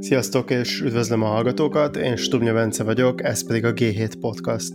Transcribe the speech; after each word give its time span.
Sziasztok, 0.00 0.50
és 0.50 0.80
üdvözlöm 0.80 1.22
a 1.22 1.26
hallgatókat, 1.26 1.96
én 1.96 2.16
Stubnya 2.16 2.52
Bence 2.52 2.82
vagyok, 2.84 3.24
ez 3.24 3.46
pedig 3.46 3.64
a 3.64 3.72
G7 3.72 4.12
Podcast. 4.20 4.72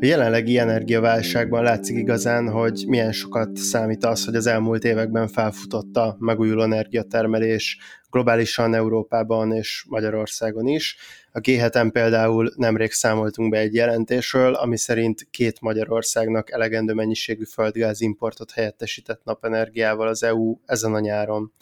A 0.00 0.04
jelenlegi 0.04 0.58
energiaválságban 0.58 1.62
látszik 1.62 1.96
igazán, 1.96 2.50
hogy 2.50 2.84
milyen 2.86 3.12
sokat 3.12 3.56
számít 3.56 4.04
az, 4.04 4.24
hogy 4.24 4.34
az 4.34 4.46
elmúlt 4.46 4.84
években 4.84 5.28
felfutott 5.28 5.96
a 5.96 6.16
megújuló 6.18 6.62
energiatermelés 6.62 7.78
globálisan 8.10 8.74
Európában 8.74 9.52
és 9.52 9.84
Magyarországon 9.88 10.66
is. 10.66 10.96
A 11.32 11.40
g 11.40 11.44
7 11.44 11.90
például 11.92 12.52
nemrég 12.56 12.90
számoltunk 12.90 13.50
be 13.50 13.58
egy 13.58 13.74
jelentésről, 13.74 14.54
ami 14.54 14.78
szerint 14.78 15.26
két 15.30 15.60
Magyarországnak 15.60 16.50
elegendő 16.50 16.92
mennyiségű 16.92 17.44
földgáz 17.44 18.00
importot 18.00 18.50
helyettesített 18.50 19.24
napenergiával 19.24 20.08
az 20.08 20.22
EU 20.22 20.56
ezen 20.66 20.94
a 20.94 21.00
nyáron. 21.00 21.52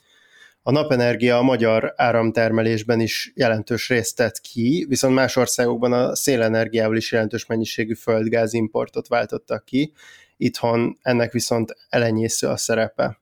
A 0.63 0.71
napenergia 0.71 1.37
a 1.37 1.43
magyar 1.43 1.93
áramtermelésben 1.97 3.01
is 3.01 3.33
jelentős 3.35 3.89
részt 3.89 4.17
tett 4.17 4.41
ki, 4.41 4.87
viszont 4.89 5.15
más 5.15 5.37
országokban 5.37 5.93
a 5.93 6.17
szélenergiával 6.17 6.97
is 6.97 7.13
jelentős 7.13 7.47
mennyiségű 7.47 7.95
földgáz 7.95 8.53
importot 8.53 9.09
váltottak 9.09 9.65
ki, 9.65 9.93
itthon 10.37 10.99
ennek 11.03 11.33
viszont 11.33 11.75
elenyésző 11.89 12.47
a 12.47 12.57
szerepe. 12.57 13.21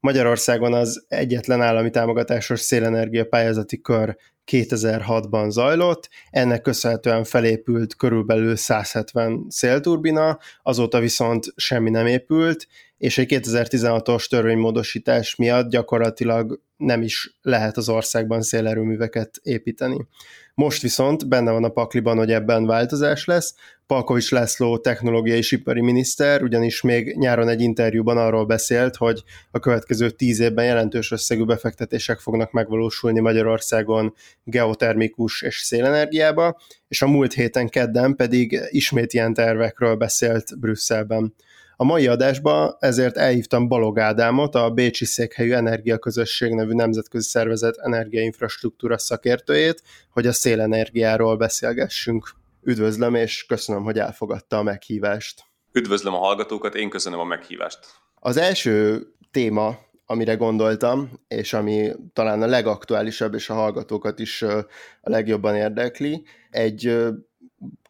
Magyarországon 0.00 0.74
az 0.74 1.04
egyetlen 1.08 1.62
állami 1.62 1.90
támogatásos 1.90 2.60
szélenergia 2.60 3.24
pályázati 3.24 3.80
kör 3.80 4.16
2006-ban 4.52 5.48
zajlott, 5.48 6.08
ennek 6.30 6.62
köszönhetően 6.62 7.24
felépült 7.24 7.96
körülbelül 7.96 8.56
170 8.56 9.46
szélturbina, 9.48 10.38
azóta 10.62 11.00
viszont 11.00 11.46
semmi 11.56 11.90
nem 11.90 12.06
épült, 12.06 12.66
és 12.98 13.18
egy 13.18 13.40
2016-os 13.42 14.26
törvénymódosítás 14.28 15.36
miatt 15.36 15.70
gyakorlatilag 15.70 16.60
nem 16.76 17.02
is 17.02 17.36
lehet 17.42 17.76
az 17.76 17.88
országban 17.88 18.42
szélerőműveket 18.42 19.40
építeni. 19.42 20.06
Most 20.54 20.82
viszont 20.82 21.28
benne 21.28 21.50
van 21.50 21.64
a 21.64 21.68
pakliban, 21.68 22.16
hogy 22.16 22.32
ebben 22.32 22.66
változás 22.66 23.24
lesz. 23.24 23.54
Palkovics 23.86 24.30
László 24.30 24.78
technológiai 24.78 25.36
és 25.36 25.52
ipari 25.52 25.80
miniszter 25.80 26.42
ugyanis 26.42 26.80
még 26.80 27.16
nyáron 27.16 27.48
egy 27.48 27.60
interjúban 27.60 28.16
arról 28.16 28.46
beszélt, 28.46 28.96
hogy 28.96 29.22
a 29.50 29.58
következő 29.58 30.10
tíz 30.10 30.40
évben 30.40 30.64
jelentős 30.64 31.10
összegű 31.10 31.44
befektetések 31.44 32.18
fognak 32.18 32.52
megvalósulni 32.52 33.20
Magyarországon 33.20 34.14
geotermikus 34.44 35.42
és 35.42 35.56
szélenergiába, 35.56 36.60
és 36.88 37.02
a 37.02 37.06
múlt 37.06 37.32
héten 37.32 37.68
kedden 37.68 38.16
pedig 38.16 38.60
ismét 38.68 39.12
ilyen 39.12 39.34
tervekről 39.34 39.94
beszélt 39.94 40.58
Brüsszelben. 40.60 41.34
A 41.76 41.84
mai 41.84 42.06
adásba 42.06 42.76
ezért 42.80 43.16
elhívtam 43.16 43.68
Balog 43.68 43.98
Ádámot, 43.98 44.54
a 44.54 44.70
Bécsi 44.70 45.04
Székhelyű 45.04 45.52
Energiaközösség 45.52 46.52
nevű 46.52 46.72
nemzetközi 46.72 47.28
szervezet 47.28 47.76
energiainfrastruktúra 47.76 48.98
szakértőjét, 48.98 49.82
hogy 50.10 50.26
a 50.26 50.32
szélenergiáról 50.32 51.36
beszélgessünk. 51.36 52.34
Üdvözlöm, 52.62 53.14
és 53.14 53.46
köszönöm, 53.46 53.82
hogy 53.82 53.98
elfogadta 53.98 54.58
a 54.58 54.62
meghívást. 54.62 55.44
Üdvözlöm 55.72 56.14
a 56.14 56.18
hallgatókat, 56.18 56.74
én 56.74 56.90
köszönöm 56.90 57.18
a 57.18 57.24
meghívást. 57.24 57.78
Az 58.14 58.36
első 58.36 59.02
téma, 59.30 59.78
amire 60.06 60.34
gondoltam, 60.34 61.10
és 61.28 61.52
ami 61.52 61.92
talán 62.12 62.42
a 62.42 62.46
legaktuálisabb, 62.46 63.34
és 63.34 63.50
a 63.50 63.54
hallgatókat 63.54 64.18
is 64.18 64.42
a 64.42 64.66
legjobban 65.00 65.56
érdekli, 65.56 66.24
egy 66.50 66.96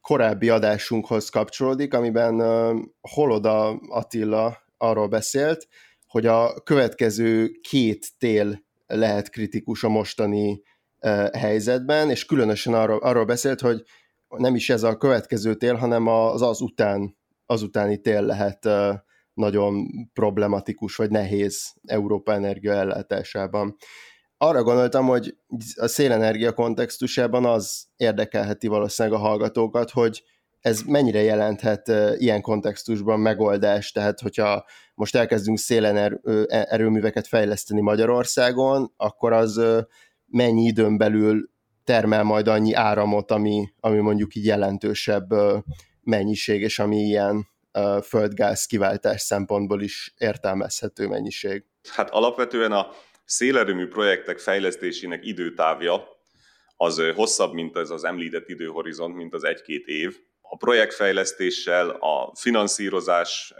korábbi 0.04 0.48
adásunkhoz 0.48 1.28
kapcsolódik, 1.28 1.94
amiben 1.94 2.40
Holoda 3.00 3.68
Attila 3.88 4.58
arról 4.76 5.08
beszélt, 5.08 5.68
hogy 6.06 6.26
a 6.26 6.60
következő 6.62 7.50
két 7.60 8.06
tél 8.18 8.64
lehet 8.86 9.30
kritikus 9.30 9.84
a 9.84 9.88
mostani 9.88 10.62
helyzetben, 11.32 12.10
és 12.10 12.24
különösen 12.24 12.74
arról, 12.74 12.98
arról 12.98 13.24
beszélt, 13.24 13.60
hogy 13.60 13.82
nem 14.28 14.54
is 14.54 14.70
ez 14.70 14.82
a 14.82 14.96
következő 14.96 15.54
tél, 15.54 15.74
hanem 15.74 16.06
az 16.06 16.42
az 16.42 16.60
után, 16.60 17.16
az 17.46 17.62
utáni 17.62 18.00
tél 18.00 18.22
lehet 18.22 18.68
nagyon 19.34 19.86
problematikus 20.12 20.96
vagy 20.96 21.10
nehéz 21.10 21.74
Európa 21.86 22.32
energia 22.32 22.72
ellátásában 22.72 23.76
arra 24.44 24.62
gondoltam, 24.62 25.06
hogy 25.06 25.36
a 25.76 25.86
szélenergia 25.86 26.52
kontextusában 26.52 27.44
az 27.44 27.84
érdekelheti 27.96 28.66
valószínűleg 28.66 29.18
a 29.18 29.22
hallgatókat, 29.22 29.90
hogy 29.90 30.22
ez 30.60 30.80
mennyire 30.80 31.22
jelenthet 31.22 31.92
ilyen 32.16 32.40
kontextusban 32.40 33.20
megoldást, 33.20 33.94
tehát 33.94 34.20
hogyha 34.20 34.64
most 34.94 35.14
elkezdünk 35.16 35.58
szélenerőműveket 35.58 37.26
fejleszteni 37.26 37.80
Magyarországon, 37.80 38.92
akkor 38.96 39.32
az 39.32 39.60
mennyi 40.26 40.62
időn 40.62 40.96
belül 40.96 41.50
termel 41.84 42.22
majd 42.22 42.48
annyi 42.48 42.72
áramot, 42.72 43.30
ami, 43.30 43.68
ami 43.80 43.98
mondjuk 43.98 44.34
így 44.34 44.44
jelentősebb 44.44 45.28
mennyiség, 46.00 46.60
és 46.62 46.78
ami 46.78 46.96
ilyen 46.96 47.48
földgáz 48.02 48.64
kiváltás 48.64 49.20
szempontból 49.20 49.82
is 49.82 50.14
értelmezhető 50.18 51.08
mennyiség. 51.08 51.64
Hát 51.94 52.10
alapvetően 52.10 52.72
a 52.72 52.86
szélerőmű 53.24 53.86
projektek 53.86 54.38
fejlesztésének 54.38 55.24
időtávja 55.24 56.08
az 56.76 57.02
hosszabb, 57.14 57.52
mint 57.52 57.76
ez 57.76 57.90
az 57.90 58.04
említett 58.04 58.48
időhorizont, 58.48 59.14
mint 59.14 59.34
az 59.34 59.44
egy-két 59.44 59.86
év. 59.86 60.16
A 60.40 60.56
projektfejlesztéssel, 60.56 61.90
a 61.90 62.32
finanszírozás 62.34 63.54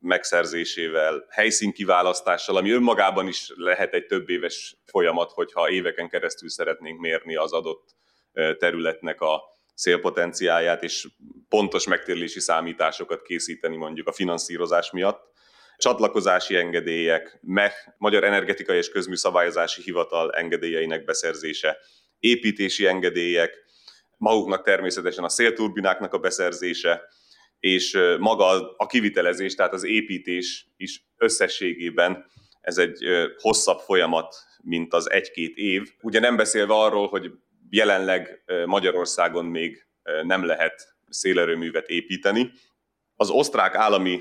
megszerzésével, 0.00 1.26
helyszínkiválasztással, 1.28 2.56
ami 2.56 2.70
önmagában 2.70 3.28
is 3.28 3.52
lehet 3.54 3.94
egy 3.94 4.06
több 4.06 4.28
éves 4.28 4.76
folyamat, 4.84 5.32
hogyha 5.32 5.70
éveken 5.70 6.08
keresztül 6.08 6.48
szeretnénk 6.48 7.00
mérni 7.00 7.36
az 7.36 7.52
adott 7.52 7.94
területnek 8.58 9.20
a 9.20 9.42
szélpotenciáját, 9.74 10.82
és 10.82 11.08
pontos 11.48 11.86
megtérülési 11.86 12.40
számításokat 12.40 13.22
készíteni 13.22 13.76
mondjuk 13.76 14.08
a 14.08 14.12
finanszírozás 14.12 14.90
miatt 14.90 15.34
csatlakozási 15.76 16.56
engedélyek, 16.56 17.38
MEH, 17.40 17.74
Magyar 17.98 18.24
Energetikai 18.24 18.76
és 18.76 18.88
Közműszabályozási 18.88 19.82
Hivatal 19.82 20.32
engedélyeinek 20.32 21.04
beszerzése, 21.04 21.78
építési 22.18 22.86
engedélyek, 22.86 23.64
maguknak 24.16 24.62
természetesen 24.64 25.24
a 25.24 25.28
szélturbináknak 25.28 26.12
a 26.12 26.18
beszerzése, 26.18 27.02
és 27.58 27.98
maga 28.18 28.74
a 28.76 28.86
kivitelezés, 28.86 29.54
tehát 29.54 29.72
az 29.72 29.84
építés 29.84 30.66
is 30.76 31.06
összességében 31.16 32.26
ez 32.60 32.78
egy 32.78 33.04
hosszabb 33.36 33.78
folyamat, 33.78 34.34
mint 34.62 34.94
az 34.94 35.10
egy-két 35.10 35.56
év. 35.56 35.92
Ugye 36.02 36.20
nem 36.20 36.36
beszélve 36.36 36.74
arról, 36.74 37.08
hogy 37.08 37.30
jelenleg 37.70 38.44
Magyarországon 38.64 39.44
még 39.44 39.86
nem 40.22 40.44
lehet 40.44 40.96
szélerőművet 41.08 41.88
építeni. 41.88 42.50
Az 43.14 43.30
osztrák 43.30 43.74
állami 43.74 44.20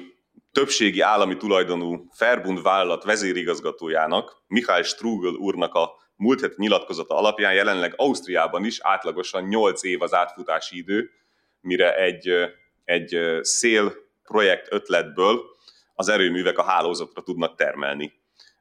többségi 0.56 1.00
állami 1.00 1.38
tulajdonú 1.38 2.08
Verbund 2.18 2.62
vállalat 2.62 3.04
vezérigazgatójának, 3.04 4.44
Michael 4.48 4.82
Strugel 4.82 5.34
úrnak 5.34 5.74
a 5.74 5.92
múlt 6.16 6.42
heti 6.42 6.56
nyilatkozata 6.58 7.18
alapján 7.18 7.54
jelenleg 7.54 7.94
Ausztriában 7.96 8.66
is 8.66 8.80
átlagosan 8.82 9.44
8 9.44 9.84
év 9.84 10.02
az 10.02 10.14
átfutási 10.14 10.78
idő, 10.78 11.10
mire 11.62 11.96
egy, 11.96 12.32
egy 12.84 13.20
szél 13.42 13.94
projekt 14.24 14.68
ötletből 14.72 15.42
az 15.94 16.10
erőművek 16.10 16.58
a 16.58 16.64
hálózatra 16.64 17.22
tudnak 17.22 17.56
termelni. 17.56 18.14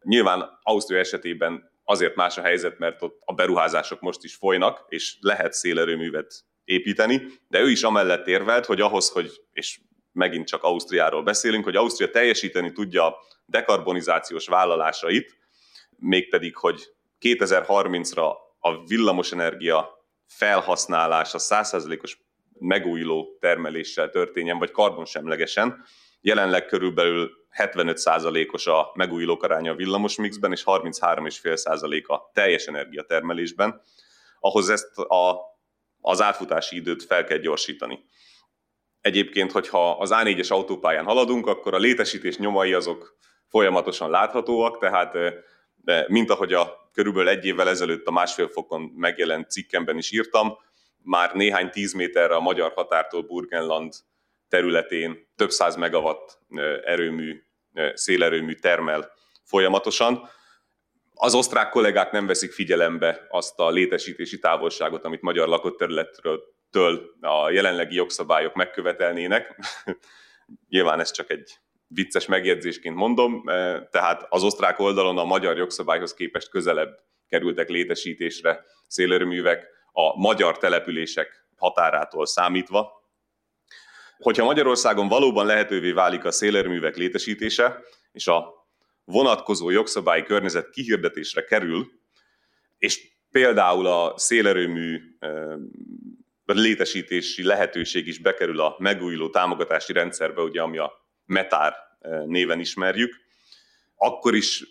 Nyilván 0.02 0.58
Ausztria 0.62 0.98
esetében 0.98 1.70
azért 1.84 2.14
más 2.14 2.38
a 2.38 2.42
helyzet, 2.42 2.78
mert 2.78 3.02
ott 3.02 3.20
a 3.24 3.34
beruházások 3.34 4.00
most 4.00 4.24
is 4.24 4.34
folynak, 4.34 4.84
és 4.88 5.16
lehet 5.20 5.52
szélerőművet 5.52 6.34
építeni, 6.64 7.22
de 7.48 7.60
ő 7.60 7.70
is 7.70 7.82
amellett 7.82 8.26
érvelt, 8.26 8.66
hogy 8.66 8.80
ahhoz, 8.80 9.10
hogy, 9.10 9.30
és 9.52 9.78
megint 10.14 10.46
csak 10.46 10.62
Ausztriáról 10.62 11.22
beszélünk, 11.22 11.64
hogy 11.64 11.76
Ausztria 11.76 12.10
teljesíteni 12.10 12.72
tudja 12.72 13.16
dekarbonizációs 13.46 14.46
vállalásait, 14.46 15.36
mégpedig, 15.98 16.56
hogy 16.56 16.82
2030-ra 17.20 18.32
a 18.58 18.84
villamosenergia 18.84 20.04
felhasználása 20.26 21.38
100%-os 21.40 22.18
megújuló 22.58 23.36
termeléssel 23.40 24.10
történjen, 24.10 24.58
vagy 24.58 24.70
karbonsemlegesen. 24.70 25.84
Jelenleg 26.20 26.66
körülbelül 26.66 27.30
75%-os 27.58 28.66
a 28.66 28.90
megújulók 28.94 29.42
aránya 29.42 29.72
a 29.72 29.74
villamos 29.74 30.16
mixben, 30.16 30.52
és 30.52 30.62
33,5% 30.66 32.06
a 32.06 32.30
teljes 32.32 32.66
energiatermelésben. 32.66 33.80
Ahhoz 34.40 34.68
ezt 34.68 34.98
a, 34.98 35.38
az 36.00 36.20
átfutási 36.20 36.76
időt 36.76 37.04
fel 37.04 37.24
kell 37.24 37.38
gyorsítani. 37.38 38.04
Egyébként, 39.04 39.52
hogyha 39.52 39.90
az 39.90 40.10
A4-es 40.12 40.48
autópályán 40.48 41.04
haladunk, 41.04 41.46
akkor 41.46 41.74
a 41.74 41.78
létesítés 41.78 42.36
nyomai 42.36 42.72
azok 42.72 43.16
folyamatosan 43.48 44.10
láthatóak, 44.10 44.78
tehát 44.78 45.12
de 45.76 46.04
mint 46.08 46.30
ahogy 46.30 46.52
a 46.52 46.90
körülbelül 46.92 47.28
egy 47.28 47.44
évvel 47.44 47.68
ezelőtt 47.68 48.06
a 48.06 48.10
másfél 48.10 48.48
fokon 48.48 48.80
megjelent 48.80 49.50
cikkemben 49.50 49.96
is 49.96 50.12
írtam, 50.12 50.56
már 51.02 51.34
néhány 51.34 51.70
tíz 51.70 51.92
méterre 51.92 52.34
a 52.34 52.40
magyar 52.40 52.72
határtól 52.72 53.22
Burgenland 53.22 53.92
területén 54.48 55.28
több 55.36 55.50
száz 55.50 55.76
megawatt 55.76 56.38
erőmű, 56.84 57.42
szélerőmű 57.94 58.54
termel 58.54 59.12
folyamatosan. 59.42 60.28
Az 61.14 61.34
osztrák 61.34 61.68
kollégák 61.68 62.12
nem 62.12 62.26
veszik 62.26 62.52
figyelembe 62.52 63.26
azt 63.30 63.58
a 63.58 63.70
létesítési 63.70 64.38
távolságot, 64.38 65.04
amit 65.04 65.22
magyar 65.22 65.48
lakott 65.48 65.78
területről 65.78 66.53
a 67.20 67.50
jelenlegi 67.50 67.94
jogszabályok 67.94 68.54
megkövetelnének. 68.54 69.58
Nyilván 70.68 71.00
ez 71.00 71.10
csak 71.10 71.30
egy 71.30 71.58
vicces 71.86 72.26
megjegyzésként 72.26 72.96
mondom, 72.96 73.42
tehát 73.90 74.26
az 74.28 74.42
osztrák 74.42 74.78
oldalon 74.78 75.18
a 75.18 75.24
magyar 75.24 75.56
jogszabályhoz 75.56 76.14
képest 76.14 76.48
közelebb 76.48 76.98
kerültek 77.28 77.68
létesítésre 77.68 78.64
szélerőművek 78.86 79.66
a 79.92 80.20
magyar 80.20 80.58
települések 80.58 81.46
határától 81.56 82.26
számítva. 82.26 83.02
Hogyha 84.18 84.44
Magyarországon 84.44 85.08
valóban 85.08 85.46
lehetővé 85.46 85.92
válik 85.92 86.24
a 86.24 86.30
szélerőművek 86.30 86.96
létesítése, 86.96 87.80
és 88.12 88.26
a 88.26 88.66
vonatkozó 89.04 89.70
jogszabályi 89.70 90.22
környezet 90.22 90.70
kihirdetésre 90.70 91.44
kerül, 91.44 91.90
és 92.78 93.12
például 93.30 93.86
a 93.86 94.18
szélerőmű 94.18 95.00
létesítési 96.52 97.42
lehetőség 97.42 98.06
is 98.06 98.18
bekerül 98.18 98.60
a 98.60 98.76
megújuló 98.78 99.30
támogatási 99.30 99.92
rendszerbe, 99.92 100.42
ugye, 100.42 100.60
ami 100.62 100.78
a 100.78 100.92
METÁR 101.24 101.74
néven 102.26 102.60
ismerjük, 102.60 103.14
akkor 103.96 104.34
is 104.34 104.64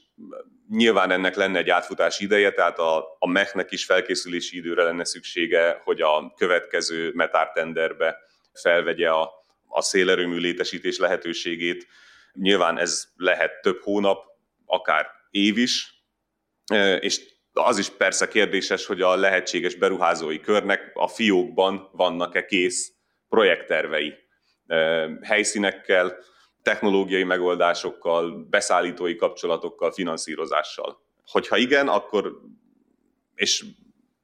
nyilván 0.70 1.12
ennek 1.12 1.36
lenne 1.36 1.58
egy 1.58 1.70
átfutási 1.70 2.24
ideje, 2.24 2.52
tehát 2.52 2.80
a, 2.80 3.16
a 3.20 3.28
MEH-nek 3.28 3.72
is 3.72 3.86
felkészülési 3.86 4.58
időre 4.58 4.84
lenne 4.84 5.04
szüksége, 5.04 5.82
hogy 5.84 6.02
a 6.02 6.34
következő 6.36 7.12
METÁR 7.14 7.52
tenderbe 7.52 8.18
felvegye 8.54 9.10
a, 9.10 9.32
a 9.68 9.82
szélerőmű 9.82 10.38
létesítés 10.38 10.98
lehetőségét. 10.98 11.88
Nyilván 12.34 12.78
ez 12.78 13.08
lehet 13.16 13.62
több 13.62 13.82
hónap, 13.82 14.24
akár 14.66 15.08
év 15.30 15.58
is, 15.58 16.04
és 17.00 17.33
az 17.54 17.78
is 17.78 17.90
persze 17.90 18.28
kérdéses, 18.28 18.86
hogy 18.86 19.02
a 19.02 19.16
lehetséges 19.16 19.76
beruházói 19.76 20.40
körnek 20.40 20.92
a 20.94 21.08
fiókban 21.08 21.90
vannak-e 21.92 22.46
kész 22.46 22.94
projekttervei 23.30 24.14
helyszínekkel, 25.22 26.18
technológiai 26.62 27.24
megoldásokkal, 27.24 28.48
beszállítói 28.50 29.16
kapcsolatokkal, 29.16 29.92
finanszírozással. 29.92 31.02
Hogyha 31.26 31.58
igen, 31.58 31.88
akkor, 31.88 32.40
és 33.36 33.66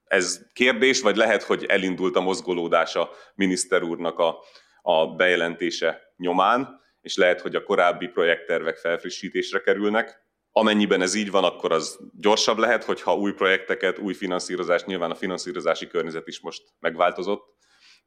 ez 0.04 0.42
kérdés, 0.54 1.02
vagy 1.02 1.16
lehet, 1.16 1.44
hogy 1.44 1.66
elindult 1.66 2.16
a 2.16 2.22
mozgolódás 2.22 2.96
a 2.96 3.10
miniszter 3.36 3.84
úrnak 3.84 4.20
a, 4.20 4.38
a 4.82 5.08
bejelentése 5.16 6.14
nyomán, 6.18 6.82
és 7.02 7.16
lehet, 7.16 7.42
hogy 7.42 7.56
a 7.56 7.64
korábbi 7.64 8.08
projekttervek 8.08 8.78
felfrissítésre 8.78 9.60
kerülnek. 9.60 10.28
Amennyiben 10.60 11.02
ez 11.02 11.14
így 11.14 11.32
van, 11.32 11.44
akkor 11.44 11.72
az 11.72 12.00
gyorsabb 12.20 12.58
lehet, 12.58 12.84
hogyha 12.84 13.16
új 13.16 13.34
projekteket, 13.34 13.98
új 13.98 14.14
finanszírozás, 14.14 14.84
nyilván 14.84 15.12
a 15.12 15.16
finanszírozási 15.16 15.88
környezet 15.88 16.28
is 16.28 16.40
most 16.40 16.64
megváltozott. 16.80 17.44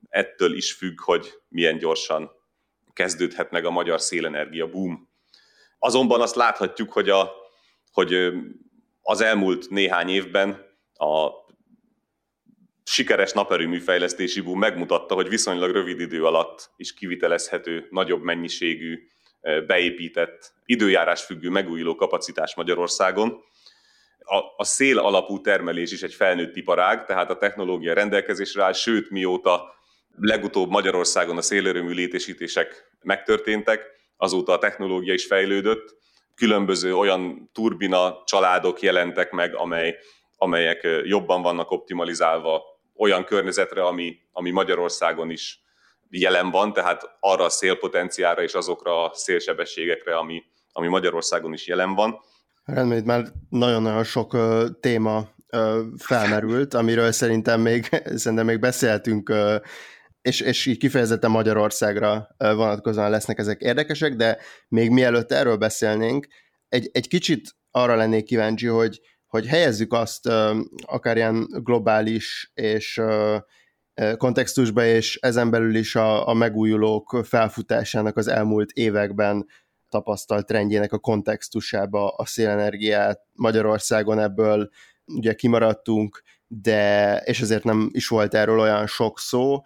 Ettől 0.09 0.57
is 0.57 0.73
függ, 0.73 1.01
hogy 1.01 1.33
milyen 1.49 1.79
gyorsan 1.79 2.31
kezdődhet 2.93 3.51
meg 3.51 3.65
a 3.65 3.71
magyar 3.71 4.01
szélenergia 4.01 4.67
boom. 4.67 5.09
Azonban 5.79 6.21
azt 6.21 6.35
láthatjuk, 6.35 6.93
hogy, 6.93 7.09
a, 7.09 7.33
hogy 7.93 8.33
az 9.03 9.21
elmúlt 9.21 9.71
néhány 9.71 10.09
évben 10.09 10.51
a 10.95 11.29
sikeres 12.85 13.33
naperőmű 13.33 13.79
fejlesztési 13.79 14.41
boom 14.41 14.59
megmutatta, 14.59 15.15
hogy 15.15 15.29
viszonylag 15.29 15.71
rövid 15.71 16.01
idő 16.01 16.25
alatt 16.25 16.71
is 16.77 16.95
kivitelezhető 16.95 17.87
nagyobb 17.91 18.23
mennyiségű 18.23 19.07
beépített 19.67 20.53
időjárás 20.65 21.23
függő 21.23 21.51
megújuló 21.51 21.95
kapacitás 21.95 22.55
Magyarországon. 22.55 23.43
A, 24.19 24.37
a 24.57 24.65
szél 24.65 24.99
alapú 24.99 25.41
termelés 25.41 25.93
is 25.93 26.03
egy 26.03 26.15
felnőtt 26.15 26.57
iparág, 26.57 27.07
tehát 27.07 27.31
a 27.31 27.37
technológia 27.37 27.95
rendelkezésre 27.95 28.63
áll, 28.63 28.73
sőt 28.73 29.11
mióta 29.11 29.75
legutóbb 30.17 30.71
Magyarországon 30.71 31.37
a 31.37 31.43
szélerőmű 31.43 31.93
létesítések 31.93 32.91
megtörténtek, 33.03 33.87
azóta 34.17 34.53
a 34.53 34.59
technológia 34.59 35.13
is 35.13 35.27
fejlődött, 35.27 35.97
különböző 36.35 36.97
olyan 36.97 37.51
turbina 37.53 38.23
családok 38.25 38.81
jelentek 38.81 39.31
meg, 39.31 39.55
amely, 39.55 39.99
amelyek 40.37 40.89
jobban 41.05 41.43
vannak 41.43 41.71
optimalizálva 41.71 42.63
olyan 42.97 43.25
környezetre, 43.25 43.85
ami, 43.85 44.19
ami 44.33 44.51
Magyarországon 44.51 45.31
is 45.31 45.62
jelen 46.21 46.51
van, 46.51 46.73
tehát 46.73 47.17
arra 47.21 47.45
a 47.45 47.49
szélpotenciára 47.49 48.43
és 48.43 48.53
azokra 48.53 49.05
a 49.05 49.15
szélsebességekre, 49.15 50.17
ami, 50.17 50.43
ami 50.73 50.89
Magyarországon 50.89 51.53
is 51.53 51.67
jelen 51.67 51.95
van. 51.95 52.21
Rendben, 52.65 52.99
itt 52.99 53.05
már 53.05 53.25
nagyon-nagyon 53.49 54.05
sok 54.05 54.33
uh, 54.33 54.65
téma 54.81 55.29
uh, 55.53 55.79
felmerült, 55.99 56.75
amiről 56.75 57.13
szerintem 57.13 57.61
még, 57.61 57.89
szerintem 58.23 58.47
még 58.47 58.59
beszéltünk 58.59 59.29
uh, 59.29 59.55
és, 60.23 60.41
és 60.41 60.67
így 60.67 60.79
kifejezetten 60.79 61.31
Magyarországra 61.31 62.35
vonatkozóan 62.39 63.11
lesznek 63.11 63.39
ezek 63.39 63.61
érdekesek, 63.61 64.15
de 64.15 64.39
még 64.69 64.91
mielőtt 64.91 65.33
erről 65.33 65.57
beszélnénk, 65.57 66.27
egy, 66.69 66.91
egy 66.93 67.09
kicsit 67.09 67.57
arra 67.71 67.95
lennék 67.95 68.25
kíváncsi, 68.25 68.67
hogy, 68.67 69.01
hogy 69.27 69.47
helyezzük 69.47 69.93
azt 69.93 70.29
akár 70.87 71.17
ilyen 71.17 71.47
globális 71.51 72.51
és 72.55 73.01
kontextusba, 74.17 74.85
és 74.85 75.19
ezen 75.23 75.51
belül 75.51 75.75
is 75.75 75.97
a, 75.97 76.29
a 76.29 76.33
megújulók 76.35 77.21
felfutásának 77.25 78.17
az 78.17 78.29
elmúlt 78.29 78.71
években 78.71 79.47
tapasztalt 79.89 80.47
trendjének 80.47 80.93
a 80.93 80.99
kontextusába 80.99 82.09
a 82.09 82.27
szélenergiát 82.27 83.21
Magyarországon 83.33 84.19
ebből 84.19 84.69
ugye 85.07 85.35
kimaradtunk, 85.35 86.23
de, 86.47 87.17
és 87.17 87.41
ezért 87.41 87.65
nem 87.65 87.89
is 87.93 88.09
volt 88.09 88.35
erről 88.35 88.59
olyan 88.59 88.87
sok 88.87 89.19
szó, 89.19 89.61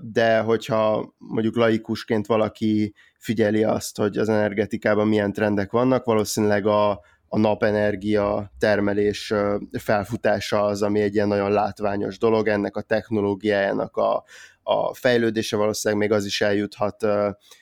de 0.00 0.38
hogyha 0.38 1.14
mondjuk 1.18 1.56
laikusként 1.56 2.26
valaki 2.26 2.94
figyeli 3.18 3.64
azt, 3.64 3.96
hogy 3.96 4.16
az 4.16 4.28
energetikában 4.28 5.08
milyen 5.08 5.32
trendek 5.32 5.70
vannak, 5.70 6.04
valószínűleg 6.04 6.66
a, 6.66 7.00
a 7.32 7.38
napenergia 7.38 8.52
termelés 8.58 9.32
felfutása 9.78 10.64
az, 10.64 10.82
ami 10.82 11.00
egy 11.00 11.14
ilyen 11.14 11.28
nagyon 11.28 11.52
látványos 11.52 12.18
dolog, 12.18 12.48
ennek 12.48 12.76
a 12.76 12.82
technológiájának 12.82 13.96
a, 13.96 14.24
a 14.62 14.94
fejlődése 14.94 15.56
valószínűleg 15.56 16.08
még 16.08 16.12
az 16.16 16.24
is 16.24 16.40
eljuthat 16.40 17.06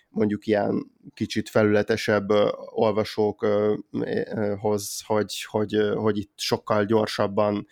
mondjuk 0.08 0.46
ilyen 0.46 0.90
kicsit 1.14 1.48
felületesebb 1.48 2.28
olvasókhoz, 2.74 3.82
hogy, 5.06 5.44
hogy, 5.44 5.76
hogy 5.94 6.18
itt 6.18 6.32
sokkal 6.36 6.84
gyorsabban 6.84 7.66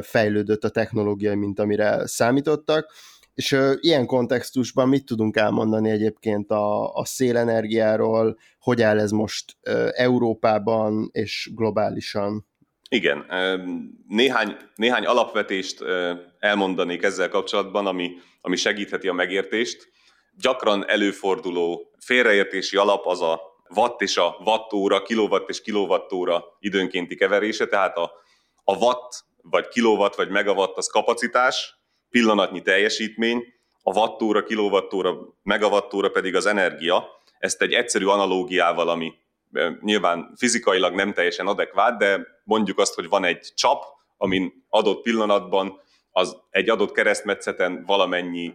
fejlődött 0.00 0.64
a 0.64 0.70
technológia, 0.70 1.36
mint 1.36 1.58
amire 1.58 2.06
számítottak 2.06 2.92
és 3.34 3.52
uh, 3.52 3.72
ilyen 3.80 4.06
kontextusban 4.06 4.88
mit 4.88 5.04
tudunk 5.04 5.36
elmondani 5.36 5.90
egyébként 5.90 6.50
a, 6.50 6.94
a 6.94 7.04
szélenergiáról, 7.04 8.38
hogy 8.58 8.82
áll 8.82 8.98
ez 8.98 9.10
most 9.10 9.56
uh, 9.68 9.88
Európában 9.92 11.08
és 11.12 11.50
globálisan? 11.54 12.46
Igen, 12.88 13.26
néhány, 14.08 14.56
néhány 14.74 15.04
alapvetést 15.04 15.84
elmondanék 16.38 17.02
ezzel 17.02 17.28
kapcsolatban, 17.28 17.86
ami, 17.86 18.10
ami 18.40 18.56
segítheti 18.56 19.08
a 19.08 19.12
megértést. 19.12 19.88
Gyakran 20.36 20.88
előforduló 20.88 21.90
félreértési 21.98 22.76
alap 22.76 23.06
az 23.06 23.22
a 23.22 23.40
watt 23.74 24.00
és 24.00 24.16
a 24.16 24.36
wattóra, 24.44 25.02
kilowatt 25.02 25.48
és 25.48 25.62
kilowattóra 25.62 26.44
időnkénti 26.58 27.14
keverése, 27.14 27.66
tehát 27.66 27.96
a, 27.96 28.12
a 28.64 28.76
watt 28.76 29.24
vagy 29.42 29.68
kilowatt 29.68 30.14
vagy 30.14 30.28
megawatt 30.28 30.76
az 30.76 30.86
kapacitás, 30.86 31.74
pillanatnyi 32.12 32.62
teljesítmény, 32.62 33.44
a 33.82 33.98
wattóra, 33.98 34.42
kilovattóra, 34.42 35.16
megawattóra 35.42 36.10
pedig 36.10 36.34
az 36.34 36.46
energia. 36.46 37.08
Ezt 37.38 37.62
egy 37.62 37.72
egyszerű 37.72 38.06
analógiával, 38.06 38.88
ami 38.88 39.12
nyilván 39.80 40.32
fizikailag 40.36 40.94
nem 40.94 41.12
teljesen 41.12 41.46
adekvát, 41.46 41.98
de 41.98 42.26
mondjuk 42.44 42.78
azt, 42.78 42.94
hogy 42.94 43.08
van 43.08 43.24
egy 43.24 43.52
csap, 43.54 43.84
amin 44.16 44.66
adott 44.68 45.02
pillanatban 45.02 45.80
az 46.10 46.36
egy 46.50 46.70
adott 46.70 46.92
keresztmetszeten 46.92 47.84
valamennyi 47.86 48.52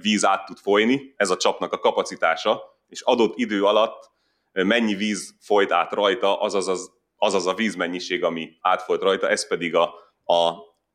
víz 0.00 0.24
át 0.24 0.46
tud 0.46 0.58
folyni, 0.58 1.14
ez 1.16 1.30
a 1.30 1.36
csapnak 1.36 1.72
a 1.72 1.78
kapacitása, 1.78 2.62
és 2.88 3.00
adott 3.00 3.38
idő 3.38 3.64
alatt 3.64 4.10
mennyi 4.52 4.94
víz 4.94 5.34
folyt 5.40 5.72
át 5.72 5.92
rajta, 5.92 6.40
azaz 6.40 6.68
az, 6.68 6.90
azaz 7.16 7.46
a 7.46 7.54
vízmennyiség, 7.54 8.24
ami 8.24 8.50
átfolyt 8.60 9.02
rajta, 9.02 9.28
ez 9.28 9.48
pedig 9.48 9.74
a, 9.74 9.94
a 10.24 10.52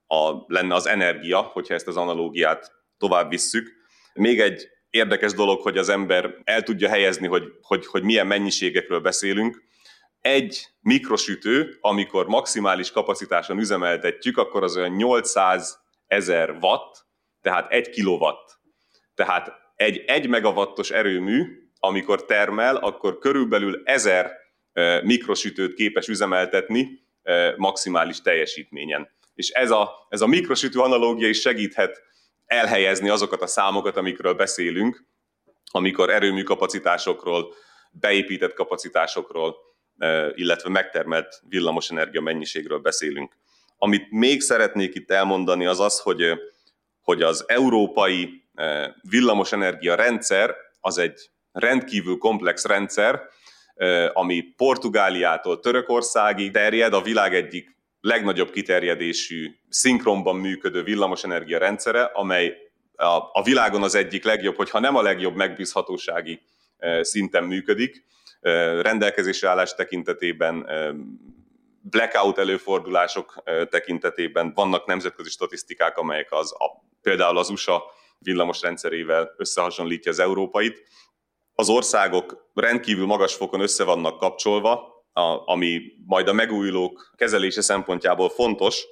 a, 0.08 0.32
lenne 0.48 0.76
az 0.76 0.88
energia, 0.88 1.42
hogyha 1.42 1.74
ezt 1.74 1.88
az 1.88 1.98
analógiát 1.98 2.72
tovább 2.98 3.30
visszük. 3.30 3.72
Még 4.14 4.40
egy 4.40 4.68
érdekes 4.90 5.34
dolog, 5.34 5.62
hogy 5.62 5.78
az 5.78 5.90
ember 5.90 6.36
el 6.44 6.62
tudja 6.62 6.90
helyezni, 6.90 7.28
hogy, 7.28 7.44
hogy, 7.62 7.86
hogy 7.86 8.04
milyen 8.04 8.28
mennyiségekről 8.28 9.00
beszélünk. 9.00 9.64
Egy 10.20 10.68
mikrosütő, 10.80 11.78
amikor 11.80 12.28
maximális 12.28 12.92
kapacitáson 12.92 13.60
üzemeltetjük, 13.60 14.38
akkor 14.38 14.64
az 14.64 14.78
olyan 14.78 14.96
800 14.96 15.80
ezer 16.08 16.58
watt, 16.62 17.06
tehát 17.42 17.72
egy 17.72 17.90
kilowatt. 17.90 18.60
Tehát 19.16 19.52
egy 19.76 20.04
1 20.06 20.28
megawattos 20.28 20.92
erőmű, 20.92 21.66
amikor 21.80 22.26
termel, 22.26 22.76
akkor 22.76 23.18
körülbelül 23.18 23.82
1000 23.84 24.32
mikrosütőt 25.04 25.74
képes 25.74 26.08
üzemeltetni 26.08 26.90
maximális 27.56 28.22
teljesítményen. 28.22 29.10
És 29.36 29.50
ez 29.50 29.72
a, 29.72 30.08
ez 30.10 30.22
a 30.22 30.28
mikrosütő 30.28 30.80
analógia 30.80 31.28
is 31.28 31.40
segíthet 31.40 32.02
elhelyezni 32.46 33.10
azokat 33.10 33.42
a 33.42 33.48
számokat, 33.48 33.98
amikről 33.98 34.34
beszélünk, 34.34 35.06
amikor 35.72 36.10
erőmű 36.10 36.44
kapacitásokról, 36.44 37.54
beépített 37.92 38.54
kapacitásokról, 38.54 39.56
illetve 40.34 40.70
megtermelt 40.70 41.42
villamosenergia 41.48 42.22
mennyiségről 42.22 42.80
beszélünk. 42.80 43.38
Amit 43.78 44.12
még 44.12 44.42
szeretnék 44.42 44.96
itt 44.96 45.12
elmondani, 45.12 45.66
az 45.66 45.80
az, 45.80 46.00
hogy, 46.00 46.32
hogy 47.02 47.22
az 47.22 47.44
európai 47.48 48.44
villamosenergia 49.02 49.96
rendszer 49.96 50.56
az 50.80 50.98
egy 50.98 51.30
rendkívül 51.52 52.18
komplex 52.18 52.66
rendszer, 52.66 53.22
ami 54.14 54.42
Portugáliától 54.42 55.60
Törökországig 55.60 56.52
terjed, 56.52 56.94
a 56.94 57.02
világ 57.02 57.36
egyik 57.36 57.75
legnagyobb 58.06 58.52
kiterjedésű, 58.52 59.56
szinkronban 59.70 60.36
működő 60.36 60.84
villamosenergia 60.84 61.58
rendszere, 61.58 62.04
amely 62.04 62.58
a, 62.96 63.30
a 63.32 63.42
világon 63.44 63.84
az 63.84 63.96
egyik 63.96 64.24
legjobb, 64.24 64.56
hogyha 64.56 64.80
nem 64.80 64.96
a 64.96 65.02
legjobb 65.02 65.36
megbízhatósági 65.36 66.42
szinten 67.02 67.44
működik. 67.44 68.06
Rendelkezésre 68.82 69.50
állás 69.50 69.74
tekintetében, 69.74 70.70
blackout 71.82 72.38
előfordulások 72.38 73.44
tekintetében 73.70 74.54
vannak 74.54 74.86
nemzetközi 74.86 75.30
statisztikák, 75.30 75.98
amelyek 75.98 76.32
az, 76.32 76.54
a, 76.54 76.86
például 77.02 77.38
az 77.38 77.50
USA 77.50 77.84
villamos 78.20 78.62
rendszerével 78.62 79.34
összehasonlítja 79.38 80.12
az 80.12 80.20
európait. 80.20 80.84
Az 81.56 81.70
országok 81.70 82.50
rendkívül 82.54 83.06
magas 83.06 83.34
fokon 83.34 83.62
össze 83.62 83.84
vannak 83.84 84.18
kapcsolva, 84.18 84.95
a, 85.18 85.52
ami 85.52 85.82
majd 86.06 86.28
a 86.28 86.34
megújulók 86.34 87.14
kezelése 87.16 87.62
szempontjából 87.62 88.30
fontos. 88.30 88.86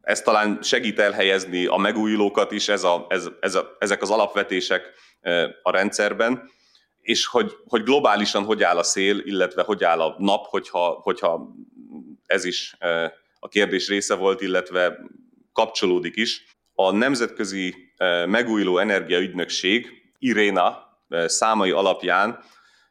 Ez 0.00 0.20
talán 0.20 0.58
segít 0.62 0.98
elhelyezni 0.98 1.66
a 1.66 1.76
megújulókat 1.76 2.52
is, 2.52 2.68
ez 2.68 2.84
a, 2.84 3.06
ez, 3.08 3.28
ez 3.40 3.54
a, 3.54 3.76
ezek 3.78 4.02
az 4.02 4.10
alapvetések 4.10 4.92
a 5.62 5.70
rendszerben, 5.70 6.50
és 7.00 7.26
hogy, 7.26 7.56
hogy 7.66 7.82
globálisan 7.82 8.44
hogy 8.44 8.62
áll 8.62 8.76
a 8.76 8.82
szél, 8.82 9.18
illetve 9.18 9.62
hogy 9.62 9.84
áll 9.84 10.00
a 10.00 10.14
nap, 10.18 10.46
hogyha, 10.46 10.90
hogyha 11.02 11.54
ez 12.26 12.44
is 12.44 12.76
a 13.40 13.48
kérdés 13.48 13.88
része 13.88 14.14
volt, 14.14 14.40
illetve 14.40 14.98
kapcsolódik 15.52 16.16
is. 16.16 16.44
A 16.74 16.90
Nemzetközi 16.90 17.74
Megújuló 18.26 18.78
Energiaügynökség, 18.78 19.88
IRENA 20.18 20.86
számai 21.26 21.70
alapján 21.70 22.44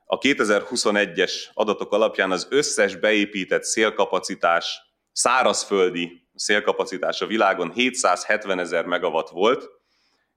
a 0.10 0.18
2021-es 0.18 1.34
adatok 1.54 1.94
alapján 1.94 2.32
az 2.32 2.48
összes 2.50 2.96
beépített 2.96 3.64
szélkapacitás, 3.64 4.82
szárazföldi 5.12 6.28
szélkapacitás 6.36 7.22
a 7.22 7.28
világon 7.28 7.72
770 7.72 8.60
ezer 8.60 8.86
megawatt 8.86 9.30
volt, 9.30 9.70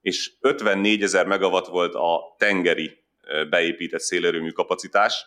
és 0.01 0.31
54 0.39 1.03
ezer 1.03 1.25
megawatt 1.25 1.67
volt 1.67 1.93
a 1.95 2.35
tengeri 2.37 3.03
beépített 3.49 3.99
szélerőmű 3.99 4.49
kapacitás. 4.49 5.25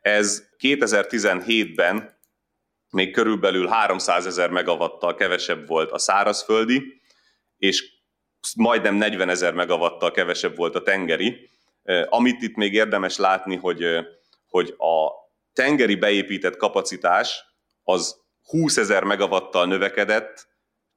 Ez 0.00 0.48
2017-ben 0.58 2.18
még 2.90 3.12
körülbelül 3.12 3.66
300 3.66 4.26
ezer 4.26 4.50
megawattal 4.50 5.14
kevesebb 5.14 5.66
volt 5.66 5.90
a 5.90 5.98
szárazföldi, 5.98 7.00
és 7.56 7.92
majdnem 8.56 8.94
40 8.94 9.28
ezer 9.28 9.54
megawattal 9.54 10.10
kevesebb 10.10 10.56
volt 10.56 10.74
a 10.74 10.82
tengeri. 10.82 11.50
Amit 12.08 12.42
itt 12.42 12.56
még 12.56 12.74
érdemes 12.74 13.16
látni, 13.16 13.56
hogy, 13.56 13.84
hogy 14.48 14.74
a 14.78 15.10
tengeri 15.52 15.94
beépített 15.94 16.56
kapacitás 16.56 17.44
az 17.82 18.16
20 18.44 18.76
ezer 18.76 19.04
megawattal 19.04 19.66
növekedett 19.66 20.48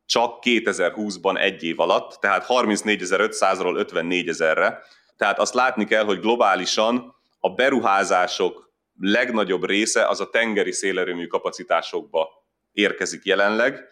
csak 0.05 0.39
2020-ban 0.41 1.39
egy 1.39 1.63
év 1.63 1.79
alatt, 1.79 2.17
tehát 2.19 2.45
34.500-ról 2.47 3.75
54 3.75 4.27
ezerre. 4.27 4.83
Tehát 5.17 5.39
azt 5.39 5.53
látni 5.53 5.85
kell, 5.85 6.03
hogy 6.03 6.19
globálisan 6.19 7.15
a 7.39 7.49
beruházások 7.49 8.73
legnagyobb 8.99 9.65
része 9.65 10.07
az 10.07 10.19
a 10.19 10.29
tengeri 10.29 10.71
szélerőmű 10.71 11.27
kapacitásokba 11.27 12.29
érkezik 12.71 13.25
jelenleg. 13.25 13.87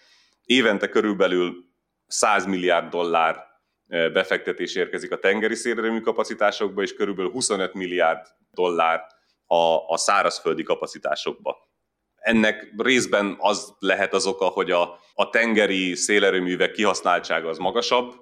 Évente 0.46 0.90
körülbelül 0.90 1.66
100 2.08 2.46
milliárd 2.46 2.90
dollár 2.90 3.51
befektetés 3.92 4.76
érkezik 4.76 5.12
a 5.12 5.20
tengeri 5.20 5.56
szélerőmű 5.56 6.00
kapacitásokba, 6.00 6.82
és 6.82 6.94
körülbelül 6.94 7.32
25 7.32 7.74
milliárd 7.74 8.28
dollár 8.52 9.02
a, 9.46 9.88
a 9.88 9.98
szárazföldi 9.98 10.64
kapacitásokba. 10.64 11.70
Ennek 12.16 12.74
részben 12.78 13.36
az 13.40 13.74
lehet 13.80 14.14
az 14.14 14.26
oka, 14.26 14.46
hogy 14.46 14.72
a, 14.72 15.00
a 15.14 15.30
tengeri 15.30 15.96
szélerőművek 15.96 16.72
kihasználtsága 16.72 17.50
az 17.50 17.58
magasabb, 17.58 18.14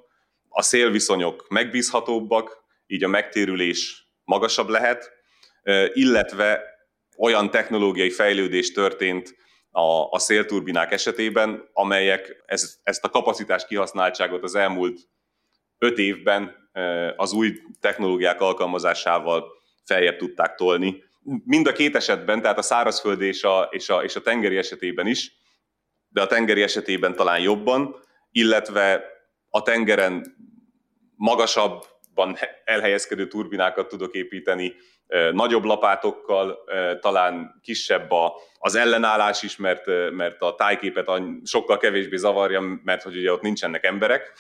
a 0.50 0.62
szélviszonyok 0.62 1.46
megbízhatóbbak, 1.50 2.64
így 2.88 3.04
a 3.04 3.08
megtérülés 3.08 4.08
magasabb 4.24 4.70
lehet, 4.70 5.12
illetve 5.94 6.64
olyan 7.18 7.52
technológiai 7.52 8.10
fejlődés 8.10 8.72
történt 8.72 9.36
a, 9.72 10.12
a 10.12 10.20
szélturbinák 10.20 10.92
esetében, 10.92 11.70
amelyek 11.74 12.44
ez, 12.46 12.80
ezt 12.84 13.04
a 13.04 13.10
kapacitás 13.10 13.66
kihasználtságot 13.66 14.44
az 14.44 14.56
elmúlt 14.56 15.00
öt 15.80 15.98
évben 15.98 16.56
az 17.16 17.34
új 17.34 17.54
technológiák 17.80 18.42
alkalmazásával 18.42 19.46
feljebb 19.86 20.18
tudták 20.18 20.56
tolni. 20.56 21.04
Mind 21.46 21.68
a 21.68 21.72
két 21.72 21.96
esetben, 21.96 22.42
tehát 22.42 22.58
a 22.58 22.62
szárazföld 22.62 23.22
és 23.22 23.44
a, 23.44 23.68
és 23.72 23.90
a, 23.90 24.04
és 24.04 24.16
a 24.16 24.22
tengeri 24.22 24.58
esetében 24.58 25.08
is, 25.08 25.32
de 26.10 26.22
a 26.22 26.28
tengeri 26.28 26.62
esetében 26.62 27.16
talán 27.16 27.40
jobban, 27.40 27.96
illetve 28.32 29.04
a 29.50 29.62
tengeren 29.62 30.36
magasabban 31.16 32.38
elhelyezkedő 32.66 33.28
turbinákat 33.28 33.88
tudok 33.88 34.14
építeni, 34.14 34.74
nagyobb 35.32 35.64
lapátokkal, 35.64 36.58
talán 37.00 37.60
kisebb 37.62 38.12
az 38.60 38.76
ellenállás 38.76 39.44
is, 39.44 39.58
mert, 39.58 39.86
mert 40.12 40.42
a 40.42 40.56
tájképet 40.56 41.10
sokkal 41.44 41.78
kevésbé 41.78 42.16
zavarja, 42.16 42.80
mert 42.84 43.04
hogy 43.04 43.18
ugye 43.18 43.32
ott 43.32 43.42
nincsenek 43.42 43.86
emberek. 43.86 44.34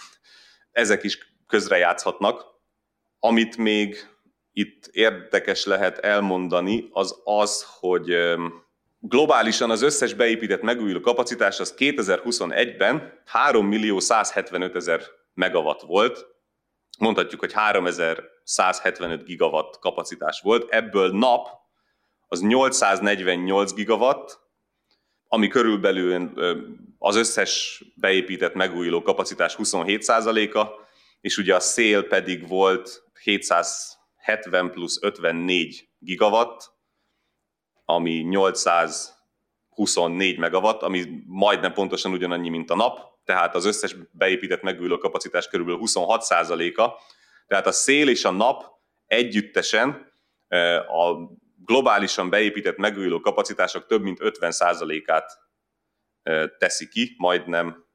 Ezek 0.71 1.03
is 1.03 1.17
közrejátszhatnak. 1.47 2.45
Amit 3.19 3.57
még 3.57 3.95
itt 4.51 4.89
érdekes 4.91 5.65
lehet 5.65 5.97
elmondani, 5.97 6.89
az 6.91 7.21
az, 7.23 7.65
hogy 7.79 8.17
globálisan 8.99 9.69
az 9.69 9.81
összes 9.81 10.13
beépített 10.13 10.61
megújuló 10.61 10.99
kapacitás 10.99 11.59
az 11.59 11.73
2021-ben 11.77 13.21
3 13.25 13.67
millió 13.67 13.99
175 13.99 14.75
ezer 14.75 15.01
megawatt 15.33 15.81
volt, 15.81 16.27
mondhatjuk, 16.99 17.39
hogy 17.39 17.53
3175 17.53 19.23
gigawatt 19.23 19.79
kapacitás 19.79 20.41
volt, 20.41 20.71
ebből 20.71 21.11
nap 21.11 21.47
az 22.27 22.41
848 22.41 23.73
gigawatt, 23.73 24.39
ami 25.31 25.47
körülbelül 25.47 26.31
az 26.97 27.15
összes 27.15 27.83
beépített 27.95 28.53
megújuló 28.53 29.01
kapacitás 29.01 29.55
27%-a, 29.57 30.67
és 31.21 31.37
ugye 31.37 31.55
a 31.55 31.59
szél 31.59 32.03
pedig 32.03 32.47
volt 32.47 33.03
770 33.23 34.71
plusz 34.71 34.99
54 35.01 35.89
gigawatt, 35.99 36.71
ami 37.85 38.11
824 38.11 40.37
megawatt, 40.37 40.81
ami 40.81 41.23
majdnem 41.25 41.73
pontosan 41.73 42.11
ugyanannyi, 42.11 42.49
mint 42.49 42.69
a 42.69 42.75
nap, 42.75 42.99
tehát 43.23 43.55
az 43.55 43.65
összes 43.65 43.95
beépített 44.11 44.61
megújuló 44.61 44.97
kapacitás 44.97 45.47
kb. 45.47 45.69
26%-a, 45.69 46.89
tehát 47.47 47.67
a 47.67 47.71
szél 47.71 48.09
és 48.09 48.25
a 48.25 48.31
nap 48.31 48.63
együttesen 49.05 50.13
a 50.87 51.13
globálisan 51.69 52.29
beépített 52.29 52.77
megújuló 52.77 53.19
kapacitások 53.19 53.85
több 53.85 54.01
mint 54.01 54.17
50%-át 54.21 55.37
teszi 56.57 56.87
ki, 56.87 57.15
majdnem 57.17 57.85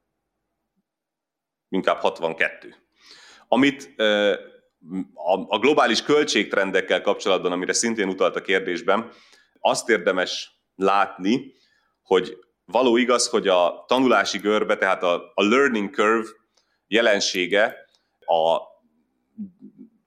inkább 1.68 1.96
62. 1.96 2.74
Amit 3.48 3.94
a 5.46 5.58
globális 5.58 6.02
költségtrendekkel 6.02 7.00
kapcsolatban, 7.00 7.52
amire 7.52 7.72
szintén 7.72 8.08
utalt 8.08 8.36
a 8.36 8.40
kérdésben, 8.40 9.12
azt 9.60 9.88
érdemes 9.88 10.50
látni, 10.74 11.54
hogy 12.02 12.38
való 12.64 12.96
igaz, 12.96 13.28
hogy 13.28 13.48
a 13.48 13.84
tanulási 13.86 14.38
görbe, 14.38 14.76
tehát 14.76 15.02
a, 15.02 15.32
a 15.34 15.42
learning 15.42 15.94
curve 15.94 16.28
jelensége 16.86 17.86
a 18.26 18.58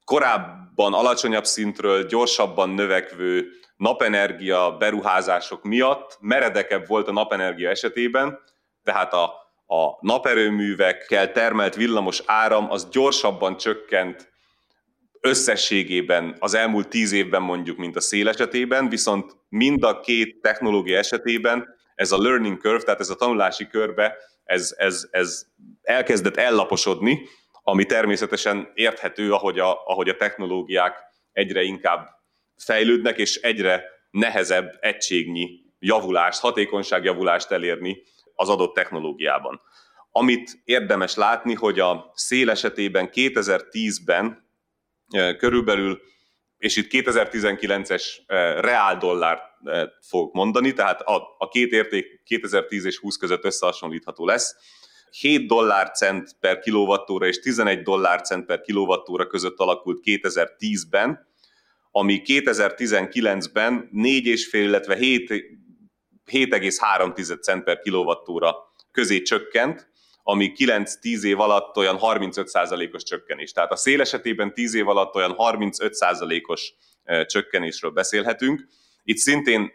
korábban 0.08 0.94
alacsonyabb 0.94 1.46
szintről 1.46 2.06
gyorsabban 2.06 2.70
növekvő 2.70 3.50
napenergia 3.78 4.76
beruházások 4.80 5.64
miatt 5.64 6.18
meredekebb 6.22 6.88
volt 6.88 7.08
a 7.08 7.12
napenergia 7.12 7.70
esetében, 7.70 8.40
tehát 8.84 9.14
a, 9.14 9.24
a 9.66 9.98
naperőművekkel 10.00 11.32
termelt 11.32 11.76
villamos 11.76 12.22
áram 12.26 12.72
az 12.72 12.90
gyorsabban 12.90 13.58
csökkent 13.58 14.32
összességében 15.22 16.36
az 16.40 16.54
elmúlt 16.54 16.88
tíz 16.88 17.12
évben 17.12 17.42
mondjuk, 17.42 17.78
mint 17.78 17.96
a 17.96 18.02
szél 18.02 18.28
esetében, 18.28 18.90
viszont 18.90 19.36
mind 19.50 19.84
a 19.84 20.00
két 20.00 20.42
technológia 20.42 20.98
esetében 20.98 21.76
ez 21.96 22.12
a 22.12 22.22
learning 22.22 22.60
curve, 22.62 22.84
tehát 22.84 23.00
ez 23.00 23.10
a 23.10 23.16
tanulási 23.16 23.68
körbe, 23.68 24.16
ez, 24.44 24.74
ez, 24.78 25.08
ez 25.12 25.46
elkezdett 25.82 26.38
ellaposodni, 26.38 27.22
ami 27.70 27.86
természetesen 27.86 28.72
érthető, 28.74 29.34
ahogy 29.34 29.60
a, 29.60 29.86
ahogy 29.86 30.10
a 30.10 30.16
technológiák 30.16 31.04
egyre 31.32 31.62
inkább 31.62 32.08
fejlődnek, 32.58 33.18
és 33.18 33.36
egyre 33.36 33.84
nehezebb 34.10 34.78
egységnyi 34.80 35.50
javulást, 35.80 36.40
hatékonyságjavulást 36.40 37.52
elérni 37.52 38.04
az 38.36 38.50
adott 38.50 38.74
technológiában. 38.74 39.62
Amit 40.12 40.62
érdemes 40.64 41.16
látni, 41.16 41.54
hogy 41.54 41.80
a 41.80 42.12
szél 42.14 42.50
esetében 42.50 43.10
2010-ben 43.14 44.50
körülbelül, 45.38 46.02
és 46.58 46.76
itt 46.76 46.90
2019-es 46.92 48.04
reál 48.62 48.98
dollár 48.98 49.40
fogok 50.02 50.34
mondani, 50.34 50.74
tehát 50.74 51.02
a, 51.02 51.36
a 51.38 51.48
két 51.48 51.72
érték 51.72 52.22
2010 52.24 52.86
és 52.86 52.98
20 52.98 53.18
között 53.18 53.46
összehasonlítható 53.46 54.26
lesz. 54.26 54.56
7 55.12 55.48
dollárcent 55.48 56.36
per 56.40 56.60
kilovattóra 56.60 57.28
és 57.28 57.40
11 57.40 57.82
dollárcent 57.82 58.46
per 58.46 58.62
kilovattóra 58.62 59.28
között 59.28 59.60
alakult 59.60 60.00
2010-ben, 60.04 61.28
ami 61.92 62.22
2019-ben 62.26 63.90
4,5, 63.94 64.40
illetve 64.52 64.98
7,3 64.98 67.42
cent 67.42 67.64
per 67.64 67.80
kilovattóra 67.80 68.56
közé 68.92 69.22
csökkent, 69.22 69.90
ami 70.24 70.52
9-10 70.58 71.24
év 71.24 71.40
alatt 71.40 71.78
olyan 71.78 71.98
35%-os 72.02 73.04
csökkenés. 73.04 73.52
Tehát 73.52 73.72
a 73.72 73.76
szél 73.76 74.02
esetében 74.02 74.54
10 74.54 74.74
év 74.74 74.88
alatt 74.88 75.16
olyan 75.16 75.36
35%-os 75.38 76.74
csökkenésről 77.26 77.92
beszélhetünk. 77.92 78.68
Itt 79.04 79.18
szintén 79.18 79.74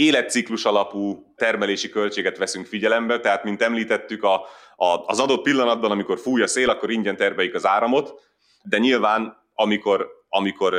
életciklus 0.00 0.64
alapú 0.64 1.34
termelési 1.36 1.88
költséget 1.88 2.38
veszünk 2.38 2.66
figyelembe, 2.66 3.20
tehát 3.20 3.44
mint 3.44 3.62
említettük, 3.62 4.22
a, 4.22 4.34
a, 4.76 5.04
az 5.06 5.20
adott 5.20 5.42
pillanatban, 5.42 5.90
amikor 5.90 6.18
fúj 6.18 6.42
a 6.42 6.46
szél, 6.46 6.70
akkor 6.70 6.90
ingyen 6.90 7.16
termeljük 7.16 7.54
az 7.54 7.66
áramot, 7.66 8.14
de 8.62 8.78
nyilván 8.78 9.36
amikor, 9.54 10.08
amikor 10.28 10.74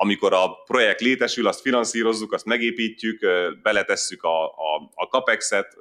amikor 0.00 0.32
a 0.32 0.62
projekt 0.66 1.00
létesül, 1.00 1.46
azt 1.46 1.60
finanszírozzuk, 1.60 2.32
azt 2.32 2.44
megépítjük, 2.44 3.20
beletesszük 3.62 4.22
a, 4.22 4.44
a, 4.44 4.90
a 4.94 5.04
CAPEX-et, 5.04 5.76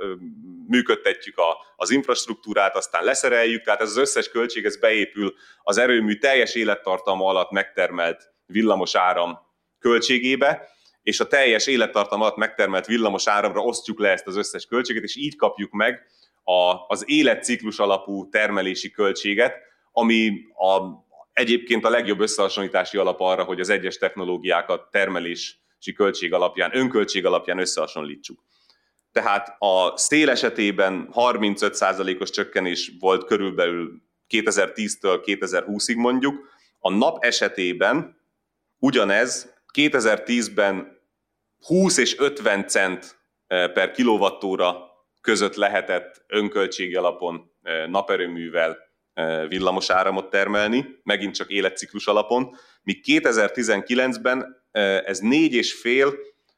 működtetjük 0.67 1.37
a, 1.37 1.57
az 1.75 1.89
infrastruktúrát, 1.89 2.75
aztán 2.75 3.03
leszereljük, 3.03 3.63
tehát 3.63 3.81
ez 3.81 3.89
az 3.89 3.97
összes 3.97 4.29
költség, 4.29 4.65
ez 4.65 4.77
beépül 4.77 5.33
az 5.63 5.77
erőmű 5.77 6.17
teljes 6.17 6.55
élettartama 6.55 7.27
alatt 7.27 7.51
megtermelt 7.51 8.31
villamos 8.45 8.95
áram 8.95 9.39
költségébe, 9.79 10.69
és 11.07 11.19
a 11.19 11.27
teljes 11.27 11.67
élettartam 11.67 12.21
alatt 12.21 12.35
megtermelt 12.35 12.85
villamos 12.85 13.27
áramra 13.27 13.61
osztjuk 13.61 13.99
le 13.99 14.09
ezt 14.09 14.27
az 14.27 14.35
összes 14.35 14.65
költséget, 14.65 15.03
és 15.03 15.15
így 15.15 15.35
kapjuk 15.35 15.71
meg 15.71 16.05
a, 16.43 16.85
az 16.87 17.03
életciklus 17.05 17.79
alapú 17.79 18.29
termelési 18.29 18.91
költséget, 18.91 19.55
ami 19.91 20.31
a 20.55 21.05
egyébként 21.33 21.85
a 21.85 21.89
legjobb 21.89 22.19
összehasonlítási 22.19 22.97
alap 22.97 23.19
arra, 23.19 23.43
hogy 23.43 23.59
az 23.59 23.69
egyes 23.69 23.97
technológiákat 23.97 24.91
termelési 24.91 25.93
költség 25.95 26.33
alapján, 26.33 26.77
önköltség 26.77 27.25
alapján 27.25 27.59
összehasonlítsuk. 27.59 28.43
Tehát 29.11 29.55
a 29.59 29.97
szél 29.97 30.29
esetében 30.29 31.09
35%-os 31.13 32.29
csökkenés 32.29 32.91
volt 32.99 33.25
körülbelül 33.25 34.01
2010-től 34.29 35.21
2020-ig 35.25 35.97
mondjuk, 35.97 36.49
a 36.79 36.91
nap 36.91 37.23
esetében 37.23 38.17
ugyanez 38.79 39.55
2010-ben 39.73 40.96
20 41.65 41.97
és 41.97 42.17
50 42.19 42.67
cent 42.67 43.19
eh, 43.47 43.71
per 43.71 43.91
kilovattóra 43.91 44.91
között 45.21 45.55
lehetett 45.55 46.23
önköltség 46.27 46.97
alapon 46.97 47.51
eh, 47.61 47.87
naperőművel 47.87 48.85
villamos 49.47 49.89
áramot 49.89 50.29
termelni, 50.29 50.99
megint 51.03 51.35
csak 51.35 51.49
életciklus 51.49 52.07
alapon, 52.07 52.57
míg 52.83 53.03
2019-ben 53.05 54.63
ez 55.05 55.19
4,5 55.21 56.13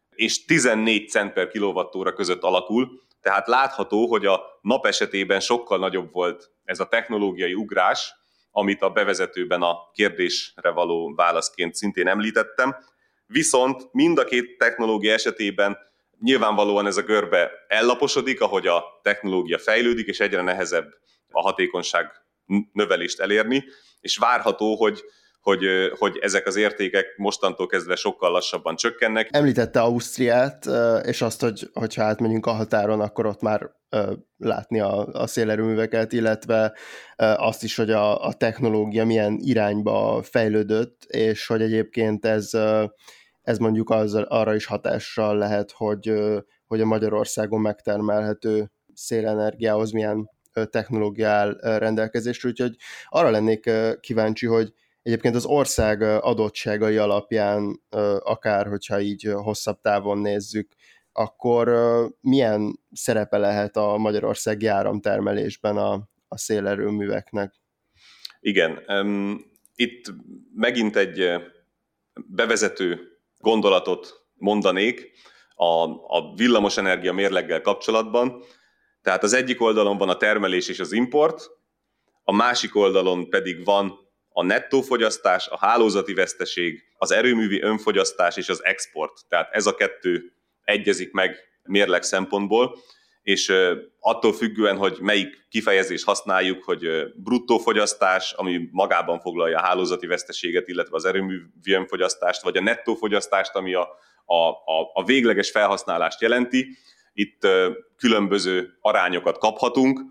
és 0.10 0.46
14 0.46 1.10
cent 1.10 1.34
per 1.34 1.48
kilovattóra 1.48 2.14
között 2.14 2.44
alakul, 2.44 3.02
tehát 3.22 3.48
látható, 3.48 4.08
hogy 4.08 4.26
a 4.26 4.42
nap 4.62 4.86
esetében 4.86 5.40
sokkal 5.40 5.78
nagyobb 5.78 6.12
volt 6.12 6.52
ez 6.64 6.80
a 6.80 6.88
technológiai 6.88 7.54
ugrás, 7.54 8.14
amit 8.52 8.82
a 8.82 8.90
bevezetőben 8.90 9.62
a 9.62 9.90
kérdésre 9.94 10.70
való 10.70 11.14
válaszként 11.16 11.76
szintén 11.76 12.08
említettem. 12.08 12.76
Viszont 13.32 13.88
mind 13.92 14.18
a 14.18 14.24
két 14.24 14.58
technológia 14.58 15.14
esetében 15.14 15.78
nyilvánvalóan 16.20 16.86
ez 16.86 16.98
a 16.98 17.02
görbe 17.02 17.50
ellaposodik, 17.68 18.42
ahogy 18.42 18.68
a 18.68 18.84
technológia 19.04 19.58
fejlődik, 19.58 20.08
és 20.08 20.20
egyre 20.20 20.42
nehezebb 20.42 20.94
a 21.32 21.42
hatékonyság 21.42 22.12
növelést 22.74 23.20
elérni, 23.20 23.64
és 24.00 24.18
várható, 24.18 24.76
hogy, 24.76 25.04
hogy, 25.42 25.66
hogy 25.98 26.18
ezek 26.22 26.48
az 26.48 26.56
értékek 26.56 27.06
mostantól 27.18 27.68
kezdve 27.68 27.96
sokkal 27.96 28.32
lassabban 28.32 28.76
csökkennek. 28.76 29.30
Említette 29.32 29.82
Ausztriát, 29.82 30.66
és 31.04 31.22
azt, 31.22 31.42
hogy 31.42 31.70
hogyha 31.74 32.04
átmegyünk 32.04 32.46
a 32.46 32.52
határon, 32.52 33.02
akkor 33.02 33.26
ott 33.26 33.42
már 33.42 33.70
látni 34.38 34.80
a, 34.80 35.06
a 35.06 35.28
szélerőműveket, 35.28 36.14
illetve 36.14 36.78
azt 37.16 37.64
is, 37.64 37.76
hogy 37.76 37.92
a, 37.92 38.26
a 38.26 38.34
technológia 38.34 39.06
milyen 39.06 39.38
irányba 39.42 40.24
fejlődött, 40.24 41.04
és 41.08 41.48
hogy 41.48 41.62
egyébként 41.62 42.26
ez, 42.26 42.52
ez 43.50 43.58
mondjuk 43.58 43.90
az, 43.90 44.14
arra 44.14 44.56
is 44.56 44.66
hatással 44.66 45.38
lehet, 45.38 45.72
hogy, 45.72 46.14
hogy 46.68 46.82
a 46.82 46.86
Magyarországon 46.86 47.62
megtermelhető 47.62 48.72
szélenergiához 48.94 49.92
milyen 49.92 50.30
technológia 50.70 51.30
áll 51.30 51.58
rendelkezésre, 51.62 52.50
úgyhogy 52.50 52.76
arra 53.08 53.30
lennék 53.30 53.70
kíváncsi, 54.00 54.46
hogy 54.46 54.74
egyébként 55.02 55.36
az 55.36 55.46
ország 55.46 56.02
adottságai 56.02 56.98
alapján, 56.98 57.82
akár 58.20 58.68
hogyha 58.68 59.00
így 59.00 59.32
hosszabb 59.34 59.82
távon 59.82 60.18
nézzük, 60.18 60.72
akkor 61.12 61.70
milyen 62.22 62.80
szerepe 62.92 63.38
lehet 63.38 63.78
a 63.78 63.98
magyarországi 63.98 64.68
áramtermelésben 64.68 65.78
a, 65.78 65.94
a 66.28 66.38
szélerőműveknek? 66.38 67.54
Igen, 68.40 68.80
itt 69.76 70.14
megint 70.56 70.96
egy 70.96 71.30
bevezető 72.28 73.10
gondolatot 73.40 74.26
mondanék 74.34 75.12
a, 75.56 75.84
a 76.18 76.34
villamosenergia 76.36 77.14
mérleggel 77.14 77.62
kapcsolatban. 77.62 78.44
Tehát 79.02 79.24
az 79.24 79.34
egyik 79.34 79.62
oldalon 79.62 79.98
van 79.98 80.10
a 80.10 80.18
termelés 80.18 80.68
és 80.68 80.80
az 80.80 80.92
import, 80.92 81.50
a 82.24 82.34
másik 82.34 82.76
oldalon 82.76 83.30
pedig 83.30 83.66
van 83.66 84.10
a 84.30 84.44
nettó 84.44 84.82
fogyasztás, 84.82 85.48
a 85.48 85.58
hálózati 85.58 86.14
veszteség, 86.14 86.84
az 86.98 87.12
erőművi 87.12 87.62
önfogyasztás 87.62 88.38
és 88.38 88.50
az 88.50 88.64
export. 88.64 89.28
Tehát 89.28 89.52
ez 89.52 89.66
a 89.66 89.76
kettő 89.76 90.34
egyezik 90.64 91.12
meg 91.12 91.36
mérleg 91.64 92.04
szempontból, 92.04 92.78
és 93.30 93.54
attól 94.00 94.34
függően, 94.34 94.78
hogy 94.78 94.98
melyik 95.02 95.48
kifejezést 95.50 96.06
használjuk, 96.06 96.64
hogy 96.64 96.88
bruttó 97.16 97.58
fogyasztás, 97.58 98.32
ami 98.32 98.70
magában 98.72 99.20
foglalja 99.20 99.58
a 99.58 99.62
hálózati 99.62 100.08
veszteséget, 100.08 100.68
illetve 100.68 100.96
az 100.96 101.06
erőművi 101.06 101.72
önfogyasztást, 101.74 102.42
vagy 102.42 102.58
a 102.58 102.62
nettó 102.62 102.96
fogyasztást, 102.96 103.56
ami 103.56 103.74
a, 103.74 103.88
a, 104.26 104.36
a, 104.50 104.92
a 104.94 105.04
végleges 105.04 105.52
felhasználást 105.52 106.22
jelenti, 106.22 106.78
itt 107.14 107.48
különböző 107.98 108.78
arányokat 108.82 109.38
kaphatunk. 109.38 110.02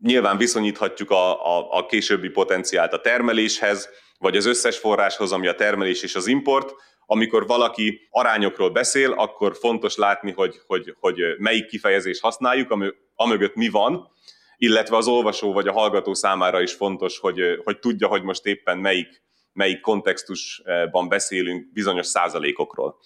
Nyilván 0.00 0.36
viszonyíthatjuk 0.36 1.10
a, 1.10 1.56
a, 1.58 1.66
a 1.70 1.86
későbbi 1.86 2.28
potenciált 2.28 2.92
a 2.92 3.00
termeléshez, 3.00 3.88
vagy 4.18 4.36
az 4.36 4.46
összes 4.46 4.78
forráshoz, 4.78 5.32
ami 5.32 5.46
a 5.46 5.54
termelés 5.54 6.02
és 6.02 6.14
az 6.14 6.26
import. 6.26 6.74
Amikor 7.06 7.46
valaki 7.46 8.08
arányokról 8.10 8.70
beszél, 8.70 9.12
akkor 9.12 9.56
fontos 9.56 9.96
látni, 9.96 10.32
hogy, 10.32 10.60
hogy, 10.66 10.94
hogy 11.00 11.20
melyik 11.38 11.66
kifejezést 11.66 12.20
használjuk, 12.20 12.94
amögött 13.14 13.54
mi 13.54 13.68
van, 13.68 14.10
illetve 14.56 14.96
az 14.96 15.06
olvasó 15.06 15.52
vagy 15.52 15.68
a 15.68 15.72
hallgató 15.72 16.14
számára 16.14 16.60
is 16.60 16.72
fontos, 16.72 17.18
hogy, 17.18 17.40
hogy 17.64 17.78
tudja, 17.78 18.08
hogy 18.08 18.22
most 18.22 18.46
éppen 18.46 18.78
melyik, 18.78 19.22
melyik 19.52 19.80
kontextusban 19.80 21.08
beszélünk 21.08 21.72
bizonyos 21.72 22.06
százalékokról. 22.06 22.98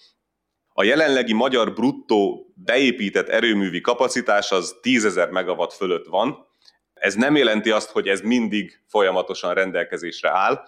A 0.73 0.83
jelenlegi 0.83 1.33
magyar 1.33 1.73
bruttó 1.73 2.51
beépített 2.55 3.27
erőművi 3.27 3.81
kapacitás 3.81 4.51
az 4.51 4.75
10.000 4.81 5.31
megawatt 5.31 5.73
fölött 5.73 6.05
van. 6.05 6.47
Ez 6.93 7.15
nem 7.15 7.35
jelenti 7.35 7.71
azt, 7.71 7.89
hogy 7.89 8.07
ez 8.07 8.21
mindig 8.21 8.81
folyamatosan 8.87 9.53
rendelkezésre 9.53 10.29
áll. 10.29 10.67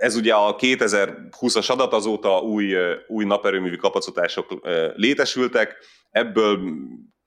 Ez 0.00 0.16
ugye 0.16 0.34
a 0.34 0.56
2020-as 0.56 1.70
adat 1.70 1.92
azóta 1.92 2.38
új, 2.38 2.74
új 3.06 3.24
naperőművi 3.24 3.76
kapacitások 3.76 4.60
létesültek, 4.94 5.76
ebből 6.10 6.60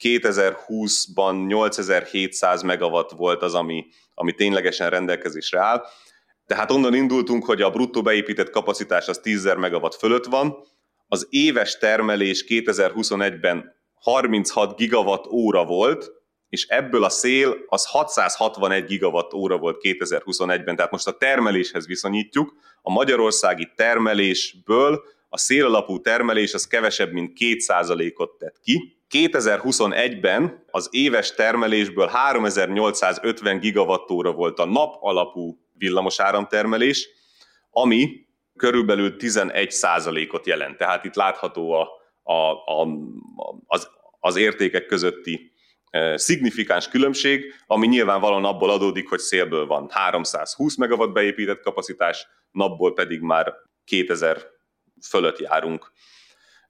2020-ban 0.03 1.45
8700 1.45 2.62
megawatt 2.62 3.12
volt 3.12 3.41
az, 3.41 3.53
ami, 3.53 3.86
ami 4.13 4.33
ténylegesen 4.33 4.89
rendelkezésre 4.89 5.59
áll. 5.59 5.83
Tehát 6.45 6.71
onnan 6.71 6.93
indultunk, 6.93 7.45
hogy 7.45 7.62
a 7.62 7.69
bruttó 7.69 8.01
beépített 8.01 8.49
kapacitás 8.49 9.07
az 9.07 9.21
10.000 9.23 9.57
megawatt 9.57 9.95
fölött 9.95 10.25
van, 10.25 10.55
az 11.07 11.27
éves 11.29 11.77
termelés 11.77 12.45
2021-ben 12.47 13.75
36 13.93 14.75
gigawatt 14.77 15.27
óra 15.27 15.65
volt, 15.65 16.12
és 16.53 16.65
ebből 16.67 17.03
a 17.03 17.09
szél 17.09 17.57
az 17.67 17.85
661 17.85 18.85
gigawatt 18.85 19.33
óra 19.33 19.57
volt 19.57 19.77
2021-ben, 19.81 20.75
tehát 20.75 20.91
most 20.91 21.07
a 21.07 21.17
termeléshez 21.17 21.87
viszonyítjuk, 21.87 22.53
a 22.81 22.91
magyarországi 22.91 23.71
termelésből 23.75 25.03
a 25.29 25.37
szélalapú 25.37 26.01
termelés 26.01 26.53
az 26.53 26.67
kevesebb, 26.67 27.11
mint 27.11 27.37
2%-ot 27.39 28.31
tett 28.37 28.59
ki. 28.59 28.97
2021-ben 29.09 30.65
az 30.71 30.87
éves 30.91 31.33
termelésből 31.33 32.07
3850 32.07 33.59
gigawattóra 33.59 34.31
volt 34.31 34.59
a 34.59 34.65
nap 34.65 34.95
alapú 34.99 35.57
villamos 35.77 36.19
áramtermelés, 36.19 37.09
ami 37.69 38.25
körülbelül 38.55 39.15
11%-ot 39.17 40.47
jelent. 40.47 40.77
Tehát 40.77 41.05
itt 41.05 41.15
látható 41.15 41.71
a, 41.71 41.87
a, 42.23 42.51
a, 42.51 42.87
az, 43.65 43.87
az 44.19 44.35
értékek 44.35 44.85
közötti 44.85 45.52
szignifikáns 46.15 46.88
különbség, 46.88 47.53
ami 47.65 47.88
nyilvánvalóan 47.88 48.45
abból 48.45 48.69
adódik, 48.69 49.10
hogy 49.10 49.19
szélből 49.19 49.65
van 49.65 49.89
320 49.91 50.75
megawatt 50.75 51.12
beépített 51.12 51.62
kapacitás, 51.62 52.27
napból 52.51 52.93
pedig 52.93 53.21
már 53.21 53.53
2000 53.86 54.38
fölött 55.10 55.39
járunk. 55.39 55.91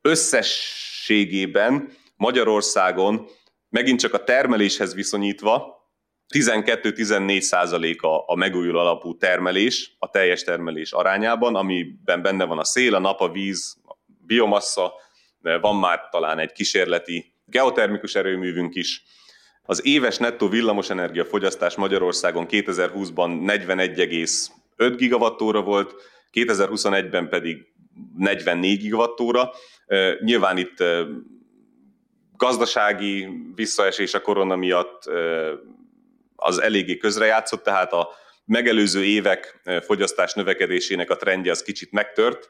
Összességében 0.02 1.92
Magyarországon 2.16 3.28
megint 3.70 4.00
csak 4.00 4.14
a 4.14 4.24
termeléshez 4.24 4.94
viszonyítva 4.94 5.82
12-14 6.34 7.40
százaléka 7.40 8.26
a 8.26 8.36
megújuló 8.36 8.80
alapú 8.80 9.18
termelés, 9.18 9.96
a 10.00 10.10
teljes 10.10 10.44
termelés 10.44 10.92
arányában, 10.92 11.56
amiben 11.56 12.22
benne 12.22 12.46
van 12.46 12.60
a 12.60 12.64
szél, 12.64 12.96
a 12.96 13.00
nap, 13.00 13.20
a 13.20 13.32
víz, 13.32 13.78
a 13.86 13.96
biomassa, 14.06 14.94
van 15.62 15.76
már 15.76 16.10
talán 16.10 16.40
egy 16.40 16.52
kísérleti 16.52 17.33
geotermikus 17.46 18.16
erőművünk 18.16 18.76
is. 18.76 19.04
Az 19.64 19.86
éves 19.86 20.18
nettó 20.18 20.48
villamosenergia 20.48 21.26
fogyasztás 21.26 21.76
Magyarországon 21.76 22.46
2020-ban 22.50 23.60
41,5 24.78 24.94
gigawattóra 24.98 25.62
volt, 25.62 25.96
2021-ben 26.34 27.30
pedig 27.30 27.66
44 28.18 28.80
gigawattóra. 28.80 29.52
Nyilván 30.20 30.58
itt 30.58 30.84
gazdasági 32.38 33.28
visszaesés 33.56 34.14
a 34.14 34.22
korona 34.22 34.56
miatt 34.56 35.04
az 36.36 36.62
eléggé 36.62 36.98
közrejátszott, 36.98 37.64
tehát 37.64 37.94
a 37.94 38.10
megelőző 38.46 39.04
évek 39.04 39.62
fogyasztás 39.86 40.34
növekedésének 40.34 41.10
a 41.10 41.16
trendje 41.16 41.52
az 41.52 41.62
kicsit 41.62 41.92
megtört, 41.92 42.50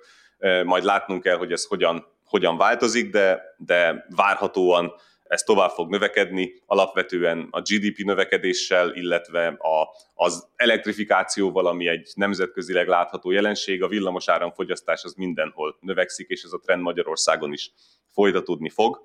majd 0.64 0.84
látnunk 0.84 1.24
kell, 1.24 1.38
hogy 1.38 1.52
ez 1.52 1.66
hogyan, 1.66 2.06
hogyan 2.34 2.58
változik, 2.58 3.10
de, 3.10 3.42
de 3.58 4.06
várhatóan 4.16 4.94
ez 5.24 5.42
tovább 5.42 5.70
fog 5.70 5.90
növekedni, 5.90 6.54
alapvetően 6.66 7.48
a 7.52 7.62
GDP 7.62 7.98
növekedéssel, 7.98 8.94
illetve 8.94 9.48
a, 9.48 9.88
az 10.14 10.48
elektrifikációval, 10.56 11.68
ami 11.68 11.88
egy 11.88 12.12
nemzetközileg 12.16 12.88
látható 12.88 13.32
jelenség, 13.32 13.84
a 13.84 13.88
villamos 13.88 14.30
áramfogyasztás 14.30 15.04
az 15.04 15.14
mindenhol 15.14 15.78
növekszik, 15.80 16.28
és 16.28 16.44
ez 16.44 16.52
a 16.52 16.60
trend 16.60 16.82
Magyarországon 16.82 17.54
is 17.54 17.72
folytatódni 18.12 18.70
fog. 18.70 19.04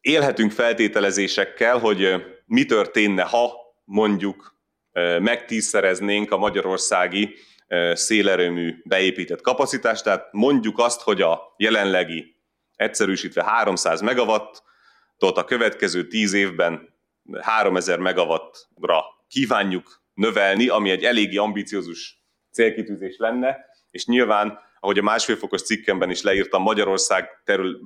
Élhetünk 0.00 0.50
feltételezésekkel, 0.50 1.78
hogy 1.78 2.24
mi 2.46 2.64
történne, 2.64 3.22
ha 3.22 3.52
mondjuk 3.84 4.56
megtízszereznénk 5.18 6.30
a 6.30 6.36
magyarországi 6.36 7.34
szélerőmű 7.92 8.74
beépített 8.84 9.40
kapacitást, 9.40 10.04
tehát 10.04 10.28
mondjuk 10.32 10.78
azt, 10.78 11.00
hogy 11.00 11.22
a 11.22 11.54
jelenlegi 11.56 12.36
egyszerűsítve 12.76 13.44
300 13.44 14.00
megawatt 14.00 14.62
tot 15.18 15.36
a 15.36 15.44
következő 15.44 16.06
10 16.06 16.32
évben 16.32 16.94
3000 17.40 17.98
megawattra 17.98 19.04
kívánjuk 19.28 20.02
növelni, 20.14 20.68
ami 20.68 20.90
egy 20.90 21.04
eléggé 21.04 21.36
ambiciózus 21.36 22.22
célkitűzés 22.50 23.16
lenne, 23.18 23.56
és 23.90 24.06
nyilván, 24.06 24.58
ahogy 24.80 24.98
a 24.98 25.02
másfél 25.02 25.36
fokos 25.36 25.62
cikkemben 25.62 26.10
is 26.10 26.22
leírtam, 26.22 26.62
Magyarország 26.62 27.28
terül, 27.44 27.80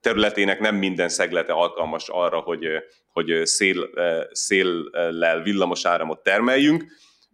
területének 0.00 0.60
nem 0.60 0.76
minden 0.76 1.08
szeglete 1.08 1.52
alkalmas 1.52 2.08
arra, 2.08 2.38
hogy, 2.40 2.66
hogy 3.08 3.46
szél, 3.46 3.90
széllel 4.32 5.42
villamos 5.42 5.84
áramot 5.84 6.22
termeljünk, 6.22 6.84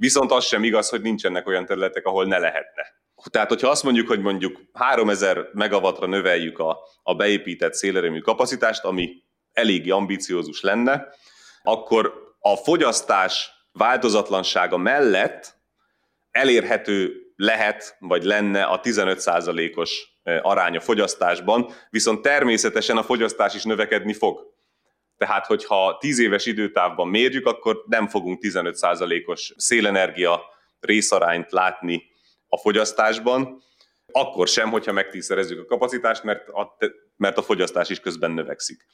viszont 0.01 0.33
az 0.33 0.45
sem 0.45 0.65
igaz, 0.65 0.89
hogy 0.89 1.01
nincsenek 1.01 1.47
olyan 1.47 1.67
területek, 1.67 2.07
ahol 2.07 2.25
ne 2.25 2.39
lehetne. 2.39 2.83
Tehát, 3.31 3.49
hogyha 3.49 3.69
azt 3.69 3.83
mondjuk, 3.83 4.09
hogy 4.09 4.21
mondjuk 4.21 4.61
3000 4.73 5.49
megawattra 5.53 6.07
növeljük 6.07 6.59
a, 6.59 6.79
a 7.03 7.15
beépített 7.15 7.75
szélerőmű 7.75 8.19
kapacitást, 8.19 8.85
ami 8.85 9.23
eléggé 9.53 9.91
ambiciózus 9.91 10.61
lenne, 10.61 11.07
akkor 11.63 12.13
a 12.39 12.57
fogyasztás 12.57 13.51
változatlansága 13.73 14.77
mellett 14.77 15.55
elérhető 16.31 17.13
lehet, 17.37 17.97
vagy 17.99 18.25
lenne 18.25 18.65
a 18.65 18.81
15%-os 18.81 20.09
aránya 20.43 20.81
fogyasztásban, 20.81 21.73
viszont 21.91 22.23
természetesen 22.23 22.97
a 22.97 23.03
fogyasztás 23.03 23.55
is 23.55 23.63
növekedni 23.63 24.13
fog. 24.13 24.50
Tehát, 25.21 25.47
hogyha 25.47 25.97
10 25.99 26.19
éves 26.19 26.47
időtávban 26.47 27.09
mérjük, 27.09 27.47
akkor 27.47 27.85
nem 27.87 28.09
fogunk 28.09 28.39
15%-os 28.43 29.53
szélenergia 29.57 30.43
részarányt 30.81 31.53
látni 31.53 32.03
a 32.49 32.57
fogyasztásban, 32.57 33.63
akkor 34.13 34.49
sem, 34.49 34.71
hogyha 34.71 34.93
megtízszerezzük 34.93 35.61
a 35.61 35.65
kapacitást, 35.65 36.23
mert 36.23 36.49
a, 36.49 36.77
mert 37.17 37.39
a 37.39 37.43
fogyasztás 37.43 37.89
is 37.89 38.01
közben 38.01 38.31
növekszik. 38.31 38.87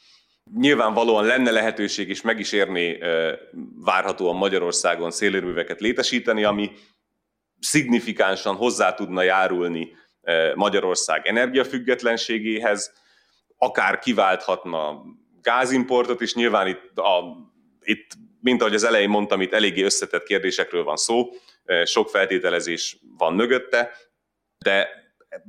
Nyilvánvalóan 0.57 1.25
lenne 1.25 1.51
lehetőség, 1.51 2.09
és 2.09 2.23
meg 2.23 2.39
is 2.39 2.53
érné 2.53 2.99
várhatóan 3.85 4.37
Magyarországon 4.37 5.11
szélérműveket 5.11 5.81
létesíteni, 5.81 6.45
ami 6.45 6.71
szignifikánsan 7.61 8.57
hozzá 8.57 8.95
tudna 8.95 9.23
járulni 9.23 9.93
Magyarország 10.55 11.27
energiafüggetlenségéhez, 11.27 12.93
akár 13.59 13.99
kiválthatna 13.99 15.03
gázimportot, 15.47 16.21
és 16.21 16.35
nyilván 16.35 16.67
itt, 16.67 16.99
a, 16.99 17.37
itt, 17.81 18.07
mint 18.41 18.61
ahogy 18.61 18.75
az 18.75 18.85
elején 18.85 19.09
mondtam, 19.09 19.41
itt 19.41 19.53
eléggé 19.53 19.83
összetett 19.83 20.25
kérdésekről 20.25 20.85
van 20.85 20.97
szó, 20.97 21.29
sok 21.85 22.09
feltételezés 22.09 22.99
van 23.19 23.35
mögötte, 23.35 23.91
de 24.59 24.89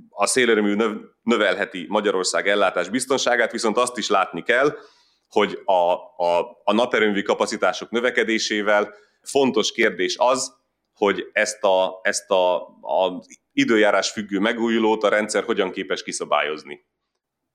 a 0.10 0.26
szélerőmű 0.26 0.76
növelheti 1.24 1.86
Magyarország 1.90 2.48
ellátás 2.48 2.90
biztonságát, 2.90 3.52
viszont 3.52 3.78
azt 3.78 3.98
is 3.98 4.10
látni 4.10 4.44
kell, 4.44 4.78
hogy 5.30 5.62
a, 5.66 5.94
a, 6.26 6.62
a 6.64 6.74
naperőmű 6.74 7.22
kapacitások 7.22 7.90
növekedésével 7.90 8.94
fontos 9.22 9.72
kérdés 9.72 10.16
az, 10.18 10.56
hogy 10.94 11.30
ezt 11.32 11.64
a, 11.64 12.00
ezt 12.02 12.30
a, 12.30 12.56
a 12.82 13.24
időjárás 13.52 14.12
függő 14.12 14.40
megújulót 14.40 15.04
a 15.04 15.10
rendszer 15.10 15.44
hogyan 15.44 15.72
képes 15.72 16.04
kiszabályozni. 16.04 16.86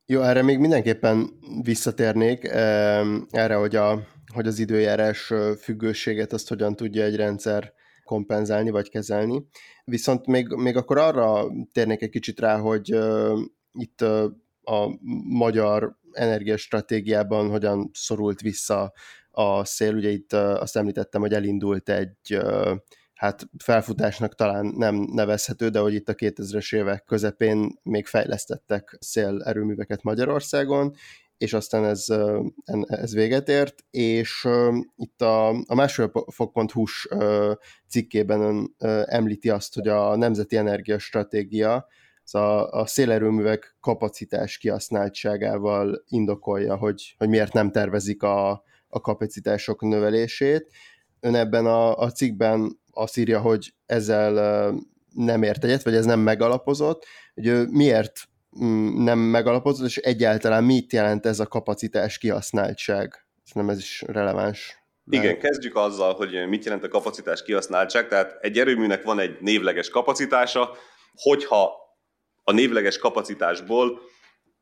Jó, 0.06 0.20
erre 0.20 0.42
még 0.42 0.58
mindenképpen 0.58 1.38
visszatérnék, 1.62 2.44
erre, 3.30 3.54
hogy, 3.54 3.76
a, 3.76 4.06
hogy 4.34 4.46
az 4.46 4.58
időjárás 4.58 5.32
függőséget 5.60 6.32
azt 6.32 6.48
hogyan 6.48 6.76
tudja 6.76 7.04
egy 7.04 7.16
rendszer 7.16 7.72
kompenzálni 8.04 8.70
vagy 8.70 8.88
kezelni. 8.88 9.46
Viszont 9.84 10.26
még, 10.26 10.48
még 10.48 10.76
akkor 10.76 10.98
arra 10.98 11.46
térnék 11.72 12.02
egy 12.02 12.10
kicsit 12.10 12.40
rá, 12.40 12.58
hogy 12.58 12.98
itt 13.72 14.00
a 14.62 14.98
magyar 15.28 15.98
energiastratégiában 16.12 17.50
hogyan 17.50 17.90
szorult 17.92 18.40
vissza 18.40 18.92
a 19.30 19.64
szél. 19.64 19.94
Ugye 19.94 20.08
itt 20.10 20.32
azt 20.32 20.76
említettem, 20.76 21.20
hogy 21.20 21.32
elindult 21.32 21.88
egy 21.88 22.38
hát 23.22 23.48
felfutásnak 23.58 24.34
talán 24.34 24.66
nem 24.66 24.94
nevezhető, 24.94 25.68
de 25.68 25.78
hogy 25.78 25.94
itt 25.94 26.08
a 26.08 26.14
2000-es 26.14 26.74
évek 26.74 27.04
közepén 27.04 27.78
még 27.82 28.06
fejlesztettek 28.06 28.96
szélerőműveket 29.00 30.02
Magyarországon, 30.02 30.94
és 31.36 31.52
aztán 31.52 31.84
ez, 31.84 32.06
ez 32.86 33.14
véget 33.14 33.48
ért, 33.48 33.84
és 33.90 34.48
itt 34.96 35.22
a, 35.22 35.48
a 35.48 35.74
másfélfok.hu-s 35.74 37.08
cikkében 37.88 38.74
említi 39.04 39.50
azt, 39.50 39.74
hogy 39.74 39.88
a 39.88 40.16
Nemzeti 40.16 40.56
Energiastratégia 40.56 41.86
az 42.24 42.34
a, 42.34 42.70
a 42.70 42.86
szélerőművek 42.86 43.76
kapacitás 43.80 44.58
kihasználtságával 44.58 46.04
indokolja, 46.08 46.76
hogy, 46.76 47.14
hogy 47.18 47.28
miért 47.28 47.52
nem 47.52 47.70
tervezik 47.70 48.22
a, 48.22 48.50
a 48.88 49.00
kapacitások 49.00 49.80
növelését. 49.80 50.70
Ön 51.20 51.34
ebben 51.34 51.66
a, 51.66 51.96
a 51.96 52.10
cikkben 52.10 52.80
azt 52.92 53.16
írja, 53.16 53.40
hogy 53.40 53.74
ezzel 53.86 54.74
nem 55.14 55.42
ért 55.42 55.64
egyet, 55.64 55.82
vagy 55.82 55.94
ez 55.94 56.04
nem 56.04 56.20
megalapozott, 56.20 57.06
hogy 57.34 57.68
miért 57.68 58.30
Mm, 58.60 59.04
nem 59.04 59.18
megalapozott, 59.18 59.86
és 59.86 59.96
egyáltalán 59.96 60.64
mit 60.64 60.92
jelent 60.92 61.26
ez 61.26 61.40
a 61.40 61.46
kapacitás 61.46 62.18
kihasználtság? 62.18 63.26
Nem 63.52 63.68
ez 63.68 63.78
is 63.78 64.02
releváns. 64.06 64.76
Lehet. 65.04 65.24
Igen, 65.24 65.38
kezdjük 65.38 65.76
azzal, 65.76 66.14
hogy 66.14 66.48
mit 66.48 66.64
jelent 66.64 66.84
a 66.84 66.88
kapacitás 66.88 67.42
kihasználtság. 67.42 68.08
Tehát 68.08 68.36
egy 68.40 68.58
erőműnek 68.58 69.02
van 69.02 69.18
egy 69.18 69.36
névleges 69.40 69.88
kapacitása, 69.88 70.76
hogyha 71.14 71.72
a 72.44 72.52
névleges 72.52 72.98
kapacitásból 72.98 74.00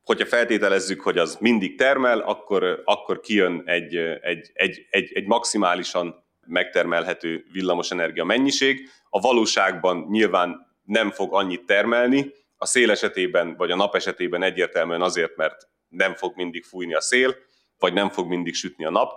hogyha 0.01 0.27
feltételezzük, 0.27 1.01
hogy 1.01 1.19
az 1.19 1.37
mindig 1.41 1.79
termel, 1.79 2.19
akkor, 2.19 2.83
akkor 2.85 3.21
kijön 3.21 3.63
egy, 3.65 3.97
egy, 3.97 4.51
egy, 4.53 4.87
egy, 4.91 5.11
egy 5.15 5.27
maximálisan 5.27 6.20
megtermelhető 6.51 7.45
villamosenergia 7.53 8.25
mennyiség. 8.25 8.89
A 9.09 9.21
valóságban 9.21 10.07
nyilván 10.09 10.67
nem 10.85 11.11
fog 11.11 11.35
annyit 11.35 11.67
termelni, 11.67 12.33
a 12.57 12.67
szél 12.67 12.91
esetében 12.91 13.57
vagy 13.57 13.71
a 13.71 13.77
nap 13.77 13.95
esetében 13.95 14.43
egyértelműen 14.43 15.03
azért, 15.03 15.37
mert 15.37 15.69
nem 15.89 16.15
fog 16.15 16.37
mindig 16.37 16.65
fújni 16.65 16.95
a 16.95 17.01
szél, 17.01 17.37
vagy 17.79 17.93
nem 17.93 18.09
fog 18.09 18.29
mindig 18.29 18.55
sütni 18.55 18.85
a 18.85 18.91
nap, 18.91 19.13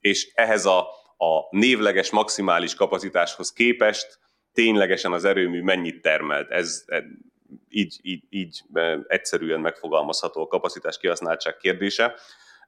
és 0.00 0.32
ehhez 0.34 0.66
a, 0.66 0.78
a 1.16 1.46
névleges 1.50 2.10
maximális 2.10 2.74
kapacitáshoz 2.74 3.52
képest 3.52 4.18
ténylegesen 4.52 5.12
az 5.12 5.24
erőmű 5.24 5.62
mennyit 5.62 6.02
termelt. 6.02 6.50
Ez, 6.50 6.84
így, 7.68 7.98
így, 8.02 8.24
így 8.30 8.62
egyszerűen 9.06 9.60
megfogalmazható 9.60 10.42
a 10.42 10.46
kapacitás 10.46 10.98
kihasználtság 10.98 11.56
kérdése. 11.56 12.14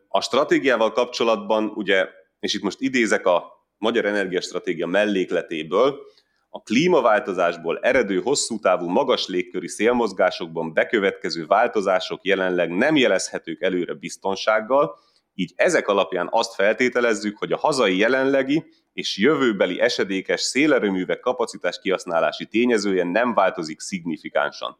A 0.08 0.20
stratégiával 0.20 0.92
kapcsolatban, 0.92 1.72
ugye, 1.74 2.08
és 2.40 2.54
itt 2.54 2.62
most 2.62 2.80
idézek 2.80 3.26
a 3.26 3.59
Magyar 3.80 4.04
Energiastratégia 4.04 4.86
mellékletéből, 4.86 6.00
a 6.48 6.62
klímaváltozásból 6.62 7.78
eredő 7.78 8.20
hosszú 8.20 8.58
távú 8.58 8.88
magas 8.88 9.26
légköri 9.26 9.68
szélmozgásokban 9.68 10.72
bekövetkező 10.72 11.46
változások 11.46 12.24
jelenleg 12.24 12.70
nem 12.70 12.96
jelezhetők 12.96 13.62
előre 13.62 13.94
biztonsággal, 13.94 14.98
így 15.34 15.52
ezek 15.56 15.88
alapján 15.88 16.28
azt 16.30 16.54
feltételezzük, 16.54 17.38
hogy 17.38 17.52
a 17.52 17.56
hazai 17.56 17.96
jelenlegi 17.96 18.64
és 18.92 19.18
jövőbeli 19.18 19.80
esedékes 19.80 20.40
szélerőművek 20.40 21.20
kapacitás 21.20 21.78
kihasználási 21.80 22.46
tényezője 22.46 23.04
nem 23.04 23.34
változik 23.34 23.80
szignifikánsan. 23.80 24.78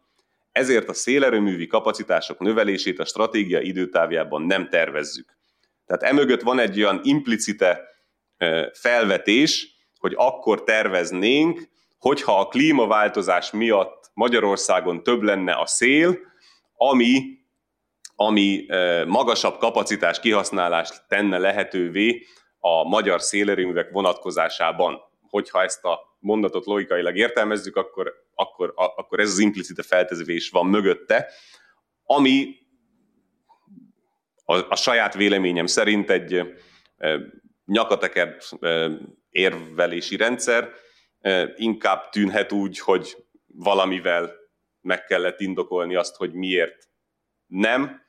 Ezért 0.52 0.88
a 0.88 0.92
szélerőművi 0.92 1.66
kapacitások 1.66 2.38
növelését 2.38 2.98
a 2.98 3.04
stratégia 3.04 3.60
időtávjában 3.60 4.42
nem 4.42 4.68
tervezzük. 4.68 5.38
Tehát 5.86 6.02
emögött 6.02 6.42
van 6.42 6.58
egy 6.58 6.82
olyan 6.82 7.00
implicite 7.02 7.89
felvetés, 8.72 9.68
hogy 9.98 10.12
akkor 10.16 10.64
terveznénk, 10.64 11.68
hogyha 11.98 12.40
a 12.40 12.48
klímaváltozás 12.48 13.50
miatt 13.50 14.10
Magyarországon 14.14 15.02
több 15.02 15.22
lenne 15.22 15.52
a 15.52 15.66
szél, 15.66 16.18
ami, 16.74 17.22
ami 18.14 18.66
magasabb 19.06 19.58
kapacitás 19.58 20.20
kihasználást 20.20 21.02
tenne 21.08 21.38
lehetővé 21.38 22.26
a 22.58 22.88
magyar 22.88 23.20
szélerőművek 23.20 23.90
vonatkozásában. 23.90 25.00
Hogyha 25.28 25.62
ezt 25.62 25.84
a 25.84 26.00
mondatot 26.18 26.64
logikailag 26.66 27.16
értelmezzük, 27.16 27.76
akkor, 27.76 28.14
akkor, 28.34 28.72
akkor 28.74 29.20
ez 29.20 29.30
az 29.30 29.38
implicite 29.38 29.82
feltezés 29.82 30.50
van 30.50 30.66
mögötte, 30.66 31.28
ami 32.04 32.56
a, 34.44 34.54
a 34.68 34.76
saját 34.76 35.14
véleményem 35.14 35.66
szerint 35.66 36.10
egy 36.10 36.54
nyakatekert 37.70 38.50
érvelési 39.30 40.16
rendszer, 40.16 40.70
inkább 41.56 42.08
tűnhet 42.08 42.52
úgy, 42.52 42.78
hogy 42.78 43.16
valamivel 43.46 44.32
meg 44.80 45.04
kellett 45.04 45.40
indokolni 45.40 45.94
azt, 45.94 46.16
hogy 46.16 46.32
miért 46.32 46.88
nem. 47.46 48.02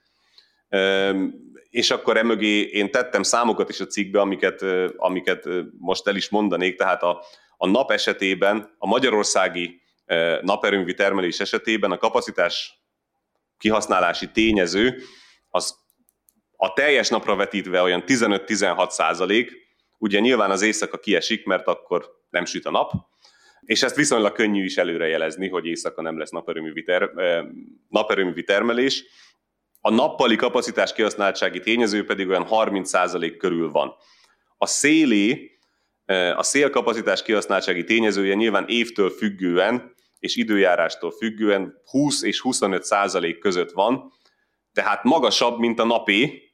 És 1.69 1.91
akkor 1.91 2.17
emögé 2.17 2.61
én 2.61 2.91
tettem 2.91 3.23
számokat 3.23 3.69
is 3.69 3.79
a 3.79 3.85
cikkbe, 3.85 4.19
amiket, 4.19 4.61
amiket 4.95 5.47
most 5.77 6.07
el 6.07 6.15
is 6.15 6.29
mondanék, 6.29 6.77
tehát 6.77 7.03
a, 7.03 7.23
a 7.57 7.67
nap 7.67 7.91
esetében, 7.91 8.75
a 8.77 8.87
magyarországi 8.87 9.81
naperőművi 10.41 10.93
termelés 10.93 11.39
esetében 11.39 11.91
a 11.91 11.97
kapacitás 11.97 12.79
kihasználási 13.57 14.31
tényező 14.31 15.01
az 15.49 15.79
a 16.63 16.73
teljes 16.73 17.09
napra 17.09 17.35
vetítve 17.35 17.81
olyan 17.81 18.03
15-16 18.07 18.89
százalék, 18.89 19.51
ugye 19.97 20.19
nyilván 20.19 20.51
az 20.51 20.61
éjszaka 20.61 20.97
kiesik, 20.97 21.45
mert 21.45 21.67
akkor 21.67 22.05
nem 22.29 22.45
süt 22.45 22.65
a 22.65 22.71
nap, 22.71 22.91
és 23.61 23.83
ezt 23.83 23.95
viszonylag 23.95 24.31
könnyű 24.31 24.63
is 24.63 24.77
előrejelezni, 24.77 25.49
hogy 25.49 25.65
éjszaka 25.65 26.01
nem 26.01 26.17
lesz 26.17 26.29
naperőművi, 26.29 26.83
ter- 26.83 27.11
naperőművi 27.87 28.43
termelés. 28.43 29.03
A 29.79 29.91
nappali 29.91 30.35
kapacitás 30.35 30.93
kihasználtsági 30.93 31.59
tényező 31.59 32.05
pedig 32.05 32.29
olyan 32.29 32.47
30% 32.49 33.35
körül 33.37 33.71
van. 33.71 33.93
A 34.57 34.65
szélé, 34.65 35.51
a 36.35 36.43
szélkapacitás 36.43 37.21
kihasználtsági 37.21 37.83
tényezője 37.83 38.33
nyilván 38.33 38.65
évtől 38.67 39.09
függően 39.09 39.95
és 40.19 40.35
időjárástól 40.35 41.11
függően 41.11 41.81
20 41.85 42.23
és 42.23 42.39
25 42.39 42.83
százalék 42.83 43.39
között 43.39 43.71
van, 43.71 44.11
tehát 44.73 45.03
magasabb, 45.03 45.59
mint 45.59 45.79
a 45.79 45.85
napé. 45.85 46.50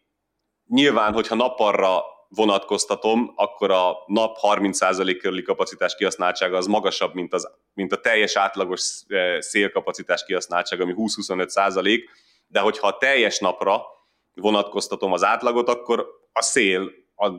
Nyilván, 0.67 1.13
hogyha 1.13 1.35
nappalra 1.35 2.03
vonatkoztatom, 2.29 3.33
akkor 3.35 3.71
a 3.71 3.95
nap 4.05 4.37
30% 4.41 5.17
körüli 5.21 5.41
kapacitás 5.41 5.95
kihasználtsága 5.95 6.57
az 6.57 6.65
magasabb, 6.65 7.13
mint, 7.13 7.33
az, 7.33 7.47
mint 7.73 7.91
a 7.91 7.99
teljes 7.99 8.35
átlagos 8.35 9.01
eh, 9.07 9.41
szélkapacitás 9.41 10.25
kihasználtsága, 10.25 10.83
ami 10.83 10.93
20-25%, 10.97 11.99
de 12.47 12.59
hogyha 12.59 12.87
a 12.87 12.97
teljes 12.97 13.39
napra 13.39 13.81
vonatkoztatom 14.33 15.11
az 15.13 15.23
átlagot, 15.23 15.69
akkor 15.69 16.07
a 16.31 16.41
szél 16.41 16.91
a 17.15 17.31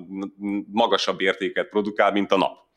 magasabb 0.73 1.21
értéket 1.21 1.69
produkál, 1.69 2.13
mint 2.13 2.33
a 2.33 2.37
nap. 2.37 2.68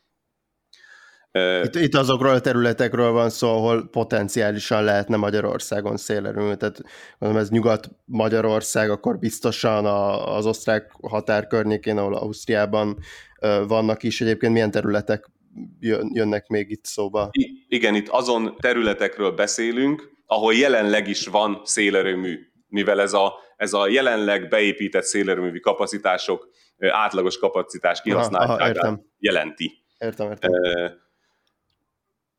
Itt, 1.64 1.76
itt 1.76 1.96
azokról 1.96 2.34
a 2.34 2.40
területekről 2.40 3.12
van 3.12 3.30
szó, 3.30 3.50
ahol 3.50 3.90
potenciálisan 3.92 4.84
lehetne 4.84 5.16
Magyarországon 5.16 5.98
szélerőmű, 5.98 6.54
tehát 6.54 6.82
mondom, 7.18 7.40
ez 7.40 7.50
Nyugat-Magyarország, 7.50 8.90
akkor 8.90 9.20
biztosan 9.20 9.86
a, 9.86 10.36
az 10.36 10.46
osztrák 10.46 10.92
határ 11.02 11.48
környékén, 11.48 11.98
ahol 11.98 12.16
Ausztriában 12.16 12.98
vannak 13.68 14.04
is, 14.04 14.22
egyébként 14.22 14.54
milyen 14.54 14.72
területek 14.72 15.30
jönnek 16.14 16.48
még 16.48 16.70
itt 16.70 16.86
szóba? 16.86 17.30
I- 17.32 17.66
igen, 17.68 17.96
itt 17.96 18.08
azon 18.08 18.56
területekről 18.60 19.32
beszélünk, 19.32 20.10
ahol 20.26 20.54
jelenleg 20.54 21.08
is 21.08 21.28
van 21.28 21.62
szélerőmű, 21.64 22.40
mivel 22.68 23.02
ez 23.02 23.14
a, 23.14 23.34
ez 23.58 23.74
a 23.74 23.88
jelenleg 23.88 24.48
beépített 24.48 25.04
szélerőművi 25.04 25.60
kapacitások 25.60 26.50
átlagos 26.78 27.38
kapacitás 27.38 28.02
kihasználtságát 28.02 29.00
jelenti. 29.20 29.72
Értem, 29.98 30.30
értem. 30.30 30.52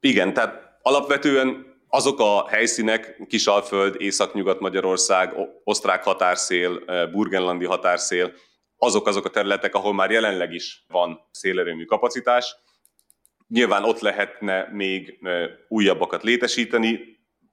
Igen, 0.05 0.35
tehát 0.35 0.79
alapvetően 0.83 1.77
azok 1.89 2.21
a 2.21 2.49
helyszínek, 2.49 3.17
Kisalföld, 3.29 3.95
Észak-Nyugat-Magyarország, 3.99 5.35
osztrák 5.65 6.03
határszél, 6.03 6.85
burgenlandi 7.11 7.65
határszél, 7.65 8.33
azok 8.77 9.07
azok 9.07 9.25
a 9.25 9.31
területek, 9.31 9.75
ahol 9.75 9.95
már 9.95 10.11
jelenleg 10.11 10.53
is 10.53 10.85
van 10.89 11.29
szélerőmű 11.31 11.85
kapacitás. 11.85 12.57
Nyilván 13.49 13.85
ott 13.85 14.01
lehetne 14.01 14.69
még 14.73 15.19
újabbakat 15.69 16.23
létesíteni, 16.23 17.01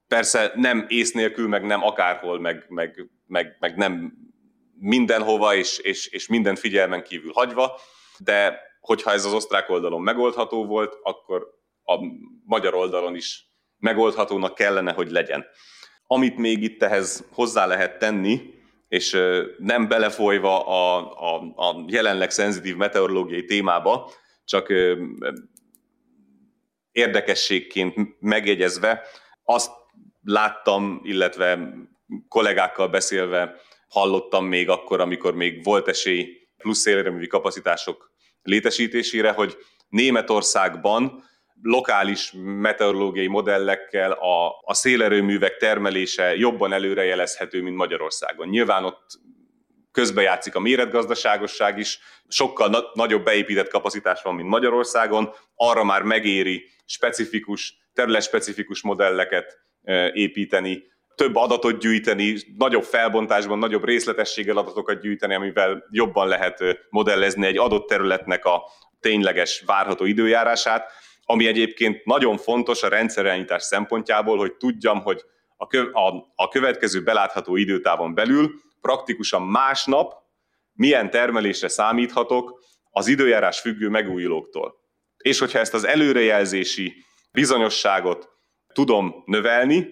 persze 0.08 0.52
nem 0.54 0.86
ész 0.88 1.12
nélkül, 1.12 1.48
meg 1.48 1.64
nem 1.66 1.84
akárhol, 1.84 2.40
meg, 2.40 2.64
meg, 2.68 3.10
meg, 3.26 3.56
meg 3.60 3.76
nem 3.76 4.12
mindenhova, 4.78 5.54
és, 5.54 5.78
és, 5.78 6.06
és 6.06 6.28
minden 6.28 6.54
figyelmen 6.54 7.02
kívül 7.02 7.32
hagyva, 7.32 7.80
de 8.18 8.60
hogyha 8.80 9.12
ez 9.12 9.24
az 9.24 9.32
osztrák 9.32 9.70
oldalon 9.70 10.02
megoldható 10.02 10.66
volt, 10.66 10.98
akkor 11.02 11.59
a 11.90 12.00
magyar 12.44 12.74
oldalon 12.74 13.14
is 13.14 13.48
megoldhatónak 13.78 14.54
kellene, 14.54 14.92
hogy 14.92 15.10
legyen. 15.10 15.46
Amit 16.06 16.36
még 16.36 16.62
itt 16.62 16.82
ehhez 16.82 17.28
hozzá 17.32 17.66
lehet 17.66 17.98
tenni, 17.98 18.40
és 18.88 19.18
nem 19.58 19.88
belefolyva 19.88 20.66
a, 20.66 21.12
a, 21.34 21.52
a 21.56 21.84
jelenleg 21.86 22.30
szenzitív 22.30 22.76
meteorológiai 22.76 23.44
témába, 23.44 24.12
csak 24.44 24.72
érdekességként 26.92 28.20
megjegyezve, 28.20 29.02
azt 29.42 29.70
láttam, 30.22 31.00
illetve 31.02 31.72
kollégákkal 32.28 32.88
beszélve 32.88 33.54
hallottam 33.88 34.46
még 34.46 34.68
akkor, 34.68 35.00
amikor 35.00 35.34
még 35.34 35.64
volt 35.64 35.88
esély 35.88 36.48
plusz 36.56 36.78
szélerőművi 36.78 37.26
kapacitások 37.26 38.12
létesítésére, 38.42 39.30
hogy 39.30 39.56
Németországban 39.88 41.29
lokális 41.62 42.32
meteorológiai 42.36 43.26
modellekkel 43.26 44.12
a, 44.12 44.60
a 44.62 44.74
szélerőművek 44.74 45.56
termelése 45.56 46.36
jobban 46.36 46.72
előrejelezhető, 46.72 47.62
mint 47.62 47.76
Magyarországon. 47.76 48.48
Nyilván 48.48 48.84
ott 48.84 49.20
közbejátszik 49.92 50.54
a 50.54 50.60
méretgazdaságosság 50.60 51.78
is, 51.78 51.98
sokkal 52.28 52.68
na- 52.68 52.90
nagyobb 52.94 53.24
beépített 53.24 53.68
kapacitás 53.68 54.22
van, 54.22 54.34
mint 54.34 54.48
Magyarországon, 54.48 55.34
arra 55.54 55.84
már 55.84 56.02
megéri 56.02 56.64
specifikus, 56.84 57.74
területspecifikus 57.92 58.82
modelleket 58.82 59.58
e, 59.82 60.10
építeni, 60.14 60.82
több 61.14 61.36
adatot 61.36 61.80
gyűjteni, 61.80 62.36
nagyobb 62.56 62.84
felbontásban, 62.84 63.58
nagyobb 63.58 63.84
részletességgel 63.84 64.56
adatokat 64.56 65.00
gyűjteni, 65.00 65.34
amivel 65.34 65.84
jobban 65.90 66.28
lehet 66.28 66.60
e, 66.60 66.78
modellezni 66.90 67.46
egy 67.46 67.58
adott 67.58 67.88
területnek 67.88 68.44
a 68.44 68.62
tényleges 69.00 69.62
várható 69.66 70.04
időjárását 70.04 70.92
ami 71.30 71.46
egyébként 71.46 72.04
nagyon 72.04 72.36
fontos 72.36 72.82
a 72.82 72.88
rendszerelnyítás 72.88 73.62
szempontjából, 73.62 74.38
hogy 74.38 74.52
tudjam, 74.52 75.00
hogy 75.00 75.24
a, 75.56 75.66
kö, 75.66 75.90
a, 75.92 76.32
a 76.34 76.48
következő 76.48 77.02
belátható 77.02 77.56
időtávon 77.56 78.14
belül 78.14 78.50
praktikusan 78.80 79.42
másnap 79.42 80.14
milyen 80.72 81.10
termelésre 81.10 81.68
számíthatok 81.68 82.64
az 82.90 83.06
időjárás 83.06 83.60
függő 83.60 83.88
megújulóktól. 83.88 84.74
És 85.16 85.38
hogyha 85.38 85.58
ezt 85.58 85.74
az 85.74 85.84
előrejelzési 85.84 86.94
bizonyosságot 87.32 88.28
tudom 88.72 89.22
növelni, 89.26 89.88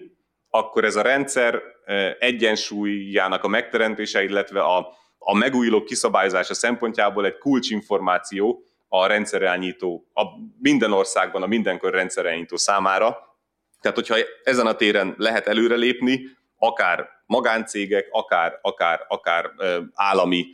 akkor 0.49 0.83
ez 0.83 0.95
a 0.95 1.01
rendszer 1.01 1.61
egyensúlyának 2.19 3.43
a 3.43 3.47
megteremtése, 3.47 4.23
illetve 4.23 4.61
a, 4.61 4.87
a 5.17 5.35
megújulók 5.35 5.85
kiszabályozása 5.85 6.53
szempontjából 6.53 7.25
egy 7.25 7.37
kulcsinformáció 7.37 8.63
a 8.89 9.05
rendszerelnyító, 9.05 10.07
a 10.13 10.23
minden 10.59 10.91
országban 10.91 11.43
a 11.43 11.47
mindenkor 11.47 11.91
rendszerelnyító 11.91 12.57
számára. 12.57 13.37
Tehát, 13.81 13.97
hogyha 13.97 14.15
ezen 14.43 14.67
a 14.67 14.75
téren 14.75 15.15
lehet 15.17 15.47
előrelépni, 15.47 16.21
akár 16.57 17.07
magáncégek, 17.25 18.07
akár, 18.11 18.59
akár, 18.61 19.05
akár 19.07 19.51
állami 19.93 20.45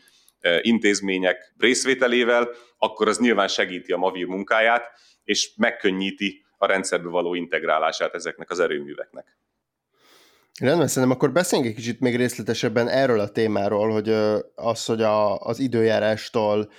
intézmények 0.61 1.53
részvételével, 1.57 2.49
akkor 2.77 3.07
az 3.07 3.19
nyilván 3.19 3.47
segíti 3.47 3.91
a 3.91 3.97
Mavir 3.97 4.25
munkáját, 4.25 4.91
és 5.23 5.51
megkönnyíti 5.57 6.45
a 6.57 6.65
rendszerbe 6.65 7.09
való 7.09 7.33
integrálását 7.33 8.13
ezeknek 8.13 8.49
az 8.49 8.59
erőműveknek. 8.59 9.37
Rendben, 10.59 10.87
szerintem 10.87 11.11
akkor 11.11 11.31
beszéljünk 11.31 11.71
egy 11.71 11.77
kicsit 11.77 11.99
még 11.99 12.15
részletesebben 12.15 12.87
erről 12.87 13.19
a 13.19 13.29
témáról, 13.29 13.91
hogy 13.91 14.09
az, 14.55 14.85
hogy 14.85 15.01
a, 15.01 15.37
az 15.37 15.59
időjárástól 15.59 16.71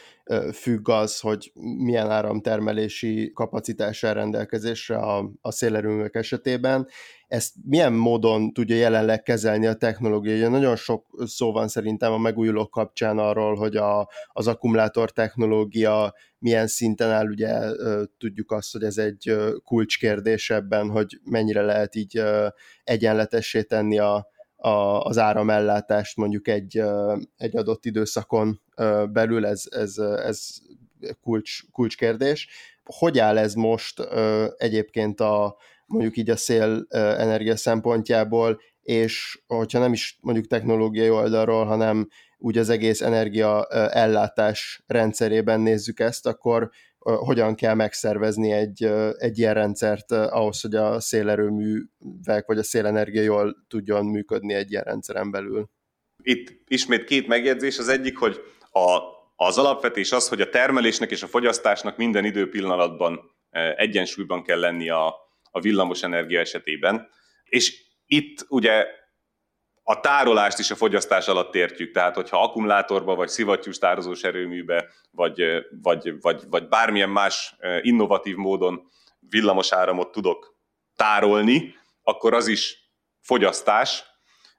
függ 0.52 0.88
az, 0.88 1.20
hogy 1.20 1.52
milyen 1.54 2.10
áramtermelési 2.10 3.30
kapacitás 3.34 4.02
rendelkezésre 4.02 4.96
a, 4.96 5.30
a 5.40 5.50
szélerőművek 5.50 6.14
esetében. 6.14 6.88
Ezt 7.26 7.54
milyen 7.64 7.92
módon 7.92 8.52
tudja 8.52 8.76
jelenleg 8.76 9.22
kezelni 9.22 9.66
a 9.66 9.74
technológia? 9.74 10.34
Ugye 10.34 10.48
nagyon 10.48 10.76
sok 10.76 11.24
szó 11.26 11.52
van 11.52 11.68
szerintem 11.68 12.12
a 12.12 12.18
megújulók 12.18 12.70
kapcsán 12.70 13.18
arról, 13.18 13.54
hogy 13.54 13.76
a, 13.76 14.08
az 14.26 14.46
akkumulátor 14.46 15.10
technológia 15.10 16.14
milyen 16.38 16.66
szinten 16.66 17.10
áll, 17.10 17.26
ugye 17.26 17.58
tudjuk 18.18 18.52
azt, 18.52 18.72
hogy 18.72 18.82
ez 18.82 18.98
egy 18.98 19.36
kulcskérdés 19.64 20.50
ebben, 20.50 20.90
hogy 20.90 21.20
mennyire 21.24 21.62
lehet 21.62 21.94
így 21.94 22.22
egyenletessé 22.84 23.62
tenni 23.62 23.98
a, 23.98 24.34
a, 24.56 25.00
az 25.00 25.18
áramellátást 25.18 26.16
mondjuk 26.16 26.48
egy, 26.48 26.82
egy 27.36 27.56
adott 27.56 27.84
időszakon 27.84 28.60
belül, 29.12 29.46
ez, 29.46 29.62
ez, 29.70 29.98
ez 29.98 30.48
kulcs, 31.22 31.70
kulcskérdés. 31.72 32.48
Hogy 32.84 33.18
áll 33.18 33.38
ez 33.38 33.54
most 33.54 34.00
egyébként 34.56 35.20
a, 35.20 35.56
mondjuk 35.86 36.16
így 36.16 36.30
a 36.30 36.36
szél 36.36 36.86
energia 36.90 37.56
szempontjából, 37.56 38.60
és 38.82 39.42
hogyha 39.46 39.78
nem 39.78 39.92
is 39.92 40.18
mondjuk 40.20 40.46
technológiai 40.46 41.10
oldalról, 41.10 41.64
hanem 41.64 42.08
úgy 42.38 42.58
az 42.58 42.68
egész 42.68 43.00
energia 43.00 43.64
ellátás 43.90 44.82
rendszerében 44.86 45.60
nézzük 45.60 46.00
ezt, 46.00 46.26
akkor 46.26 46.70
hogyan 47.14 47.54
kell 47.54 47.74
megszervezni 47.74 48.52
egy, 48.52 48.84
egy 49.18 49.38
ilyen 49.38 49.54
rendszert 49.54 50.10
ahhoz, 50.10 50.60
hogy 50.60 50.74
a 50.74 51.00
szélerőművek 51.00 52.46
vagy 52.46 52.58
a 52.58 52.62
szélenergia 52.62 53.22
jól 53.22 53.56
tudjon 53.68 54.06
működni 54.06 54.54
egy 54.54 54.70
ilyen 54.70 54.82
rendszeren 54.82 55.30
belül. 55.30 55.68
Itt 56.22 56.62
ismét 56.66 57.04
két 57.04 57.26
megjegyzés. 57.26 57.78
Az 57.78 57.88
egyik, 57.88 58.18
hogy 58.18 58.40
a, 58.70 59.00
az 59.36 59.58
alapvetés 59.58 60.12
az, 60.12 60.28
hogy 60.28 60.40
a 60.40 60.48
termelésnek 60.48 61.10
és 61.10 61.22
a 61.22 61.26
fogyasztásnak 61.26 61.96
minden 61.96 62.24
időpillanatban 62.24 63.20
egyensúlyban 63.76 64.42
kell 64.42 64.58
lenni 64.58 64.88
a, 64.88 65.06
a 65.50 65.60
villamos 65.60 66.02
energia 66.02 66.40
esetében. 66.40 67.08
És 67.44 67.84
itt 68.06 68.46
ugye 68.48 68.86
a 69.88 70.00
tárolást 70.00 70.58
is 70.58 70.70
a 70.70 70.74
fogyasztás 70.74 71.28
alatt 71.28 71.54
értjük, 71.54 71.90
tehát 71.90 72.14
hogyha 72.14 72.42
akkumulátorba, 72.42 73.14
vagy 73.14 73.28
szivattyús 73.28 73.78
tározós 73.78 74.22
erőműbe, 74.22 74.88
vagy, 75.10 75.42
vagy, 75.82 76.20
vagy, 76.20 76.42
vagy 76.48 76.68
bármilyen 76.68 77.10
más 77.10 77.56
innovatív 77.80 78.36
módon 78.36 78.90
villamos 79.20 79.72
áramot 79.72 80.12
tudok 80.12 80.56
tárolni, 80.96 81.74
akkor 82.02 82.34
az 82.34 82.46
is 82.46 82.90
fogyasztás, 83.20 84.04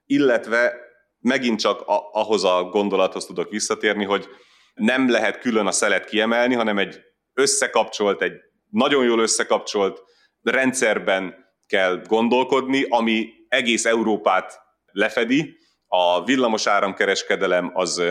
illetve 0.06 0.74
megint 1.20 1.60
csak 1.60 1.82
ahhoz 2.12 2.44
a 2.44 2.62
gondolathoz 2.62 3.26
tudok 3.26 3.50
visszatérni, 3.50 4.04
hogy 4.04 4.28
nem 4.74 5.10
lehet 5.10 5.38
külön 5.38 5.66
a 5.66 5.72
szelet 5.72 6.04
kiemelni, 6.04 6.54
hanem 6.54 6.78
egy 6.78 7.00
összekapcsolt, 7.34 8.22
egy 8.22 8.32
nagyon 8.70 9.04
jól 9.04 9.18
összekapcsolt 9.18 10.02
rendszerben 10.42 11.34
kell 11.66 12.02
gondolkodni, 12.06 12.84
ami 12.88 13.32
egész 13.48 13.84
Európát 13.84 14.66
lefedi. 14.98 15.56
A 15.86 16.24
villamos 16.24 16.66
áramkereskedelem 16.66 17.70
az, 17.74 18.02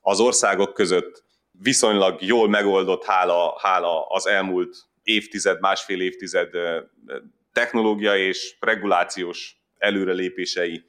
az 0.00 0.20
országok 0.20 0.74
között 0.74 1.24
viszonylag 1.50 2.22
jól 2.22 2.48
megoldott 2.48 3.04
hála, 3.04 3.58
hála 3.58 4.06
az 4.06 4.26
elmúlt 4.26 4.76
évtized, 5.02 5.60
másfél 5.60 6.00
évtized 6.00 6.50
technológia 7.52 8.16
és 8.16 8.56
regulációs 8.60 9.56
előrelépései 9.78 10.84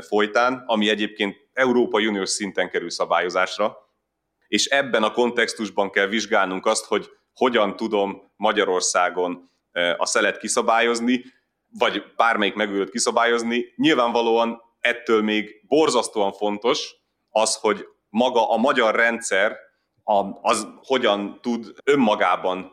folytán, 0.00 0.62
ami 0.66 0.88
egyébként 0.88 1.36
Európai 1.52 2.06
Uniós 2.06 2.30
szinten 2.30 2.70
kerül 2.70 2.90
szabályozásra, 2.90 3.76
és 4.48 4.66
ebben 4.66 5.02
a 5.02 5.12
kontextusban 5.12 5.90
kell 5.90 6.06
vizsgálnunk 6.06 6.66
azt, 6.66 6.84
hogy 6.84 7.10
hogyan 7.34 7.76
tudom 7.76 8.32
Magyarországon 8.36 9.50
a 9.96 10.06
szelet 10.06 10.38
kiszabályozni, 10.38 11.24
vagy 11.78 12.04
bármelyik 12.16 12.54
megülőt 12.54 12.90
kiszabályozni. 12.90 13.72
Nyilvánvalóan 13.76 14.63
ettől 14.84 15.22
még 15.22 15.62
borzasztóan 15.68 16.32
fontos 16.32 16.94
az, 17.30 17.56
hogy 17.56 17.86
maga 18.08 18.50
a 18.50 18.56
magyar 18.56 18.94
rendszer 18.94 19.56
az 20.42 20.66
hogyan 20.82 21.38
tud 21.42 21.72
önmagában, 21.84 22.72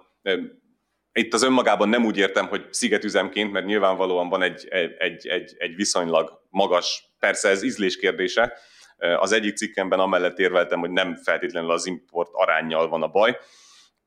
itt 1.14 1.34
az 1.34 1.44
önmagában 1.44 1.90
nem 1.90 2.06
úgy 2.06 2.18
értem, 2.18 2.48
hogy 2.48 2.68
szigetüzemként, 2.70 3.52
mert 3.52 3.66
nyilvánvalóan 3.66 4.30
van 4.30 4.42
egy, 4.42 4.68
egy, 4.98 5.28
egy, 5.28 5.56
egy 5.58 5.76
viszonylag 5.76 6.42
magas, 6.50 7.14
persze 7.20 7.50
ez 7.50 7.64
ízlés 7.64 7.98
kérdése, 7.98 8.58
az 8.98 9.32
egyik 9.32 9.56
cikkemben 9.56 10.00
amellett 10.00 10.40
érveltem, 10.40 10.80
hogy 10.80 10.92
nem 10.92 11.16
feltétlenül 11.16 11.72
az 11.72 11.86
import 11.86 12.30
arányjal 12.32 12.88
van 12.88 13.04
a 13.04 13.08
baj, 13.08 13.38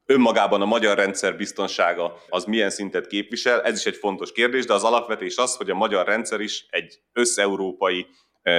önmagában 0.07 0.63
a 0.63 0.65
magyar 0.65 0.97
rendszer 0.97 1.37
biztonsága 1.37 2.17
az 2.29 2.45
milyen 2.45 2.71
szintet 2.71 3.07
képvisel, 3.07 3.63
ez 3.63 3.79
is 3.79 3.87
egy 3.87 3.97
fontos 3.97 4.33
kérdés, 4.33 4.65
de 4.65 4.73
az 4.73 4.85
alapvetés 4.85 5.37
az, 5.37 5.57
hogy 5.57 5.71
a 5.71 5.75
magyar 5.75 6.07
rendszer 6.07 6.41
is 6.41 6.67
egy 6.71 7.01
összeurópai 7.13 8.07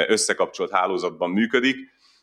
összekapcsolt 0.07 0.71
hálózatban 0.71 1.29
működik, 1.29 1.77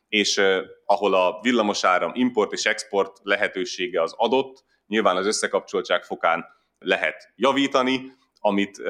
és 0.08 0.40
ahol 0.84 1.14
a 1.14 1.38
villamosáram 1.42 2.10
import 2.14 2.52
és 2.52 2.64
export 2.64 3.18
lehetősége 3.22 4.02
az 4.02 4.14
adott, 4.16 4.64
nyilván 4.86 5.16
az 5.16 5.26
összekapcsoltság 5.26 6.04
fokán 6.04 6.44
lehet 6.78 7.32
javítani, 7.36 8.12
amit 8.40 8.82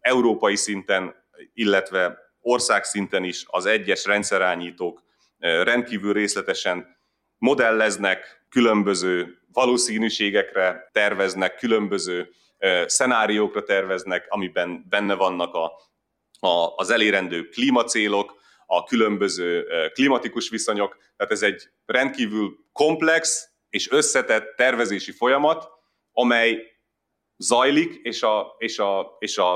európai 0.00 0.56
szinten, 0.56 1.14
illetve 1.54 2.18
országszinten 2.40 3.24
is 3.24 3.44
az 3.46 3.66
egyes 3.66 4.04
rendszerányítók 4.04 5.02
rendkívül 5.38 6.12
részletesen 6.12 6.96
modelleznek, 7.38 8.45
különböző 8.56 9.38
valószínűségekre 9.52 10.88
terveznek, 10.92 11.54
különböző 11.54 12.30
szenáriókra 12.86 13.62
terveznek, 13.62 14.26
amiben 14.28 14.86
benne 14.88 15.14
vannak 15.14 15.54
a, 15.54 15.64
a, 16.40 16.74
az 16.76 16.90
elérendő 16.90 17.48
klímacélok, 17.48 18.34
a 18.66 18.84
különböző 18.84 19.66
klimatikus 19.92 20.48
viszonyok. 20.48 20.96
Tehát 21.16 21.32
ez 21.32 21.42
egy 21.42 21.68
rendkívül 21.86 22.56
komplex 22.72 23.48
és 23.70 23.90
összetett 23.90 24.54
tervezési 24.56 25.12
folyamat, 25.12 25.68
amely 26.12 26.76
zajlik, 27.36 28.00
és 28.02 28.22
a, 28.22 28.54
és 28.58 28.78
a, 28.78 29.16
és 29.18 29.38
a, 29.38 29.54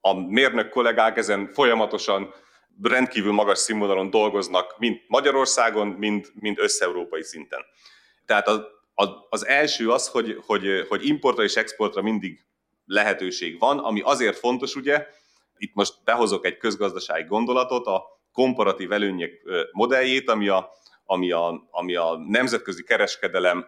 a 0.00 0.12
mérnök 0.14 0.68
kollégák 0.68 1.16
ezen 1.16 1.52
folyamatosan 1.52 2.34
rendkívül 2.82 3.32
magas 3.32 3.58
színvonalon 3.58 4.10
dolgoznak, 4.10 4.78
mind 4.78 5.00
Magyarországon, 5.06 5.88
mind, 5.88 6.26
mind 6.34 6.58
összeurópai 6.58 7.22
szinten. 7.22 7.60
Tehát 8.26 8.48
a, 8.48 9.26
az 9.28 9.46
első 9.46 9.90
az, 9.90 10.08
hogy, 10.08 10.42
hogy, 10.46 10.86
hogy 10.88 11.06
importra 11.06 11.42
és 11.42 11.56
exportra 11.56 12.02
mindig 12.02 12.46
lehetőség 12.84 13.58
van, 13.58 13.78
ami 13.78 14.00
azért 14.00 14.38
fontos, 14.38 14.74
ugye, 14.74 15.06
itt 15.56 15.74
most 15.74 15.94
behozok 16.04 16.46
egy 16.46 16.56
közgazdasági 16.56 17.26
gondolatot, 17.26 17.86
a 17.86 18.04
komparatív 18.32 18.92
előnyek 18.92 19.32
modelljét, 19.72 20.30
ami 20.30 20.48
a, 20.48 20.70
ami 21.04 21.32
a, 21.32 21.68
ami 21.70 21.94
a 21.94 22.16
nemzetközi 22.28 22.84
kereskedelem 22.84 23.66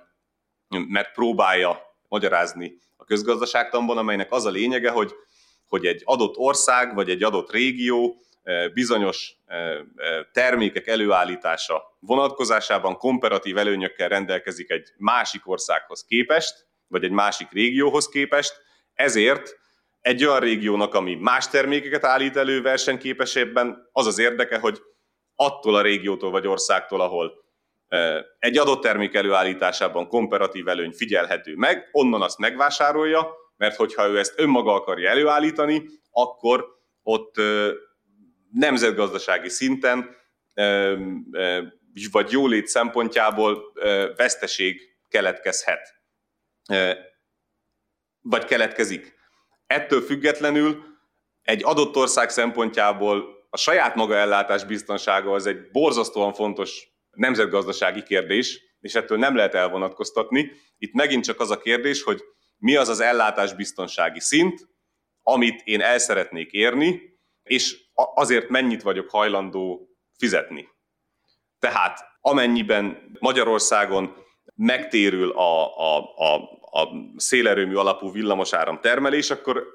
mert 0.68 1.12
próbálja 1.12 1.80
magyarázni 2.08 2.78
a 2.96 3.04
közgazdaságtanban, 3.04 3.98
amelynek 3.98 4.32
az 4.32 4.44
a 4.44 4.50
lényege, 4.50 4.90
hogy, 4.90 5.14
hogy 5.68 5.86
egy 5.86 6.02
adott 6.04 6.36
ország 6.36 6.94
vagy 6.94 7.10
egy 7.10 7.22
adott 7.22 7.50
régió 7.50 8.16
bizonyos 8.74 9.34
termékek 10.32 10.86
előállítása 10.86 11.96
vonatkozásában 12.00 12.96
komparatív 12.96 13.58
előnyökkel 13.58 14.08
rendelkezik 14.08 14.70
egy 14.70 14.88
másik 14.96 15.48
országhoz 15.48 16.04
képest, 16.04 16.66
vagy 16.86 17.04
egy 17.04 17.10
másik 17.10 17.50
régióhoz 17.50 18.08
képest, 18.08 18.62
ezért 18.94 19.58
egy 20.00 20.24
olyan 20.24 20.40
régiónak, 20.40 20.94
ami 20.94 21.14
más 21.14 21.48
termékeket 21.48 22.04
állít 22.04 22.36
elő 22.36 22.62
versenyképesebben, 22.62 23.88
az 23.92 24.06
az 24.06 24.18
érdeke, 24.18 24.58
hogy 24.58 24.82
attól 25.34 25.74
a 25.74 25.82
régiótól 25.82 26.30
vagy 26.30 26.46
országtól, 26.46 27.00
ahol 27.00 27.32
egy 28.38 28.58
adott 28.58 28.82
termék 28.82 29.14
előállításában 29.14 30.08
komparatív 30.08 30.68
előny 30.68 30.92
figyelhető 30.92 31.54
meg, 31.56 31.88
onnan 31.92 32.22
azt 32.22 32.38
megvásárolja, 32.38 33.34
mert 33.56 33.76
hogyha 33.76 34.08
ő 34.08 34.18
ezt 34.18 34.38
önmaga 34.38 34.74
akarja 34.74 35.10
előállítani, 35.10 35.84
akkor 36.10 36.66
ott 37.02 37.34
nemzetgazdasági 38.52 39.48
szinten 39.48 40.16
vagy 42.10 42.30
jólét 42.30 42.66
szempontjából 42.66 43.72
veszteség 44.16 44.80
keletkezhet. 45.08 45.94
Vagy 48.20 48.44
keletkezik. 48.44 49.18
Ettől 49.66 50.00
függetlenül 50.00 50.84
egy 51.42 51.64
adott 51.64 51.96
ország 51.96 52.30
szempontjából 52.30 53.38
a 53.50 53.56
saját 53.56 53.94
maga 53.94 54.16
ellátás 54.16 54.64
biztonsága 54.64 55.32
az 55.32 55.46
egy 55.46 55.70
borzasztóan 55.70 56.32
fontos 56.32 56.88
nemzetgazdasági 57.10 58.02
kérdés, 58.02 58.60
és 58.80 58.94
ettől 58.94 59.18
nem 59.18 59.36
lehet 59.36 59.54
elvonatkoztatni. 59.54 60.52
Itt 60.78 60.92
megint 60.92 61.24
csak 61.24 61.40
az 61.40 61.50
a 61.50 61.58
kérdés, 61.58 62.02
hogy 62.02 62.22
mi 62.56 62.76
az 62.76 62.88
az 62.88 63.00
ellátás 63.00 63.54
biztonsági 63.54 64.20
szint, 64.20 64.68
amit 65.22 65.62
én 65.64 65.80
el 65.80 65.98
szeretnék 65.98 66.50
érni, 66.50 67.09
és 67.50 67.76
azért 67.94 68.48
mennyit 68.48 68.82
vagyok 68.82 69.10
hajlandó 69.10 69.88
fizetni. 70.18 70.68
Tehát 71.58 71.98
amennyiben 72.20 73.16
Magyarországon 73.18 74.14
megtérül 74.54 75.30
a, 75.30 75.78
a, 75.78 75.98
a, 76.16 76.34
a 76.80 76.88
szélerőmű 77.16 77.74
alapú 77.74 78.12
villamosáram 78.12 78.80
termelés, 78.80 79.30
akkor 79.30 79.66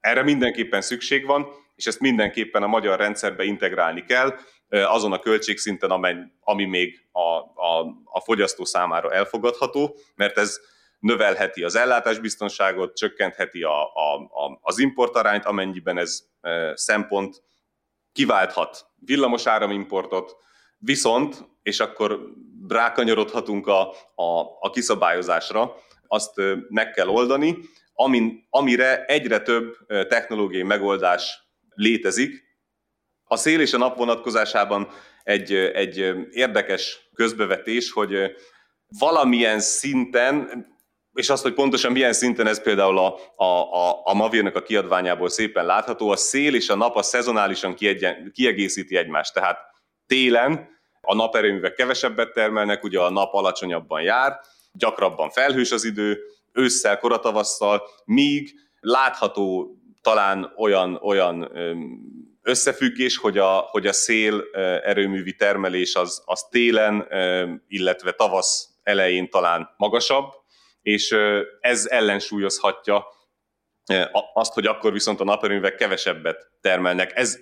erre 0.00 0.22
mindenképpen 0.22 0.80
szükség 0.80 1.26
van, 1.26 1.46
és 1.74 1.86
ezt 1.86 2.00
mindenképpen 2.00 2.62
a 2.62 2.66
magyar 2.66 2.98
rendszerbe 2.98 3.44
integrálni 3.44 4.04
kell, 4.04 4.34
azon 4.68 5.12
a 5.12 5.18
költségszinten, 5.18 5.90
amely, 5.90 6.16
ami 6.40 6.64
még 6.64 7.08
a, 7.12 7.20
a, 7.20 7.80
a 8.04 8.20
fogyasztó 8.20 8.64
számára 8.64 9.12
elfogadható, 9.12 9.96
mert 10.14 10.38
ez 10.38 10.60
növelheti 11.00 11.62
az 11.62 11.76
ellátásbiztonságot, 11.76 12.96
csökkentheti 12.96 13.62
a, 13.62 13.82
a, 13.82 14.14
a, 14.14 14.58
az 14.62 14.78
importarányt, 14.78 15.44
amennyiben 15.44 15.98
ez 15.98 16.22
e, 16.40 16.76
szempont 16.76 17.42
kiválthat 18.12 18.86
villamos 18.96 19.46
áramimportot, 19.46 20.36
viszont, 20.78 21.48
és 21.62 21.80
akkor 21.80 22.20
rákanyarodhatunk 22.68 23.66
a, 23.66 23.90
a, 24.14 24.40
a 24.60 24.70
kiszabályozásra, 24.72 25.76
azt 26.06 26.40
meg 26.68 26.90
kell 26.90 27.08
oldani, 27.08 27.58
amin, 27.92 28.46
amire 28.50 29.04
egyre 29.04 29.40
több 29.40 29.76
technológiai 29.86 30.62
megoldás 30.62 31.38
létezik. 31.74 32.44
A 33.24 33.36
szél 33.36 33.60
és 33.60 33.72
a 33.72 33.78
nap 33.78 33.96
vonatkozásában 33.96 34.88
egy, 35.22 35.52
egy 35.54 35.96
érdekes 36.30 37.08
közbevetés, 37.14 37.90
hogy 37.90 38.16
valamilyen 38.98 39.60
szinten, 39.60 40.66
és 41.14 41.30
azt, 41.30 41.42
hogy 41.42 41.54
pontosan 41.54 41.92
milyen 41.92 42.12
szinten 42.12 42.46
ez 42.46 42.62
például 42.62 42.98
a, 42.98 43.16
a, 43.36 43.44
a, 43.44 44.00
a 44.04 44.14
Mavirnak 44.14 44.56
a 44.56 44.62
kiadványából 44.62 45.28
szépen 45.28 45.66
látható, 45.66 46.10
a 46.10 46.16
szél 46.16 46.54
és 46.54 46.68
a 46.68 46.74
nap 46.74 46.96
a 46.96 47.02
szezonálisan 47.02 47.74
kiegyen, 47.74 48.30
kiegészíti 48.34 48.96
egymást. 48.96 49.34
Tehát 49.34 49.58
télen 50.06 50.68
a 51.00 51.14
naperőművek 51.14 51.74
kevesebbet 51.74 52.32
termelnek, 52.32 52.84
ugye 52.84 53.00
a 53.00 53.10
nap 53.10 53.34
alacsonyabban 53.34 54.02
jár, 54.02 54.40
gyakrabban 54.72 55.30
felhős 55.30 55.70
az 55.72 55.84
idő, 55.84 56.18
ősszel, 56.52 56.98
koratavasszal, 56.98 57.82
míg 58.04 58.54
látható 58.80 59.74
talán 60.00 60.52
olyan, 60.56 60.98
olyan 61.02 61.52
összefüggés, 62.42 63.16
hogy 63.16 63.38
a, 63.38 63.50
hogy 63.70 63.86
a 63.86 63.92
szél 63.92 64.42
erőművi 64.84 65.34
termelés 65.34 65.94
az, 65.94 66.22
az 66.24 66.42
télen, 66.50 67.06
illetve 67.68 68.12
tavasz 68.12 68.68
elején 68.82 69.30
talán 69.30 69.74
magasabb, 69.76 70.39
és 70.82 71.16
ez 71.60 71.86
ellensúlyozhatja 71.86 73.06
azt, 74.34 74.52
hogy 74.52 74.66
akkor 74.66 74.92
viszont 74.92 75.20
a 75.20 75.24
naperőművek 75.24 75.74
kevesebbet 75.74 76.50
termelnek. 76.60 77.16
Ez 77.16 77.38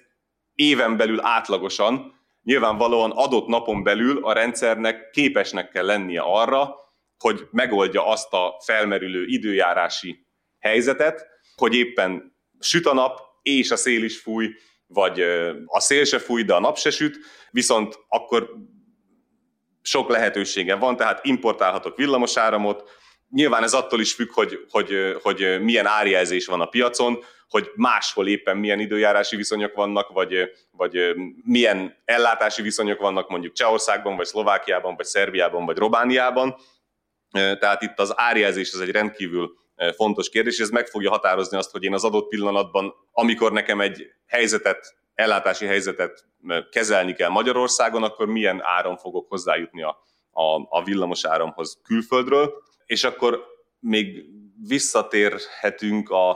éven 0.52 0.96
belül 0.96 1.20
átlagosan, 1.20 2.16
nyilvánvalóan 2.42 3.10
adott 3.10 3.46
napon 3.46 3.82
belül 3.82 4.24
a 4.24 4.32
rendszernek 4.32 5.10
képesnek 5.10 5.70
kell 5.70 5.84
lennie 5.84 6.20
arra, 6.20 6.74
hogy 7.18 7.46
megoldja 7.50 8.06
azt 8.06 8.32
a 8.32 8.60
felmerülő 8.64 9.24
időjárási 9.26 10.26
helyzetet, 10.58 11.26
hogy 11.56 11.74
éppen 11.74 12.36
süt 12.60 12.86
a 12.86 12.94
nap, 12.94 13.20
és 13.42 13.70
a 13.70 13.76
szél 13.76 14.04
is 14.04 14.20
fúj, 14.20 14.48
vagy 14.86 15.20
a 15.66 15.80
szél 15.80 16.04
se 16.04 16.18
fúj, 16.18 16.42
de 16.42 16.54
a 16.54 16.60
nap 16.60 16.78
se 16.78 16.90
süt, 16.90 17.18
viszont 17.50 17.98
akkor 18.08 18.50
sok 19.82 20.08
lehetősége 20.08 20.74
van, 20.74 20.96
tehát 20.96 21.24
importálhatok 21.24 21.96
villamosáramot, 21.96 22.90
nyilván 23.30 23.62
ez 23.62 23.74
attól 23.74 24.00
is 24.00 24.14
függ, 24.14 24.32
hogy, 24.32 24.66
hogy, 24.70 25.18
hogy 25.22 25.58
milyen 25.60 25.86
árjelzés 25.86 26.46
van 26.46 26.60
a 26.60 26.66
piacon, 26.66 27.24
hogy 27.48 27.70
máshol 27.74 28.28
éppen 28.28 28.56
milyen 28.56 28.80
időjárási 28.80 29.36
viszonyok 29.36 29.74
vannak, 29.74 30.08
vagy, 30.08 30.50
vagy 30.70 31.14
milyen 31.44 31.96
ellátási 32.04 32.62
viszonyok 32.62 33.00
vannak 33.00 33.28
mondjuk 33.28 33.52
Csehországban, 33.52 34.16
vagy 34.16 34.26
Szlovákiában, 34.26 34.96
vagy 34.96 35.06
Szerbiában, 35.06 35.64
vagy 35.64 35.76
Robániában. 35.76 36.56
Tehát 37.30 37.82
itt 37.82 37.98
az 37.98 38.12
árjelzés 38.16 38.72
az 38.72 38.80
egy 38.80 38.90
rendkívül 38.90 39.56
fontos 39.96 40.28
kérdés, 40.28 40.54
és 40.54 40.60
ez 40.60 40.70
meg 40.70 40.86
fogja 40.86 41.10
határozni 41.10 41.56
azt, 41.56 41.70
hogy 41.70 41.82
én 41.82 41.94
az 41.94 42.04
adott 42.04 42.28
pillanatban, 42.28 42.94
amikor 43.12 43.52
nekem 43.52 43.80
egy 43.80 44.06
helyzetet, 44.26 44.96
ellátási 45.14 45.66
helyzetet 45.66 46.24
kezelni 46.70 47.12
kell 47.12 47.28
Magyarországon, 47.28 48.02
akkor 48.02 48.26
milyen 48.26 48.60
áron 48.62 48.96
fogok 48.96 49.28
hozzájutni 49.28 49.82
a, 49.82 49.98
a, 50.30 50.66
a 50.68 50.82
villamos 50.84 51.24
áramhoz 51.24 51.80
külföldről, 51.82 52.52
és 52.88 53.04
akkor 53.04 53.44
még 53.78 54.24
visszatérhetünk 54.68 56.10
a, 56.10 56.30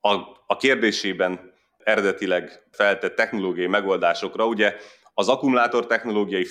a, 0.00 0.12
a 0.46 0.56
kérdésében 0.56 1.52
eredetileg 1.78 2.62
feltett 2.70 3.14
technológiai 3.14 3.66
megoldásokra. 3.66 4.46
Ugye 4.46 4.76
az 5.14 5.28
akkumulátor, 5.28 5.86
technológiai, 5.86 6.46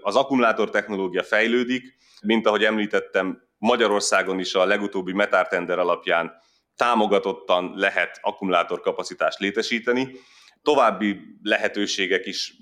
az 0.00 0.16
akkumulátor 0.16 0.70
technológia 0.70 1.22
fejlődik, 1.22 1.96
mint 2.22 2.46
ahogy 2.46 2.64
említettem, 2.64 3.42
Magyarországon 3.58 4.38
is 4.38 4.54
a 4.54 4.64
legutóbbi 4.64 5.12
metártender 5.12 5.78
alapján 5.78 6.32
támogatottan 6.76 7.72
lehet 7.74 8.18
akkumulátorkapacitást 8.22 9.38
létesíteni. 9.38 10.16
További 10.62 11.20
lehetőségek 11.42 12.26
is 12.26 12.54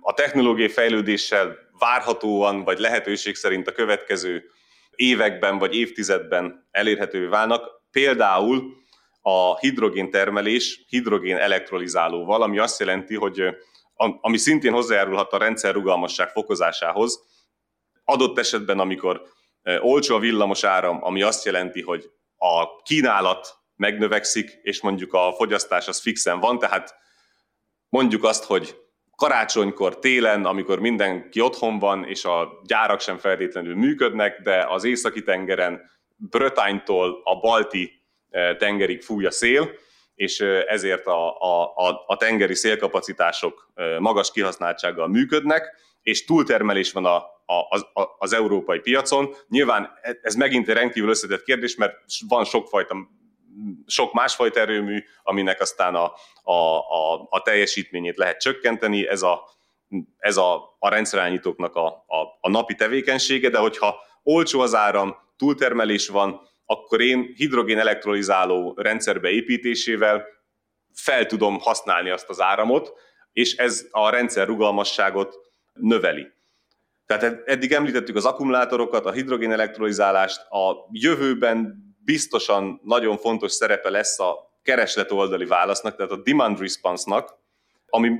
a 0.00 0.12
technológiai 0.14 0.68
fejlődéssel 0.68 1.56
várhatóan, 1.78 2.64
vagy 2.64 2.78
lehetőség 2.78 3.34
szerint 3.34 3.68
a 3.68 3.72
következő 3.72 4.50
években 4.94 5.58
vagy 5.58 5.76
évtizedben 5.76 6.68
elérhetővé 6.70 7.26
válnak. 7.26 7.82
Például 7.90 8.82
a 9.22 9.58
hidrogén 9.58 10.10
termelés 10.10 10.84
hidrogén 10.88 11.36
elektrolizálóval, 11.36 12.42
ami 12.42 12.58
azt 12.58 12.80
jelenti, 12.80 13.14
hogy 13.14 13.42
ami 14.20 14.36
szintén 14.36 14.72
hozzájárulhat 14.72 15.32
a 15.32 15.38
rendszer 15.38 15.74
rugalmasság 15.74 16.28
fokozásához, 16.28 17.22
adott 18.04 18.38
esetben, 18.38 18.78
amikor 18.78 19.22
olcsó 19.80 20.14
a 20.16 20.18
villamos 20.18 20.64
áram, 20.64 21.04
ami 21.04 21.22
azt 21.22 21.44
jelenti, 21.44 21.82
hogy 21.82 22.10
a 22.36 22.82
kínálat 22.82 23.54
megnövekszik, 23.76 24.58
és 24.62 24.80
mondjuk 24.80 25.12
a 25.12 25.32
fogyasztás 25.36 25.88
az 25.88 26.00
fixen 26.00 26.40
van, 26.40 26.58
tehát 26.58 26.94
mondjuk 27.88 28.24
azt, 28.24 28.44
hogy 28.44 28.83
karácsonykor, 29.16 29.98
télen, 29.98 30.44
amikor 30.44 30.78
mindenki 30.78 31.40
otthon 31.40 31.78
van, 31.78 32.04
és 32.04 32.24
a 32.24 32.60
gyárak 32.64 33.00
sem 33.00 33.18
feltétlenül 33.18 33.74
működnek, 33.74 34.40
de 34.42 34.66
az 34.68 34.84
északi 34.84 35.22
tengeren 35.22 35.80
Brötánytól 36.16 37.20
a 37.24 37.40
balti 37.40 38.02
tengerig 38.58 39.02
fúj 39.02 39.26
a 39.26 39.30
szél, 39.30 39.70
és 40.14 40.40
ezért 40.66 41.06
a, 41.06 41.38
a, 41.74 42.04
a 42.06 42.16
tengeri 42.16 42.54
szélkapacitások 42.54 43.72
magas 43.98 44.30
kihasználtsággal 44.30 45.08
működnek, 45.08 45.76
és 46.02 46.24
túltermelés 46.24 46.92
van 46.92 47.04
a, 47.04 47.16
a, 47.46 47.76
a, 47.76 48.16
az 48.18 48.32
európai 48.32 48.78
piacon. 48.78 49.34
Nyilván 49.48 49.90
ez 50.22 50.34
megint 50.34 50.68
egy 50.68 50.74
rendkívül 50.74 51.08
összetett 51.08 51.42
kérdés, 51.42 51.76
mert 51.76 51.94
van 52.28 52.44
sokfajta 52.44 52.96
sok 53.86 54.12
másfajta 54.12 54.60
erőmű, 54.60 55.04
aminek 55.22 55.60
aztán 55.60 55.94
a, 55.94 56.12
a, 56.42 56.78
a, 56.78 57.26
a 57.30 57.42
teljesítményét 57.42 58.16
lehet 58.16 58.40
csökkenteni, 58.40 59.08
ez 59.08 59.22
a, 59.22 59.42
ez 60.18 60.36
a, 60.36 60.76
a 60.78 60.88
rendszerányítóknak 60.88 61.74
a, 61.74 61.86
a, 61.86 62.38
a 62.40 62.50
napi 62.50 62.74
tevékenysége, 62.74 63.48
de 63.48 63.58
hogyha 63.58 63.96
olcsó 64.22 64.60
az 64.60 64.74
áram, 64.74 65.16
túltermelés 65.36 66.08
van, 66.08 66.40
akkor 66.66 67.00
én 67.00 67.32
hidrogén 67.36 67.78
elektrolizáló 67.78 68.74
rendszerbe 68.76 69.28
építésével 69.30 70.24
fel 70.94 71.26
tudom 71.26 71.58
használni 71.58 72.10
azt 72.10 72.28
az 72.28 72.40
áramot, 72.40 72.92
és 73.32 73.56
ez 73.56 73.86
a 73.90 74.10
rendszer 74.10 74.46
rugalmasságot 74.46 75.36
növeli. 75.72 76.26
Tehát 77.06 77.42
eddig 77.44 77.72
említettük 77.72 78.16
az 78.16 78.24
akkumulátorokat, 78.24 79.06
a 79.06 79.12
hidrogén 79.12 79.52
elektrolizálást, 79.52 80.40
a 80.50 80.88
jövőben 80.90 81.83
biztosan 82.04 82.80
nagyon 82.84 83.16
fontos 83.16 83.52
szerepe 83.52 83.90
lesz 83.90 84.18
a 84.18 84.52
kereslet 84.62 85.10
oldali 85.10 85.44
válasznak, 85.44 85.96
tehát 85.96 86.12
a 86.12 86.22
demand 86.22 86.60
response-nak, 86.60 87.38
ami 87.86 88.10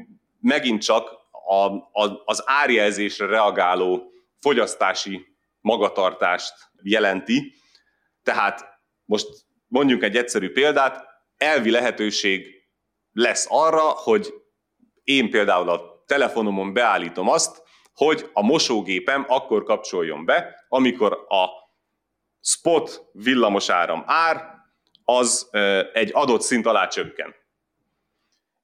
megint 0.40 0.82
csak 0.82 1.10
a, 1.30 1.64
a, 2.02 2.22
az 2.24 2.42
árjelzésre 2.46 3.26
reagáló 3.26 4.12
fogyasztási 4.40 5.26
magatartást 5.60 6.54
jelenti. 6.82 7.54
Tehát 8.22 8.64
most 9.04 9.26
mondjuk 9.66 10.02
egy 10.02 10.16
egyszerű 10.16 10.52
példát, 10.52 11.04
elvi 11.36 11.70
lehetőség 11.70 12.46
lesz 13.12 13.46
arra, 13.48 13.80
hogy 13.80 14.34
én 15.04 15.30
például 15.30 15.68
a 15.68 16.04
telefonomon 16.06 16.72
beállítom 16.72 17.28
azt, 17.28 17.62
hogy 17.94 18.30
a 18.32 18.42
mosógépem 18.42 19.24
akkor 19.28 19.62
kapcsoljon 19.62 20.24
be, 20.24 20.64
amikor 20.68 21.12
a 21.28 21.63
spot 22.46 23.04
villamosáram 23.12 24.02
ár 24.06 24.52
az 25.04 25.48
egy 25.92 26.10
adott 26.12 26.40
szint 26.40 26.66
alá 26.66 26.86
csökken. 26.86 27.34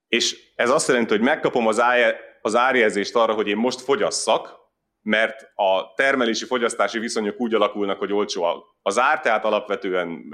És 0.09 0.53
ez 0.57 0.71
azt 0.71 0.89
jelenti, 0.89 1.11
hogy 1.11 1.21
megkapom 1.21 1.67
az, 1.67 1.81
ár, 1.81 2.17
az 2.43 2.57
árjelzést 2.57 3.15
arra, 3.15 3.35
hogy 3.35 3.49
én 3.49 3.57
most 3.57 3.81
fogyasszak, 3.81 4.59
mert 5.03 5.51
a 5.55 5.95
termelési 5.95 6.45
fogyasztási 6.45 6.99
viszonyok 6.99 7.41
úgy 7.41 7.55
alakulnak, 7.55 7.99
hogy 7.99 8.13
olcsó 8.13 8.67
az 8.83 8.99
ár, 8.99 9.21
tehát 9.21 9.45
alapvetően 9.45 10.25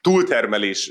túltermelés, 0.00 0.90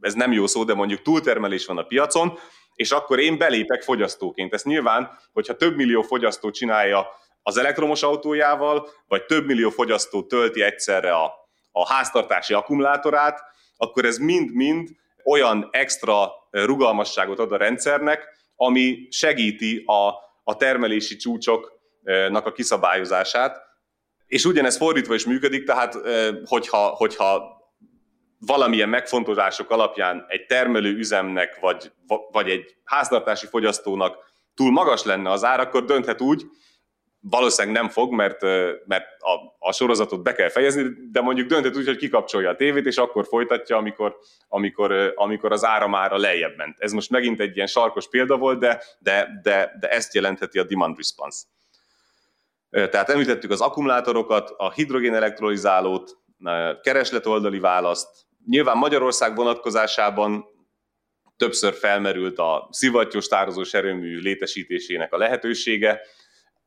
ez 0.00 0.14
nem 0.14 0.32
jó 0.32 0.46
szó, 0.46 0.64
de 0.64 0.74
mondjuk 0.74 1.02
túltermelés 1.02 1.66
van 1.66 1.78
a 1.78 1.82
piacon, 1.82 2.38
és 2.74 2.90
akkor 2.90 3.18
én 3.18 3.38
belépek 3.38 3.82
fogyasztóként. 3.82 4.54
Ezt 4.54 4.64
nyilván, 4.64 5.18
hogyha 5.32 5.56
több 5.56 5.76
millió 5.76 6.02
fogyasztó 6.02 6.50
csinálja 6.50 7.06
az 7.42 7.56
elektromos 7.56 8.02
autójával, 8.02 8.88
vagy 9.08 9.24
több 9.24 9.46
millió 9.46 9.70
fogyasztó 9.70 10.22
tölti 10.22 10.62
egyszerre 10.62 11.12
a, 11.12 11.32
a 11.72 11.92
háztartási 11.92 12.54
akkumulátorát, 12.54 13.40
akkor 13.76 14.04
ez 14.04 14.18
mind-mind 14.18 14.88
olyan 15.24 15.68
extra 15.70 16.30
rugalmasságot 16.50 17.38
ad 17.38 17.52
a 17.52 17.56
rendszernek, 17.56 18.28
ami 18.56 19.06
segíti 19.10 19.82
a, 19.86 20.08
a 20.44 20.56
termelési 20.56 21.16
csúcsoknak 21.16 22.46
a 22.46 22.52
kiszabályozását. 22.52 23.68
És 24.26 24.44
ugyanez 24.44 24.76
fordítva 24.76 25.14
is 25.14 25.24
működik, 25.24 25.64
tehát 25.64 25.94
hogyha, 26.44 26.88
hogyha 26.88 27.58
valamilyen 28.38 28.88
megfontolások 28.88 29.70
alapján 29.70 30.24
egy 30.28 30.46
termelő 30.46 30.96
üzemnek, 30.96 31.58
vagy, 31.60 31.92
vagy 32.30 32.50
egy 32.50 32.76
háztartási 32.84 33.46
fogyasztónak 33.46 34.16
túl 34.54 34.70
magas 34.70 35.04
lenne 35.04 35.30
az 35.30 35.44
ár, 35.44 35.60
akkor 35.60 35.84
dönthet 35.84 36.20
úgy, 36.20 36.44
valószínűleg 37.20 37.76
nem 37.76 37.88
fog, 37.88 38.12
mert, 38.12 38.42
mert 38.86 39.06
a, 39.18 39.56
a 39.58 39.72
sorozatot 39.72 40.22
be 40.22 40.32
kell 40.32 40.48
fejezni, 40.48 40.82
de 41.10 41.20
mondjuk 41.20 41.48
dönthet 41.48 41.76
úgy, 41.76 41.86
hogy 41.86 41.96
kikapcsolja 41.96 42.50
a 42.50 42.56
tévét, 42.56 42.86
és 42.86 42.96
akkor 42.96 43.26
folytatja, 43.26 43.76
amikor, 43.76 44.16
amikor, 44.48 45.12
amikor 45.14 45.52
az 45.52 45.64
áramára 45.64 46.16
lejjebb 46.16 46.56
ment. 46.56 46.76
Ez 46.78 46.92
most 46.92 47.10
megint 47.10 47.40
egy 47.40 47.54
ilyen 47.56 47.66
sarkos 47.66 48.08
példa 48.08 48.36
volt, 48.36 48.58
de, 48.58 48.82
de, 48.98 49.40
de, 49.42 49.76
de 49.80 49.88
ezt 49.88 50.14
jelentheti 50.14 50.58
a 50.58 50.64
demand 50.64 50.96
response. 50.96 51.44
Tehát 52.70 53.10
említettük 53.10 53.50
az 53.50 53.60
akkumulátorokat, 53.60 54.54
a 54.56 54.70
hidrogén 54.70 55.14
elektrolizálót, 55.14 56.18
keresletoldali 56.82 57.58
választ, 57.58 58.28
Nyilván 58.46 58.76
Magyarország 58.76 59.36
vonatkozásában 59.36 60.44
többször 61.36 61.74
felmerült 61.74 62.38
a 62.38 62.68
szivattyos 62.70 63.26
tározós 63.26 63.74
erőmű 63.74 64.18
létesítésének 64.18 65.12
a 65.12 65.16
lehetősége. 65.16 66.00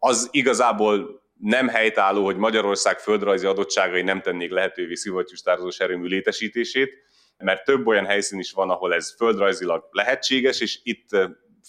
Az 0.05 0.27
igazából 0.31 1.21
nem 1.39 1.67
helytálló, 1.67 2.23
hogy 2.25 2.35
Magyarország 2.35 2.99
földrajzi 2.99 3.45
adottságai 3.45 4.01
nem 4.01 4.21
tennék 4.21 4.51
lehetővé 4.51 4.93
szivattyús 4.93 5.41
tározós 5.41 5.79
erőmű 5.79 6.07
létesítését, 6.07 6.91
mert 7.37 7.63
több 7.63 7.87
olyan 7.87 8.05
helyszín 8.05 8.39
is 8.39 8.51
van, 8.51 8.69
ahol 8.69 8.93
ez 8.93 9.15
földrajzilag 9.17 9.87
lehetséges, 9.91 10.59
és 10.59 10.79
itt 10.83 11.07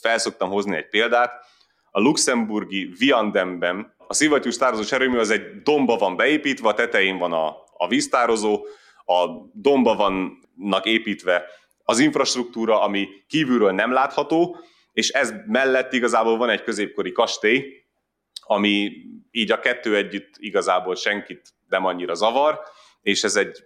felszoktam 0.01 0.51
hozni 0.51 0.77
egy 0.77 0.89
példát. 0.89 1.33
A 1.91 2.01
luxemburgi 2.01 2.95
Viandemben 2.99 3.95
a 4.07 4.15
szivattyús 4.15 4.57
tározós 4.57 4.93
erőmű 4.93 5.19
az 5.19 5.31
egy 5.31 5.63
domba 5.63 5.97
van 5.97 6.17
beépítve, 6.17 6.69
a 6.69 6.75
tetején 6.75 7.19
van 7.19 7.33
a, 7.33 7.57
a 7.77 7.89
víztározó, 7.89 8.65
a 9.05 9.27
domba 9.53 9.95
vannak 9.95 10.87
építve 10.87 11.45
az 11.85 11.99
infrastruktúra, 11.99 12.83
ami 12.83 13.09
kívülről 13.29 13.73
nem 13.73 13.93
látható, 13.93 14.57
és 14.93 15.09
ez 15.09 15.33
mellett 15.47 15.93
igazából 15.93 16.37
van 16.37 16.51
egy 16.51 16.63
középkori 16.63 17.13
kastély, 17.13 17.84
ami 18.45 18.93
így 19.31 19.53
a 19.53 19.59
kettő 19.59 19.97
együtt 19.97 20.35
igazából 20.37 20.95
senkit 20.95 21.49
nem 21.69 21.85
annyira 21.85 22.15
zavar, 22.15 22.61
és 23.03 23.25
ez 23.25 23.37
egy 23.37 23.65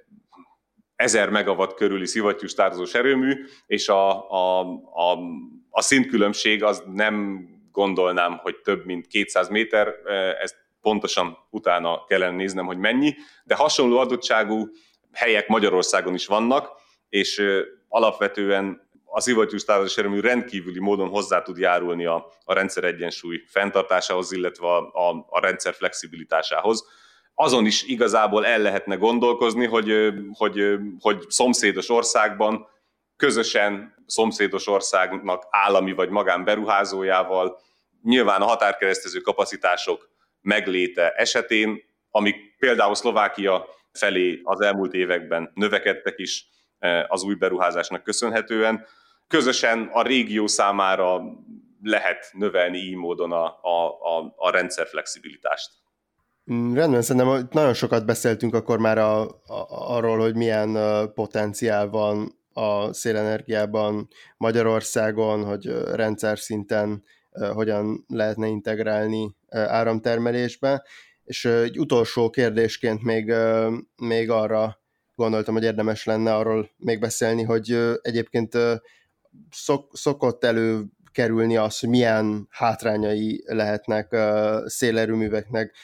1000 0.96 1.30
megawatt 1.30 1.74
körüli 1.74 2.06
szivattyús 2.06 2.54
tározós 2.54 2.94
erőmű, 2.94 3.44
és 3.66 3.88
a, 3.88 4.30
a, 4.30 4.60
a, 4.92 5.18
a 5.70 5.82
szintkülönbség 5.82 6.62
az 6.62 6.82
nem 6.92 7.46
gondolnám, 7.72 8.36
hogy 8.36 8.56
több 8.56 8.84
mint 8.84 9.06
200 9.06 9.48
méter, 9.48 9.94
ezt 10.40 10.56
pontosan 10.80 11.38
utána 11.50 12.04
kellene 12.04 12.36
néznem, 12.36 12.66
hogy 12.66 12.78
mennyi, 12.78 13.14
de 13.44 13.54
hasonló 13.54 13.98
adottságú 13.98 14.68
helyek 15.12 15.48
Magyarországon 15.48 16.14
is 16.14 16.26
vannak, 16.26 16.70
és 17.08 17.42
alapvetően 17.88 18.88
az 19.18 19.24
szivattyús 19.24 19.64
tározás 19.64 19.98
erőmű 19.98 20.20
rendkívüli 20.20 20.80
módon 20.80 21.08
hozzá 21.08 21.42
tud 21.42 21.58
járulni 21.58 22.04
a, 22.04 22.32
a 22.44 22.52
rendszer 22.54 22.84
egyensúly 22.84 23.42
fenntartásához, 23.46 24.32
illetve 24.32 24.66
a, 24.66 24.78
a, 24.78 25.26
a 25.28 25.40
rendszer 25.40 25.74
flexibilitásához. 25.74 26.84
Azon 27.34 27.66
is 27.66 27.82
igazából 27.82 28.46
el 28.46 28.58
lehetne 28.58 28.94
gondolkozni, 28.94 29.66
hogy, 29.66 30.12
hogy, 30.32 30.78
hogy 31.00 31.24
szomszédos 31.28 31.88
országban 31.88 32.66
közösen 33.16 33.94
szomszédos 34.06 34.66
országnak 34.66 35.46
állami 35.50 35.92
vagy 35.92 36.08
magán 36.08 36.44
beruházójával 36.44 37.58
nyilván 38.02 38.42
a 38.42 38.46
határkeresztező 38.46 39.20
kapacitások 39.20 40.08
megléte 40.40 41.10
esetén, 41.10 41.82
amik 42.10 42.56
például 42.58 42.94
Szlovákia 42.94 43.66
felé 43.92 44.40
az 44.42 44.60
elmúlt 44.60 44.94
években 44.94 45.50
növekedtek 45.54 46.18
is 46.18 46.46
az 47.08 47.22
új 47.22 47.34
beruházásnak 47.34 48.02
köszönhetően. 48.02 48.86
Közösen 49.28 49.88
a 49.92 50.02
régió 50.02 50.46
számára 50.46 51.22
lehet 51.82 52.30
növelni 52.32 52.78
így 52.78 52.94
módon 52.94 53.32
a, 53.32 53.44
a, 53.44 53.86
a, 54.00 54.34
a 54.36 54.50
rendszer 54.50 54.86
flexibilitást. 54.86 55.70
Mm, 56.52 56.74
rendben, 56.74 57.02
szerintem 57.02 57.48
nagyon 57.50 57.74
sokat 57.74 58.06
beszéltünk 58.06 58.54
akkor 58.54 58.78
már 58.78 58.98
a, 58.98 59.20
a, 59.22 59.36
arról, 59.68 60.18
hogy 60.18 60.34
milyen 60.34 60.78
potenciál 61.14 61.88
van 61.88 62.38
a 62.52 62.92
szélenergiában 62.92 64.08
Magyarországon, 64.36 65.44
hogy 65.44 65.66
rendszer 65.94 66.38
szinten 66.38 67.04
hogyan 67.52 68.04
lehetne 68.08 68.46
integrálni 68.46 69.36
áramtermelésbe. 69.50 70.84
És 71.24 71.44
egy 71.44 71.78
utolsó 71.78 72.30
kérdésként 72.30 73.02
még, 73.02 73.32
még 73.96 74.30
arra 74.30 74.80
gondoltam, 75.14 75.54
hogy 75.54 75.64
érdemes 75.64 76.04
lenne 76.04 76.34
arról 76.34 76.70
még 76.76 77.00
beszélni, 77.00 77.42
hogy 77.42 77.78
egyébként 78.02 78.56
szok, 79.50 79.90
szokott 79.92 80.44
elő 80.44 80.84
kerülni 81.12 81.56
az, 81.56 81.78
hogy 81.78 81.88
milyen 81.88 82.46
hátrányai 82.50 83.42
lehetnek 83.46 84.16
szélerőműveknek, 84.64 85.74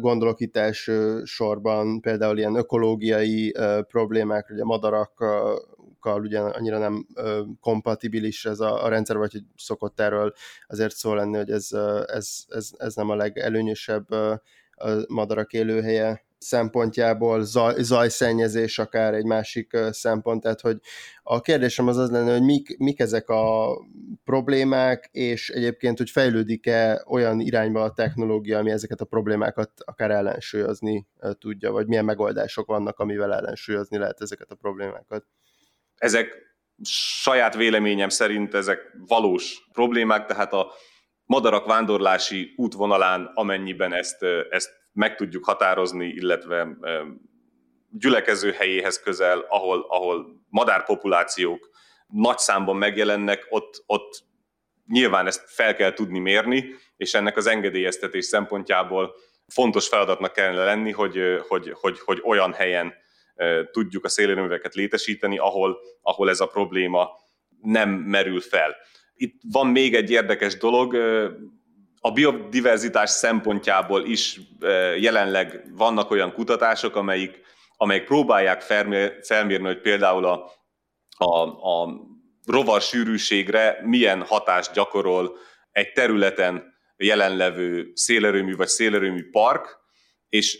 gondolok 0.00 0.40
itt 0.40 0.56
első 0.56 1.24
sorban 1.24 2.00
például 2.00 2.38
ilyen 2.38 2.54
ökológiai 2.54 3.54
problémák, 3.88 4.50
ugye 4.50 4.64
madarakkal 4.64 6.20
ugye 6.20 6.40
annyira 6.40 6.78
nem 6.78 7.06
kompatibilis 7.60 8.44
ez 8.44 8.60
a, 8.60 8.84
a 8.84 8.88
rendszer, 8.88 9.16
vagy 9.16 9.32
hogy 9.32 9.44
szokott 9.56 10.00
erről 10.00 10.32
azért 10.68 10.96
szó 10.96 11.14
lenni, 11.14 11.36
hogy 11.36 11.50
ez, 11.50 11.68
ez, 12.06 12.44
ez, 12.48 12.70
ez 12.76 12.94
nem 12.94 13.10
a 13.10 13.14
legelőnyösebb 13.14 14.10
a 14.10 14.42
madarak 15.08 15.52
élőhelye 15.52 16.24
szempontjából, 16.42 17.44
zaj, 17.44 17.74
zajszennyezés 17.82 18.78
akár 18.78 19.14
egy 19.14 19.24
másik 19.24 19.76
szempont, 19.90 20.42
tehát 20.42 20.60
hogy 20.60 20.76
a 21.22 21.40
kérdésem 21.40 21.88
az 21.88 21.96
az 21.96 22.10
lenne, 22.10 22.32
hogy 22.32 22.42
mik, 22.42 22.78
mik 22.78 23.00
ezek 23.00 23.28
a 23.28 23.76
problémák, 24.24 25.08
és 25.12 25.48
egyébként, 25.48 25.98
hogy 25.98 26.10
fejlődik-e 26.10 27.04
olyan 27.06 27.40
irányba 27.40 27.82
a 27.82 27.92
technológia, 27.92 28.58
ami 28.58 28.70
ezeket 28.70 29.00
a 29.00 29.04
problémákat 29.04 29.70
akár 29.84 30.10
ellensúlyozni 30.10 31.06
tudja, 31.38 31.70
vagy 31.70 31.86
milyen 31.86 32.04
megoldások 32.04 32.66
vannak, 32.66 32.98
amivel 32.98 33.34
ellensúlyozni 33.34 33.98
lehet 33.98 34.20
ezeket 34.20 34.50
a 34.50 34.54
problémákat? 34.54 35.24
Ezek 35.96 36.28
saját 37.22 37.54
véleményem 37.54 38.08
szerint 38.08 38.54
ezek 38.54 38.96
valós 39.06 39.68
problémák, 39.72 40.26
tehát 40.26 40.52
a 40.52 40.72
madarak 41.24 41.66
vándorlási 41.66 42.52
útvonalán, 42.56 43.30
amennyiben 43.34 43.92
ezt, 43.92 44.22
ezt 44.50 44.70
meg 44.92 45.16
tudjuk 45.16 45.44
határozni, 45.44 46.06
illetve 46.06 46.68
gyülekező 47.90 48.52
helyéhez 48.52 49.00
közel, 49.00 49.46
ahol, 49.48 49.86
ahol 49.88 50.42
madárpopulációk 50.48 51.70
nagy 52.06 52.38
számban 52.38 52.76
megjelennek, 52.76 53.46
ott, 53.48 53.82
ott 53.86 54.24
nyilván 54.86 55.26
ezt 55.26 55.50
fel 55.50 55.74
kell 55.74 55.92
tudni 55.92 56.18
mérni, 56.18 56.74
és 56.96 57.14
ennek 57.14 57.36
az 57.36 57.46
engedélyeztetés 57.46 58.24
szempontjából 58.24 59.14
fontos 59.46 59.88
feladatnak 59.88 60.32
kellene 60.32 60.64
lenni, 60.64 60.90
hogy, 60.90 61.20
hogy, 61.48 61.72
hogy, 61.80 62.00
hogy 62.00 62.20
olyan 62.24 62.52
helyen 62.52 62.94
tudjuk 63.70 64.04
a 64.04 64.08
szélerőműveket 64.08 64.74
létesíteni, 64.74 65.38
ahol, 65.38 65.78
ahol 66.02 66.30
ez 66.30 66.40
a 66.40 66.46
probléma 66.46 67.10
nem 67.60 67.90
merül 67.90 68.40
fel. 68.40 68.76
Itt 69.14 69.40
van 69.52 69.66
még 69.66 69.94
egy 69.94 70.10
érdekes 70.10 70.56
dolog, 70.56 70.96
a 72.04 72.10
biodiverzitás 72.10 73.10
szempontjából 73.10 74.04
is 74.06 74.40
jelenleg 74.98 75.64
vannak 75.76 76.10
olyan 76.10 76.32
kutatások, 76.32 76.96
amelyik, 76.96 77.40
amelyek 77.76 78.04
próbálják 78.04 78.60
felmérni, 79.22 79.66
hogy 79.66 79.80
például 79.80 80.24
a, 80.24 80.50
a, 81.16 81.46
a 81.46 82.00
rovar 82.46 82.80
sűrűségre 82.80 83.80
milyen 83.84 84.22
hatást 84.22 84.72
gyakorol 84.72 85.36
egy 85.70 85.92
területen 85.92 86.74
jelenlevő 86.96 87.90
szélerőmű 87.94 88.56
vagy 88.56 88.68
szélerőmű 88.68 89.30
park, 89.30 89.78
és 90.28 90.58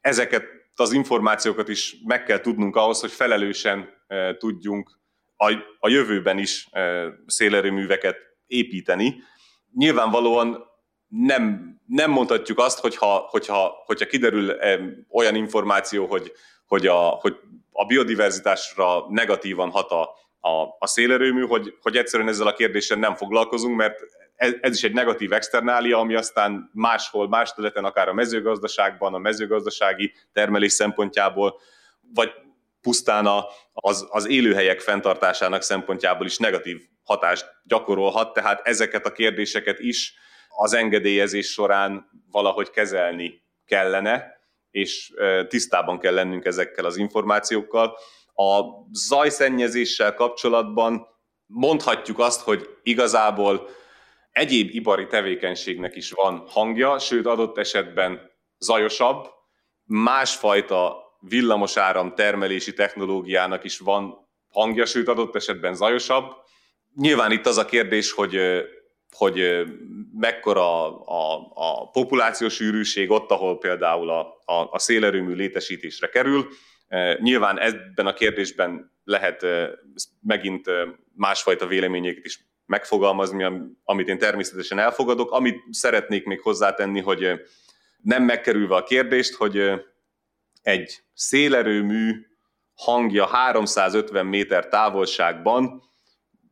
ezeket 0.00 0.44
az 0.74 0.92
információkat 0.92 1.68
is 1.68 1.96
meg 2.04 2.22
kell 2.22 2.40
tudnunk 2.40 2.76
ahhoz, 2.76 3.00
hogy 3.00 3.10
felelősen 3.10 3.88
tudjunk 4.38 5.00
a, 5.36 5.52
a 5.78 5.88
jövőben 5.88 6.38
is 6.38 6.68
szélerőműveket 7.26 8.16
építeni. 8.46 9.22
Nyilvánvalóan 9.76 10.64
nem, 11.08 11.74
nem 11.86 12.10
mondhatjuk 12.10 12.58
azt, 12.58 12.78
hogyha, 12.78 13.26
hogyha, 13.30 13.82
hogyha 13.84 14.06
kiderül 14.06 14.56
olyan 15.10 15.34
információ, 15.34 16.06
hogy, 16.06 16.32
hogy, 16.66 16.86
a, 16.86 16.98
hogy 16.98 17.36
a 17.72 17.84
biodiverzitásra 17.84 19.06
negatívan 19.08 19.70
hat 19.70 19.90
a, 19.90 20.02
a, 20.40 20.76
a 20.78 20.86
szélerőmű, 20.86 21.46
hogy, 21.46 21.74
hogy 21.82 21.96
egyszerűen 21.96 22.28
ezzel 22.28 22.46
a 22.46 22.54
kérdéssel 22.54 22.98
nem 22.98 23.14
foglalkozunk, 23.14 23.76
mert 23.76 24.00
ez, 24.36 24.52
ez 24.60 24.76
is 24.76 24.84
egy 24.84 24.92
negatív 24.92 25.32
externália, 25.32 25.98
ami 25.98 26.14
aztán 26.14 26.70
máshol, 26.72 27.28
más 27.28 27.52
területen, 27.52 27.84
akár 27.84 28.08
a 28.08 28.14
mezőgazdaságban, 28.14 29.14
a 29.14 29.18
mezőgazdasági 29.18 30.12
termelés 30.32 30.72
szempontjából, 30.72 31.60
vagy 32.14 32.32
pusztán 32.80 33.26
az, 33.72 34.06
az 34.10 34.28
élőhelyek 34.28 34.80
fenntartásának 34.80 35.62
szempontjából 35.62 36.26
is 36.26 36.38
negatív 36.38 36.82
hatást 37.06 37.46
gyakorolhat, 37.64 38.32
tehát 38.32 38.60
ezeket 38.66 39.06
a 39.06 39.12
kérdéseket 39.12 39.78
is 39.78 40.14
az 40.48 40.72
engedélyezés 40.72 41.46
során 41.46 42.10
valahogy 42.30 42.70
kezelni 42.70 43.44
kellene, 43.64 44.34
és 44.70 45.12
tisztában 45.48 45.98
kell 45.98 46.14
lennünk 46.14 46.44
ezekkel 46.44 46.84
az 46.84 46.96
információkkal. 46.96 47.96
A 48.34 48.60
zajszennyezéssel 48.92 50.14
kapcsolatban 50.14 51.06
mondhatjuk 51.46 52.18
azt, 52.18 52.40
hogy 52.40 52.68
igazából 52.82 53.68
egyéb 54.30 54.68
ipari 54.72 55.06
tevékenységnek 55.06 55.96
is 55.96 56.10
van 56.10 56.44
hangja, 56.48 56.98
sőt 56.98 57.26
adott 57.26 57.58
esetben 57.58 58.30
zajosabb, 58.58 59.26
másfajta 59.84 61.04
villamosáram 61.20 62.14
termelési 62.14 62.72
technológiának 62.72 63.64
is 63.64 63.78
van 63.78 64.28
hangja, 64.48 64.86
sőt 64.86 65.08
adott 65.08 65.36
esetben 65.36 65.74
zajosabb. 65.74 66.44
Nyilván 66.96 67.32
itt 67.32 67.46
az 67.46 67.58
a 67.58 67.64
kérdés, 67.64 68.12
hogy, 68.12 68.40
hogy 69.10 69.66
mekkora 70.12 70.98
a, 71.04 71.50
a 71.54 71.90
populációs 71.90 72.54
sűrűség 72.54 73.10
ott, 73.10 73.30
ahol 73.30 73.58
például 73.58 74.10
a, 74.10 74.20
a, 74.44 74.68
a 74.70 74.78
szélerőmű 74.78 75.34
létesítésre 75.34 76.08
kerül. 76.08 76.48
Nyilván 77.18 77.58
ebben 77.58 78.06
a 78.06 78.12
kérdésben 78.12 78.92
lehet 79.04 79.46
megint 80.20 80.70
másfajta 81.14 81.66
véleményeket 81.66 82.24
is 82.24 82.46
megfogalmazni, 82.66 83.46
amit 83.84 84.08
én 84.08 84.18
természetesen 84.18 84.78
elfogadok. 84.78 85.30
Amit 85.30 85.62
szeretnék 85.70 86.24
még 86.24 86.40
hozzátenni, 86.40 87.00
hogy 87.00 87.40
nem 88.02 88.22
megkerülve 88.22 88.74
a 88.74 88.82
kérdést, 88.82 89.34
hogy 89.34 89.72
egy 90.62 91.02
szélerőmű 91.14 92.26
hangja 92.74 93.26
350 93.26 94.26
méter 94.26 94.68
távolságban 94.68 95.82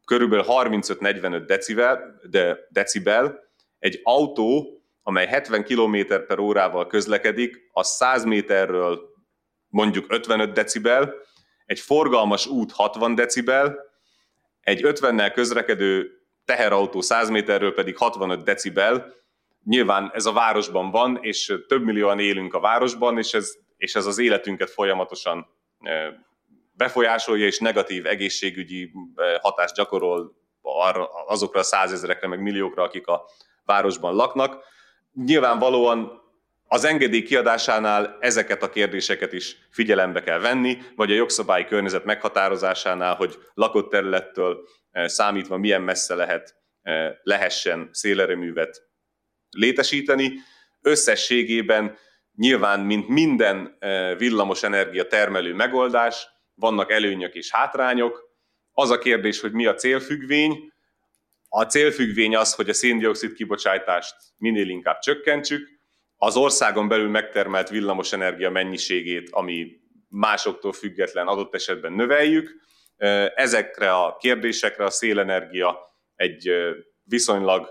körülbelül 0.05 0.45
35-45 0.49 1.43
decibel, 1.47 2.21
de 2.31 2.59
decibel, 2.69 3.43
egy 3.79 4.01
autó, 4.03 4.79
amely 5.03 5.27
70 5.27 5.65
km 5.65 5.97
per 6.27 6.39
órával 6.39 6.87
közlekedik, 6.87 7.69
az 7.73 7.89
100 7.89 8.25
méterről 8.25 9.01
mondjuk 9.69 10.13
55 10.13 10.53
decibel, 10.53 11.15
egy 11.67 11.81
forgalmas 11.81 12.47
út 12.47 12.73
60 12.73 13.15
decibel, 13.15 13.79
egy 14.61 14.81
50-nel 14.83 15.31
közlekedő 15.35 16.11
teherautó 16.45 17.01
100 17.01 17.29
méterről 17.29 17.75
pedig 17.75 17.97
65 17.97 18.45
decibel. 18.45 19.13
Nyilván 19.65 20.11
ez 20.15 20.27
a 20.27 20.33
városban 20.33 20.91
van, 20.91 21.19
és 21.21 21.55
több 21.69 21.85
millióan 21.85 22.19
élünk 22.19 22.55
a 22.55 22.61
városban, 22.61 23.19
és 23.19 23.35
ez, 23.35 23.53
és 23.77 23.95
ez 23.95 24.07
az 24.07 24.19
életünket 24.19 24.71
folyamatosan 24.71 25.47
befolyásolja, 26.77 27.47
és 27.47 27.59
negatív 27.59 28.07
egészségügyi 28.07 28.93
hatást 29.41 29.75
gyakorol 29.75 30.43
azokra 31.27 31.61
a 31.61 31.62
százezerekre, 31.62 32.29
meg 32.29 32.43
milliókra, 32.43 32.83
akik 32.83 33.07
a 33.07 33.25
városban 33.64 34.14
laknak. 34.14 34.64
Nyilvánvalóan 35.12 36.22
az 36.66 36.85
engedély 36.85 37.22
kiadásánál 37.22 38.16
ezeket 38.20 38.62
a 38.62 38.70
kérdéseket 38.70 39.33
is 39.33 39.57
figyelembe 39.70 40.22
kell 40.22 40.39
venni, 40.39 40.79
vagy 40.97 41.11
a 41.11 41.14
jogszabályi 41.14 41.64
környezet 41.64 42.05
meghatározásánál, 42.05 43.14
hogy 43.14 43.39
lakott 43.55 43.91
területtől 43.91 44.68
eh, 44.91 45.09
számítva 45.09 45.57
milyen 45.57 45.83
messze 45.83 46.14
lehet, 46.14 46.55
eh, 46.83 47.12
lehessen 47.22 47.89
szélerőművet 47.93 48.83
létesíteni. 49.51 50.33
Összességében 50.83 51.97
nyilván, 52.37 52.81
mint 52.81 53.09
minden 53.09 53.77
eh, 53.79 54.16
villamos 54.18 54.62
energia 54.62 55.07
termelő 55.07 55.55
megoldás, 55.55 56.27
vannak 56.55 56.91
előnyök 56.91 57.35
és 57.35 57.51
hátrányok. 57.51 58.33
Az 58.73 58.91
a 58.91 58.99
kérdés, 58.99 59.41
hogy 59.41 59.53
mi 59.53 59.67
a 59.67 59.75
célfüggvény. 59.75 60.73
A 61.49 61.63
célfüggvény 61.63 62.37
az, 62.37 62.55
hogy 62.55 62.69
a 62.69 62.75
széndiokszid 62.75 63.33
kibocsátást 63.33 64.15
minél 64.37 64.69
inkább 64.69 64.99
csökkentsük, 64.99 65.75
az 66.17 66.37
országon 66.37 66.89
belül 66.89 67.09
megtermelt 67.09 67.69
villamosenergia 67.69 68.51
mennyiségét, 68.51 69.29
ami 69.31 69.81
másoktól 70.09 70.73
független 70.73 71.27
adott 71.27 71.55
esetben 71.55 71.93
növeljük. 71.93 72.51
Ezekre 73.35 73.93
a 73.95 74.17
kérdésekre 74.17 74.85
a 74.85 74.91
szélenergia 74.91 75.79
egy 76.15 76.51
viszonylag 77.03 77.69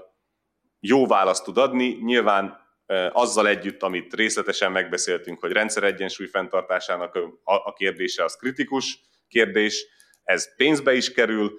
jó 0.79 1.07
választ 1.07 1.43
tud 1.43 1.57
adni. 1.57 1.87
Nyilván 1.87 2.62
azzal 3.11 3.47
együtt, 3.47 3.83
amit 3.83 4.13
részletesen 4.13 4.71
megbeszéltünk, 4.71 5.39
hogy 5.39 5.51
rendszeregyensúly 5.51 6.27
fenntartásának 6.27 7.19
a 7.43 7.73
kérdése 7.73 8.23
az 8.23 8.35
kritikus 8.35 8.99
kérdés, 9.27 9.85
ez 10.23 10.55
pénzbe 10.55 10.93
is 10.93 11.11
kerül 11.11 11.51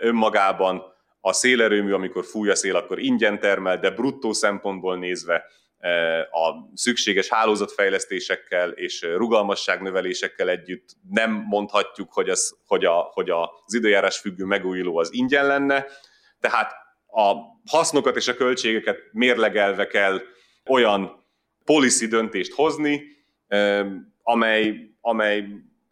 önmagában, 0.00 0.96
a 1.20 1.32
szélerőmű, 1.32 1.92
amikor 1.92 2.24
fúj 2.24 2.50
a 2.50 2.54
szél, 2.54 2.76
akkor 2.76 2.98
ingyen 2.98 3.40
termel, 3.40 3.78
de 3.78 3.90
bruttó 3.90 4.32
szempontból 4.32 4.98
nézve 4.98 5.44
a 6.30 6.70
szükséges 6.74 7.28
hálózatfejlesztésekkel 7.28 8.70
és 8.70 9.02
rugalmasságnövelésekkel 9.02 10.48
együtt 10.48 10.88
nem 11.10 11.30
mondhatjuk, 11.30 12.12
hogy, 12.12 12.28
az, 12.28 12.58
hogy, 12.66 12.84
a, 12.84 13.10
hogy 13.12 13.30
az 13.30 13.74
időjárás 13.74 14.18
függő 14.18 14.44
megújuló 14.44 14.98
az 14.98 15.12
ingyen 15.12 15.46
lenne, 15.46 15.86
tehát 16.40 16.72
a 17.06 17.34
hasznokat 17.70 18.16
és 18.16 18.28
a 18.28 18.34
költségeket 18.34 18.98
mérlegelve 19.12 19.86
kell 19.86 20.20
olyan 20.68 21.24
policy 21.64 22.06
döntést 22.06 22.52
hozni, 22.52 23.02
amely, 24.22 24.90
amely 25.00 25.44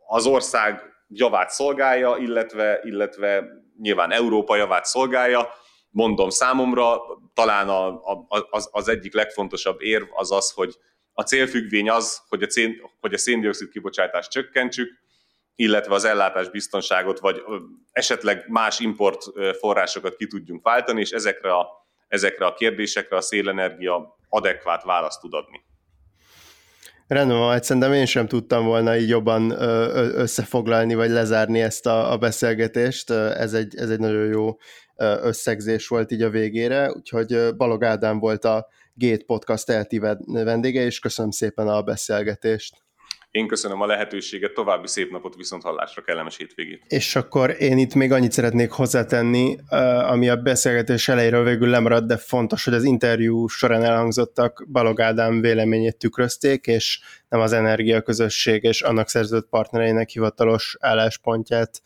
az 0.07 0.27
ország 0.27 0.83
javát 1.09 1.51
szolgálja, 1.51 2.17
illetve, 2.17 2.81
illetve 2.85 3.45
nyilván 3.79 4.11
Európa 4.11 4.57
javát 4.57 4.85
szolgálja, 4.85 5.49
mondom 5.91 6.31
számomra, 6.31 7.01
talán 7.35 7.69
a, 7.69 7.87
a, 7.89 8.27
az, 8.51 8.69
az 8.73 8.89
egyik 8.89 9.15
legfontosabb 9.15 9.81
érv 9.83 10.07
az 10.11 10.33
az, 10.33 10.51
hogy 10.51 10.79
a 11.13 11.23
célfüggvény 11.23 11.91
az, 11.91 12.23
hogy 12.29 12.43
a, 12.43 12.51
szén, 12.51 12.81
hogy 13.01 13.15
a 13.15 13.19
széndiokszid 13.19 13.69
kibocsátást 13.69 14.31
csökkentsük, 14.31 15.05
illetve 15.55 15.95
az 15.95 16.05
ellátás 16.05 16.49
biztonságot, 16.49 17.19
vagy 17.19 17.43
esetleg 17.93 18.45
más 18.49 18.81
import 18.81 19.25
forrásokat 19.59 20.17
ki 20.17 20.27
tudjunk 20.27 20.63
váltani, 20.63 21.01
és 21.01 21.11
ezekre 21.11 21.55
a, 21.55 21.69
ezekre 22.09 22.47
a 22.47 22.55
kérdésekre 22.55 23.17
a 23.17 23.21
szélenergia 23.21 24.17
adekvát 24.29 24.83
választ 24.83 25.21
tud 25.21 25.35
adni. 25.35 25.65
Rendben 27.07 27.39
van, 27.39 27.53
hát 27.53 27.65
szerintem 27.65 27.93
én 27.93 28.07
sem 28.07 28.27
tudtam 28.27 28.65
volna 28.65 28.97
így 28.97 29.09
jobban 29.09 29.51
összefoglalni, 30.15 30.95
vagy 30.95 31.11
lezárni 31.11 31.61
ezt 31.61 31.87
a, 31.87 32.13
a 32.13 32.17
beszélgetést. 32.17 33.11
Ez 33.11 33.53
egy, 33.53 33.77
ez 33.77 33.91
egy 33.91 33.99
nagyon 33.99 34.27
jó 34.27 34.57
összegzés 35.23 35.89
volt 35.89 36.11
így 36.11 36.23
a 36.23 36.31
végére, 36.31 36.93
úgyhogy 36.93 37.57
Balog 37.57 37.85
Ádám 37.85 38.19
volt 38.19 38.45
a 38.45 38.69
Gate 38.95 39.25
Podcast 39.27 39.71
elti 39.71 39.99
vendége, 40.27 40.81
és 40.81 40.99
köszönöm 40.99 41.31
szépen 41.31 41.69
a 41.69 41.83
beszélgetést. 41.83 42.86
Én 43.37 43.47
köszönöm 43.47 43.81
a 43.81 43.87
lehetőséget, 43.87 44.53
további 44.53 44.87
szép 44.87 45.11
napot, 45.11 45.35
viszont 45.35 45.63
hallásra, 45.63 46.03
kellemes 46.03 46.37
hétvégét. 46.37 46.83
És 46.89 47.17
akkor 47.17 47.57
én 47.59 47.79
itt 47.79 47.95
még 47.95 48.13
annyit 48.13 48.33
szeretnék 48.33 48.71
hozzátenni, 48.71 49.57
ami 50.09 50.29
a 50.29 50.37
beszélgetés 50.37 51.09
elejéről 51.09 51.45
végül 51.45 51.69
lemaradt, 51.69 52.07
de 52.07 52.17
fontos, 52.17 52.65
hogy 52.65 52.75
az 52.75 52.85
interjú 52.85 53.47
során 53.47 53.83
elhangzottak 53.83 54.67
Balog 54.69 55.01
Ádám 55.01 55.41
véleményét 55.41 55.97
tükrözték, 55.97 56.67
és 56.67 57.01
nem 57.29 57.41
az 57.41 57.53
energiaközösség 57.53 58.63
és 58.63 58.83
annak 58.83 59.09
szerződött 59.09 59.49
partnereinek 59.49 60.09
hivatalos 60.09 60.77
álláspontját 60.81 61.83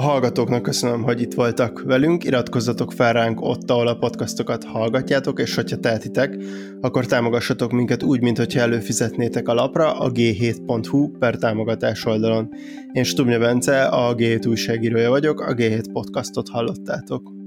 a 0.00 0.02
hallgatóknak 0.02 0.62
köszönöm, 0.62 1.02
hogy 1.02 1.20
itt 1.20 1.34
voltak 1.34 1.82
velünk, 1.82 2.24
iratkozzatok 2.24 2.92
fel 2.92 3.12
ránk 3.12 3.40
ott, 3.40 3.70
ahol 3.70 3.86
a 3.86 3.94
podcastokat 3.94 4.64
hallgatjátok, 4.64 5.40
és 5.40 5.54
hogyha 5.54 5.76
tehetitek, 5.76 6.36
akkor 6.80 7.06
támogassatok 7.06 7.72
minket 7.72 8.02
úgy, 8.02 8.20
mint 8.20 8.36
hogyha 8.36 8.60
előfizetnétek 8.60 9.48
a 9.48 9.54
lapra 9.54 9.98
a 9.98 10.10
g7.hu 10.10 11.18
per 11.18 11.36
támogatás 11.36 12.04
oldalon. 12.04 12.48
Én 12.92 13.04
Stubnya 13.04 13.38
Bence, 13.38 13.84
a 13.84 14.14
G7 14.14 14.48
újságírója 14.48 15.10
vagyok, 15.10 15.40
a 15.40 15.54
G7 15.54 15.84
podcastot 15.92 16.48
hallottátok. 16.48 17.39